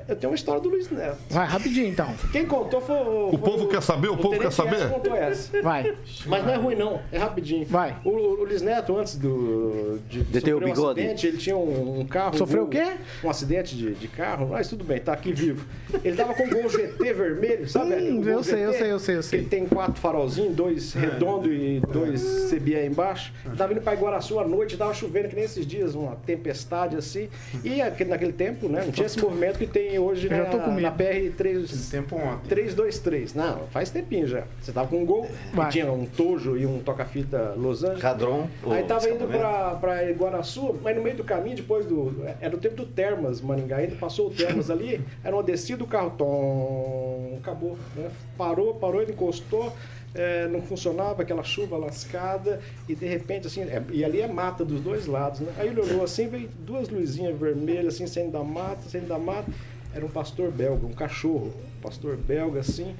Eu 0.08 0.16
tenho 0.16 0.30
uma 0.30 0.36
história 0.36 0.60
do 0.60 0.68
Luiz 0.68 0.90
Neto. 0.90 1.16
Vai, 1.30 1.46
rapidinho 1.46 1.86
então. 1.88 2.14
Quem 2.32 2.46
contou 2.46 2.80
foi 2.80 2.96
o. 2.96 3.30
O 3.34 3.38
povo 3.38 3.68
quer 3.68 3.82
saber? 3.82 4.08
O 4.08 4.16
povo 4.16 4.38
quer 4.38 4.52
saber? 4.52 4.88
Contou 4.90 5.14
essa. 5.14 5.62
Vai. 5.62 5.94
Mas 6.26 6.44
não 6.44 6.52
é 6.52 6.56
ruim, 6.56 6.74
não. 6.74 7.00
É 7.12 7.18
rapidinho. 7.18 7.64
Vai. 7.66 7.96
O, 8.04 8.10
o 8.10 8.44
Luiz 8.44 8.62
Neto, 8.62 8.96
antes 8.96 9.16
do, 9.16 9.98
de, 10.08 10.22
De 10.24 10.40
ter 10.40 10.54
o 10.54 10.58
sofrer 10.58 10.70
um 10.70 10.74
bigode. 10.74 11.00
acidente, 11.00 11.26
ele 11.26 11.36
tinha 11.38 11.56
um, 11.56 12.00
um 12.00 12.06
carro. 12.06 12.36
Sofreu 12.36 12.62
um, 12.62 12.66
o 12.66 12.68
quê? 12.68 12.84
Um 13.24 13.30
acidente 13.30 13.76
de, 13.76 13.94
de 13.94 14.08
carro. 14.08 14.48
Mas 14.50 14.68
tudo 14.68 14.84
bem, 14.84 14.98
tá 15.00 15.12
aqui 15.12 15.32
vivo. 15.32 15.66
Ele 16.04 16.16
tava 16.16 16.34
com 16.34 16.44
um 16.44 16.50
Gol 16.50 16.68
GT 16.68 17.12
vermelho, 17.12 17.68
sabe? 17.68 17.94
Hum, 17.94 18.20
o 18.20 18.28
eu 18.28 18.42
sei, 18.42 18.64
eu 18.64 18.72
sei, 18.72 18.90
eu 18.92 18.98
sei, 18.98 19.16
eu 19.16 19.22
sei. 19.22 19.38
Ele 19.40 19.48
tem 19.48 19.66
quatro 19.66 20.00
farolzinhos, 20.00 20.54
dois 20.54 20.92
redondo 20.92 21.52
e 21.52 21.80
dois 21.80 22.50
CBA 22.50 22.84
embaixo. 22.86 23.32
Tava 23.56 23.72
indo 23.72 23.80
pra 23.82 23.94
Iguaraçu 23.94 24.38
à 24.38 24.46
noite, 24.46 24.76
tava 24.76 24.92
chovendo 24.94 25.28
que 25.28 25.34
nem 25.34 25.44
esses 25.44 25.66
dias, 25.66 25.94
uma 25.94 26.16
tempestade 26.16 26.96
assim. 26.96 27.28
E 27.64 27.80
aquele- 27.80 28.10
naquele 28.10 28.32
tempo, 28.32 28.68
né? 28.68 28.82
Não 28.84 28.92
tinha 28.92 29.06
esse 29.06 29.20
movimento 29.20 29.58
que 29.58 29.66
tem 29.66 29.77
hoje 29.98 30.26
Eu 30.26 30.30
já 30.30 30.44
na, 30.44 30.50
tô 30.50 30.58
com 30.58 30.70
medo. 30.70 30.80
na 30.82 30.90
BR 30.90 31.30
3, 31.36 31.90
Tempo 31.90 32.16
ontem. 32.16 32.48
323. 32.48 33.34
Não, 33.34 33.66
faz 33.68 33.90
tempinho 33.90 34.26
já. 34.26 34.44
Você 34.60 34.72
tava 34.72 34.88
com 34.88 35.02
um 35.02 35.06
gol, 35.06 35.26
tinha 35.70 35.90
um 35.92 36.04
tojo 36.06 36.56
e 36.56 36.64
um 36.66 36.80
toca-fita 36.80 37.54
Los 37.56 37.82
Angeles. 37.84 38.02
Cadron. 38.02 38.48
Aí 38.70 38.84
tava 38.84 39.08
indo 39.08 39.26
pra, 39.26 39.74
pra 39.76 40.10
Iguaraçu, 40.10 40.78
mas 40.82 40.96
no 40.96 41.02
meio 41.02 41.16
do 41.16 41.24
caminho, 41.24 41.56
depois 41.56 41.86
do. 41.86 42.14
Era 42.40 42.54
o 42.54 42.58
tempo 42.58 42.76
do 42.76 42.86
Termas, 42.86 43.40
Maringá. 43.40 43.76
Ainda 43.76 43.96
passou 43.96 44.28
o 44.28 44.30
Termas 44.30 44.70
ali, 44.70 45.00
era 45.22 45.34
uma 45.34 45.42
descida, 45.42 45.82
o 45.84 45.86
carro 45.86 46.12
tom, 46.16 47.38
acabou. 47.40 47.76
Né? 47.96 48.10
Parou, 48.36 48.74
parou, 48.74 49.00
ele 49.02 49.12
encostou. 49.12 49.72
É, 50.14 50.48
não 50.48 50.62
funcionava 50.62 51.22
aquela 51.22 51.42
chuva 51.42 51.76
lascada 51.76 52.60
e 52.88 52.94
de 52.94 53.06
repente 53.06 53.46
assim 53.46 53.62
é, 53.62 53.82
e 53.90 54.04
ali 54.04 54.20
é 54.20 54.26
mata 54.26 54.64
dos 54.64 54.80
dois 54.80 55.06
lados 55.06 55.40
né? 55.40 55.52
aí 55.58 55.68
ele 55.68 55.80
olhou 55.80 56.02
assim 56.02 56.28
veio 56.28 56.48
duas 56.60 56.88
luzinhas 56.88 57.38
vermelhas 57.38 57.94
assim 57.94 58.06
saindo 58.06 58.32
da 58.32 58.42
mata 58.42 58.82
saindo 58.88 59.08
da 59.08 59.18
mata 59.18 59.50
era 59.94 60.04
um 60.04 60.08
pastor 60.08 60.50
belga 60.50 60.86
um 60.86 60.92
cachorro 60.92 61.52
um 61.78 61.80
pastor 61.80 62.16
belga 62.16 62.60
assim 62.60 62.94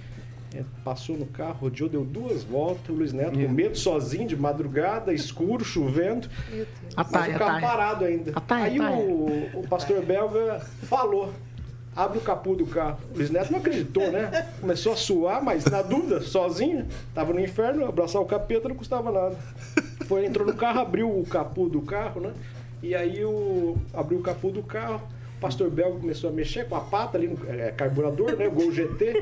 é, 0.54 0.64
passou 0.82 1.16
no 1.16 1.26
carro, 1.26 1.58
rodeou, 1.60 1.90
deu 1.90 2.04
duas 2.04 2.42
voltas, 2.42 2.88
o 2.88 2.92
Luiz 2.92 3.12
Neto 3.12 3.38
com 3.38 3.48
medo, 3.48 3.76
sozinho, 3.76 4.26
de 4.26 4.36
madrugada, 4.36 5.12
escuro, 5.12 5.62
chovendo. 5.62 6.28
Mas 6.96 7.34
o 7.34 7.38
carro 7.38 7.60
parado 7.60 8.04
ainda. 8.06 8.32
Aí 8.48 8.80
o, 8.80 9.60
o 9.60 9.68
pastor 9.68 10.02
belga 10.02 10.60
falou. 10.84 11.32
Abre 11.98 12.18
o 12.18 12.20
capô 12.20 12.54
do 12.54 12.64
carro. 12.64 12.96
O 13.12 13.16
Luiz 13.16 13.28
Neto 13.28 13.50
não 13.50 13.58
acreditou, 13.58 14.08
né? 14.12 14.46
Começou 14.60 14.92
a 14.92 14.96
suar, 14.96 15.42
mas 15.42 15.64
na 15.64 15.82
dúvida, 15.82 16.20
sozinho. 16.20 16.86
Tava 17.12 17.32
no 17.32 17.40
inferno, 17.40 17.84
abraçar 17.84 18.22
o 18.22 18.24
capeta 18.24 18.68
não 18.68 18.76
custava 18.76 19.10
nada. 19.10 19.36
Foi, 20.06 20.24
entrou 20.24 20.46
no 20.46 20.54
carro, 20.54 20.78
abriu 20.78 21.08
o 21.10 21.26
capô 21.26 21.68
do 21.68 21.82
carro, 21.82 22.20
né? 22.20 22.32
E 22.84 22.94
aí 22.94 23.24
o, 23.24 23.76
abriu 23.92 24.20
o 24.20 24.22
capô 24.22 24.50
do 24.50 24.62
carro. 24.62 25.02
O 25.38 25.40
pastor 25.40 25.70
belga 25.70 25.98
começou 25.98 26.30
a 26.30 26.32
mexer 26.32 26.68
com 26.68 26.76
a 26.76 26.80
pata 26.82 27.18
ali 27.18 27.26
no 27.26 27.36
é, 27.50 27.72
carburador, 27.72 28.36
né? 28.36 28.46
O 28.46 28.52
Gol 28.52 28.70
GT. 28.70 29.20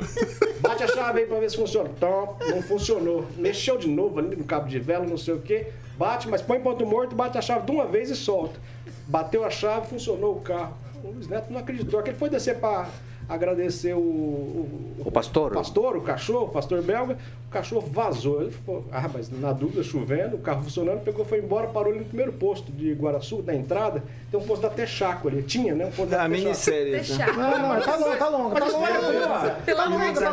Bate 0.61 0.83
a 0.83 0.89
chave 0.89 1.21
aí 1.21 1.27
pra 1.27 1.41
ver 1.41 1.51
se 1.51 1.57
funciona. 1.57 1.89
Tom, 1.99 2.37
não 2.47 2.61
funcionou. 2.61 3.25
Mexeu 3.39 3.79
de 3.79 3.89
novo 3.89 4.19
ali 4.19 4.37
no 4.37 4.45
cabo 4.45 4.69
de 4.69 4.79
vela, 4.79 5.07
não 5.07 5.17
sei 5.17 5.33
o 5.33 5.41
quê. 5.41 5.69
Bate, 5.97 6.29
mas 6.29 6.43
põe 6.43 6.61
ponto 6.61 6.85
morto, 6.85 7.17
bate 7.17 7.39
a 7.39 7.41
chave 7.41 7.65
de 7.65 7.73
uma 7.73 7.87
vez 7.87 8.11
e 8.11 8.15
solta. 8.15 8.61
Bateu 9.07 9.47
a 9.47 9.51
chave, 9.51 9.87
funcionou 9.87 10.37
o 10.37 10.41
carro. 10.43 10.75
O 11.07 11.13
Luiz 11.13 11.29
Neto 11.29 11.53
não 11.53 11.61
acreditou. 11.61 12.01
Aquele 12.01 12.17
foi 12.17 12.29
descer 12.29 12.57
pra 12.59 12.89
agradecer 13.29 13.93
o, 13.95 13.99
o, 13.99 14.97
O 15.05 15.11
pastor? 15.11 15.53
o 15.53 15.55
pastor, 15.55 15.97
o 15.97 16.01
cachorro, 16.01 16.47
o 16.47 16.49
pastor 16.49 16.83
belga. 16.83 17.17
O 17.49 17.51
cachorro 17.51 17.89
vazou. 17.91 18.43
Ele 18.43 18.51
ficou, 18.51 18.85
ah, 18.93 19.09
mas 19.13 19.31
na 19.31 19.53
dúvida, 19.53 19.83
chovendo, 19.83 20.37
o 20.37 20.39
carro 20.41 20.63
funcionando, 20.65 21.01
pegou, 21.03 21.25
foi 21.25 21.39
embora, 21.39 21.69
parou 21.69 21.91
ali 21.91 22.01
no 22.01 22.05
primeiro 22.05 22.33
posto 22.33 22.71
de 22.73 22.93
Guaraçu, 22.93 23.43
na 23.45 23.55
entrada. 23.55 24.03
Tem 24.31 24.39
um 24.39 24.43
posto 24.45 24.63
da 24.63 24.71
Texaco 24.71 25.29
ali. 25.29 25.43
Tinha, 25.43 25.75
né? 25.75 25.87
Um 25.87 25.91
posto 25.91 26.11
da 26.11 26.25
A 26.25 26.29
Texaco. 26.29 26.43
minissérie. 26.45 26.93
né? 26.93 27.03
Não, 27.37 27.69
não, 27.75 27.81
tá 27.81 27.97
longa, 27.97 28.17
tá 28.17 28.29
longa, 28.29 28.61
tá 28.61 28.67
espera, 28.67 29.51
Pelo 29.65 29.77
Tá 29.79 29.85
amor 29.85 30.01
de 30.01 30.07
longa, 30.21 30.31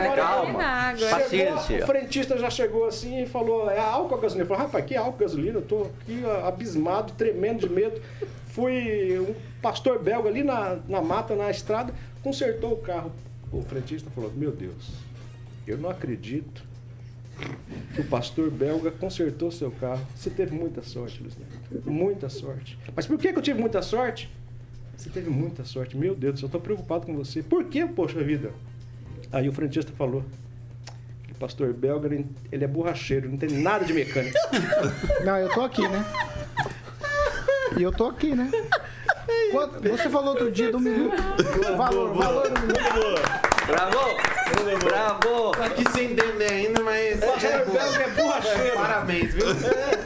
Deus, 0.00 0.14
calma. 0.16 0.58
Paciência. 1.10 1.82
O 1.82 1.86
frentista 1.86 2.38
já 2.38 2.50
chegou 2.50 2.86
assim 2.86 3.22
e 3.22 3.26
falou: 3.26 3.70
é 3.70 3.78
álcool 3.78 4.14
ou 4.16 4.20
gasolina? 4.20 4.44
Eu 4.44 4.48
falei: 4.48 4.62
rapaz, 4.64 4.84
que 4.84 4.96
álcool 4.96 5.18
gasolina? 5.18 5.58
Eu 5.58 5.62
tô 5.62 5.82
aqui 6.02 6.22
abismado, 6.46 7.12
tremendo 7.16 7.66
de 7.66 7.72
medo. 7.72 8.00
Fui 8.48 9.18
um 9.20 9.34
pastor 9.66 9.98
belga 9.98 10.28
ali 10.28 10.44
na, 10.44 10.78
na 10.88 11.02
mata, 11.02 11.34
na 11.34 11.50
estrada, 11.50 11.92
consertou 12.22 12.74
o 12.74 12.76
carro. 12.76 13.10
O 13.50 13.62
frentista 13.62 14.08
falou: 14.10 14.32
Meu 14.32 14.52
Deus, 14.52 14.92
eu 15.66 15.76
não 15.76 15.90
acredito 15.90 16.64
que 17.92 18.00
o 18.00 18.04
pastor 18.04 18.48
belga 18.48 18.92
consertou 18.92 19.50
seu 19.50 19.72
carro. 19.72 20.06
Você 20.14 20.30
teve 20.30 20.54
muita 20.54 20.82
sorte, 20.82 21.20
Luiz 21.20 21.36
Neto. 21.36 21.90
Muita 21.90 22.28
sorte. 22.28 22.78
Mas 22.94 23.06
por 23.06 23.18
que, 23.18 23.32
que 23.32 23.38
eu 23.38 23.42
tive 23.42 23.60
muita 23.60 23.82
sorte? 23.82 24.30
Você 24.96 25.10
teve 25.10 25.28
muita 25.28 25.64
sorte. 25.64 25.96
Meu 25.96 26.14
Deus, 26.14 26.40
eu 26.40 26.46
estou 26.46 26.60
preocupado 26.60 27.04
com 27.04 27.16
você. 27.16 27.42
Por 27.42 27.64
que, 27.64 27.84
poxa 27.86 28.22
vida? 28.22 28.52
Aí 29.32 29.48
o 29.48 29.52
frentista 29.52 29.90
falou: 29.98 30.24
que 31.26 31.32
o 31.32 31.34
pastor 31.34 31.74
belga, 31.74 32.08
ele 32.52 32.64
é 32.64 32.68
borracheiro, 32.68 33.28
não 33.28 33.36
tem 33.36 33.50
nada 33.50 33.84
de 33.84 33.92
mecânica. 33.92 34.38
Não, 35.26 35.36
eu 35.36 35.52
tô 35.52 35.62
aqui, 35.62 35.88
né? 35.88 36.04
E 37.76 37.82
eu 37.82 37.90
tô 37.90 38.06
aqui, 38.06 38.32
né? 38.32 38.48
Quanto- 39.56 39.88
você 39.88 40.08
falou 40.10 40.30
outro 40.30 40.50
dia 40.50 40.70
do 40.70 40.78
minuto. 40.80 41.16
Valor, 41.76 42.14
valor 42.14 42.48
do 42.50 42.60
minuto. 42.60 43.22
Bravo! 43.66 44.35
Bravo! 44.84 45.52
Tá 45.52 45.66
aqui 45.66 45.84
sem 45.92 46.12
entender 46.12 46.50
ainda, 46.50 46.82
mas. 46.82 47.16
O 47.18 47.26
pastor 47.26 47.50
belga 47.66 48.02
é 48.02 48.08
borracheiro. 48.22 48.76
Parabéns, 48.76 49.34
viu? 49.34 49.46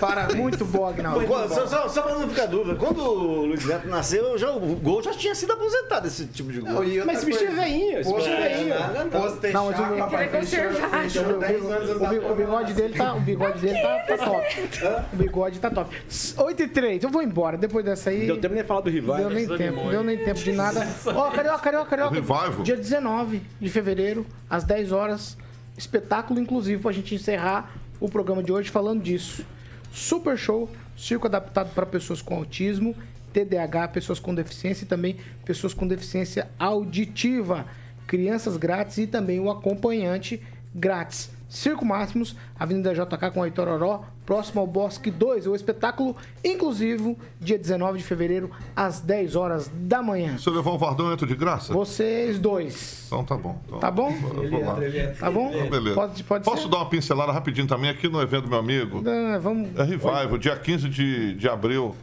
Parabéns. 0.01 0.39
Muito 0.39 0.65
bom, 0.65 0.87
Agnaldo. 0.87 1.27
Só, 1.49 1.67
só, 1.67 1.89
só 1.89 2.03
pra 2.03 2.15
não 2.15 2.29
ficar 2.29 2.47
dúvida, 2.47 2.75
quando 2.77 3.01
o 3.03 3.47
Luiz 3.47 3.65
Neto 3.65 3.89
nasceu, 3.89 4.37
já, 4.39 4.51
o 4.51 4.61
gol 4.77 5.03
já 5.03 5.13
tinha 5.13 5.35
sido 5.35 5.53
aposentado, 5.53 6.07
esse 6.07 6.27
tipo 6.27 6.51
de 6.53 6.61
gol. 6.61 6.83
Mas 7.07 7.19
esse 7.19 7.27
bicho 7.27 7.45
é 7.45 7.51
veinho, 7.51 7.99
esse 8.01 8.15
bicho 8.15 8.29
é 8.29 8.49
veinho. 8.49 8.75
Posto 9.11 9.47
Não, 9.53 9.67
mas 9.67 9.79
o- 9.81 11.39
10 11.39 11.71
anos 11.71 11.91
O, 11.91 12.07
bi- 12.09 12.19
o 12.19 12.35
bigode 12.35 12.73
dele 12.75 12.95
tá, 12.97 13.15
o 13.15 13.21
bigode 13.21 13.59
dele 13.61 13.81
tá, 13.81 13.99
tá 14.01 14.19
top. 14.19 14.69
O 15.13 15.17
bigode 15.17 15.59
tá 15.59 15.71
top. 15.71 15.97
8 16.39 16.63
e 16.63 16.69
3, 16.69 17.03
eu 17.03 17.11
vou 17.11 17.23
embora. 17.23 17.57
Depois 17.57 17.85
dessa 17.85 18.11
aí. 18.11 18.27
Deu 18.27 18.39
tempo 18.41 18.55
nem 18.55 18.65
falar 18.65 18.81
do 18.83 18.91
rival. 18.91 19.17
Deu 19.17 19.31
nem 19.31 19.47
tempo, 19.47 19.91
deu 19.91 20.03
nem 20.05 20.19
tempo 20.19 20.41
de 20.41 20.53
nada. 20.53 20.87
Ó, 21.07 21.31
carioca, 21.31 21.59
carioca, 21.59 21.91
carioca. 21.91 22.15
Revival. 22.15 22.63
Dia 22.63 22.77
19 22.77 23.43
de 23.61 23.69
fevereiro, 23.69 24.27
às 24.51 24.65
10 24.65 24.93
horas. 24.93 25.39
Espetáculo 25.79 26.41
inclusive 26.41 26.83
pra 26.83 26.93
gente 26.93 27.15
encerrar 27.15 27.73
o 28.01 28.09
programa 28.09 28.43
de 28.43 28.53
hoje 28.53 28.71
falando 28.71 29.03
disso. 29.03 29.47
Super 29.93 30.37
show, 30.37 30.69
circo 30.97 31.27
adaptado 31.27 31.73
para 31.75 31.87
pessoas 31.87 32.21
com 32.21 32.35
autismo, 32.35 32.95
TDAH, 33.33 33.89
pessoas 33.89 34.19
com 34.19 34.35
deficiência 34.35 34.85
e 34.85 34.89
também 34.89 35.17
pessoas 35.45 35.73
com 35.73 35.87
deficiência 35.87 36.49
auditiva. 36.59 37.67
Crianças 38.07 38.57
grátis 38.57 38.99
e 38.99 39.07
também 39.07 39.39
o 39.39 39.51
acompanhante 39.51 40.43
grátis. 40.75 41.31
Circo 41.49 41.85
Máximos, 41.85 42.37
Avenida 42.59 42.95
JK 42.95 43.31
com 43.33 43.45
Heitor 43.45 43.69
Oró, 43.69 44.05
próximo 44.31 44.61
ao 44.61 44.67
Bosque 44.69 45.11
2, 45.11 45.49
o 45.49 45.57
espetáculo 45.57 46.15
inclusivo, 46.45 47.19
dia 47.41 47.59
19 47.59 47.99
de 47.99 48.05
fevereiro, 48.05 48.49
às 48.77 49.01
10 49.01 49.35
horas 49.35 49.69
da 49.75 50.01
manhã. 50.01 50.39
Se 50.39 50.47
eu 50.49 50.53
levar 50.53 50.71
um 50.71 50.79
Vardão, 50.79 51.13
entro 51.13 51.27
de 51.27 51.35
graça? 51.35 51.73
Vocês 51.73 52.39
dois. 52.39 53.07
Então 53.09 53.25
tá 53.25 53.37
bom. 53.37 53.59
Então, 53.67 53.81
Tá 53.81 53.91
bom? 53.91 54.13
Vamos 54.13 54.53
lá. 54.53 54.77
Tá 55.19 55.29
bom? 55.33 55.51
Então, 55.53 55.69
beleza. 55.69 55.95
Pode, 55.97 56.23
pode 56.23 56.45
Posso 56.45 56.63
ser? 56.63 56.69
dar 56.69 56.77
uma 56.77 56.87
pincelada 56.87 57.33
rapidinho 57.33 57.67
também 57.67 57.91
aqui 57.91 58.09
no 58.09 58.23
evento 58.23 58.43
do 58.45 58.51
meu 58.51 58.61
amigo? 58.61 59.03
Ah, 59.05 59.39
vamos. 59.41 59.77
É 59.77 59.83
Revival, 59.83 60.39
dia 60.39 60.55
15 60.57 60.89
de, 60.89 61.35
de 61.35 61.49
abril. 61.49 61.97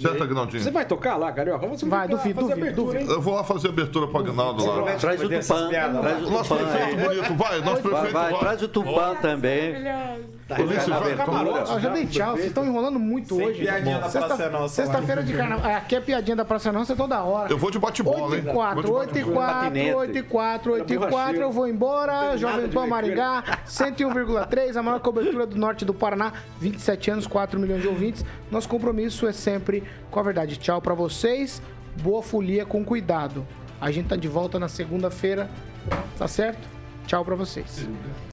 Certo, 0.00 0.22
Agnaldinho? 0.22 0.62
Você 0.62 0.70
vai 0.70 0.86
tocar 0.86 1.16
lá, 1.16 1.30
carioca? 1.32 1.66
Vamos 1.66 1.82
Vai, 1.82 2.06
lá 2.08 2.16
duvido, 2.16 2.40
fazer 2.40 2.54
duvido, 2.54 2.62
abertura, 2.62 2.92
duvido. 3.00 3.12
Eu 3.12 3.20
vou 3.20 3.34
lá 3.34 3.44
fazer 3.44 3.68
abertura 3.68 4.06
pro 4.06 4.20
Agnaldo 4.20 4.64
lá. 4.64 4.96
Traz 4.96 5.22
o 5.22 5.28
Tupã. 5.28 5.68
Traz 5.68 6.22
o 6.24 6.30
Nosso 6.30 6.56
Tupã 6.56 6.70
prefeito 6.70 6.96
bonito, 7.08 7.34
vai, 7.34 7.60
nosso 7.60 7.82
Vai, 7.82 7.82
prefeito 7.82 8.12
vai, 8.14 8.30
vai. 8.30 8.40
traz 8.40 8.62
o 8.62 8.68
Tupã 8.68 9.14
também. 9.20 9.74
Polícia, 10.56 10.98
vai. 10.98 11.14
Camarote, 11.14 11.70
Ó, 11.72 11.78
já 11.78 11.90
dei 11.90 12.06
tchau, 12.06 12.32
vocês 12.34 12.46
estão 12.46 12.64
enrolando 12.64 12.98
muito 12.98 13.34
Sem 13.34 13.46
hoje. 13.46 13.60
piadinha 13.60 13.98
da 13.98 14.08
Sexta- 14.08 14.26
Praça 14.28 14.42
é 14.44 14.48
Nossa 14.50 14.74
Sexta-feira 14.74 15.22
de 15.22 15.34
carnaval. 15.34 15.70
Aqui 15.74 15.94
é 15.96 16.00
piadinha 16.00 16.36
da 16.36 16.44
Praça 16.44 16.72
Nossa 16.72 16.96
toda 16.96 17.22
hora. 17.22 17.50
Eu 17.52 17.58
vou 17.58 17.70
de 17.70 17.78
bate-bola, 17.78 18.22
8 18.28 18.34
hein? 18.36 18.50
e 18.50 18.52
4, 18.54 18.82
Vou 18.82 18.96
8 18.98 19.12
de 19.12 19.18
e 19.18 19.22
bate-bola. 19.24 19.46
4, 19.46 19.62
Patinete. 19.64 19.94
8 19.94 20.18
e 20.18 20.22
4, 20.22 20.72
8 20.72 20.92
e 20.92 20.96
4, 20.96 21.10
borracheiro. 21.10 21.42
eu 21.42 21.52
vou 21.52 21.68
embora. 21.68 22.36
Jovem 22.38 22.68
Pan. 22.70 22.86
Maringá, 22.86 23.44
101,3, 23.66 24.76
a 24.76 24.82
maior 24.82 25.00
cobertura 25.00 25.46
do 25.46 25.56
norte 25.56 25.84
do 25.84 25.92
Paraná, 25.92 26.32
27 26.60 27.10
anos, 27.10 27.26
4 27.26 27.60
milhões 27.60 27.82
de 27.82 27.88
ouvintes. 27.88 28.24
Nosso 28.50 28.68
compromisso 28.68 29.26
é 29.26 29.32
sempre 29.32 29.82
com 30.10 30.18
a 30.18 30.22
verdade. 30.22 30.56
Tchau 30.56 30.80
pra 30.80 30.94
vocês, 30.94 31.60
boa 32.02 32.22
folia 32.22 32.64
com 32.64 32.82
cuidado. 32.84 33.46
A 33.80 33.90
gente 33.90 34.08
tá 34.08 34.16
de 34.16 34.28
volta 34.28 34.58
na 34.58 34.68
segunda-feira, 34.68 35.48
tá 36.18 36.26
certo? 36.26 36.66
Tchau 37.06 37.22
pra 37.24 37.34
vocês. 37.34 37.86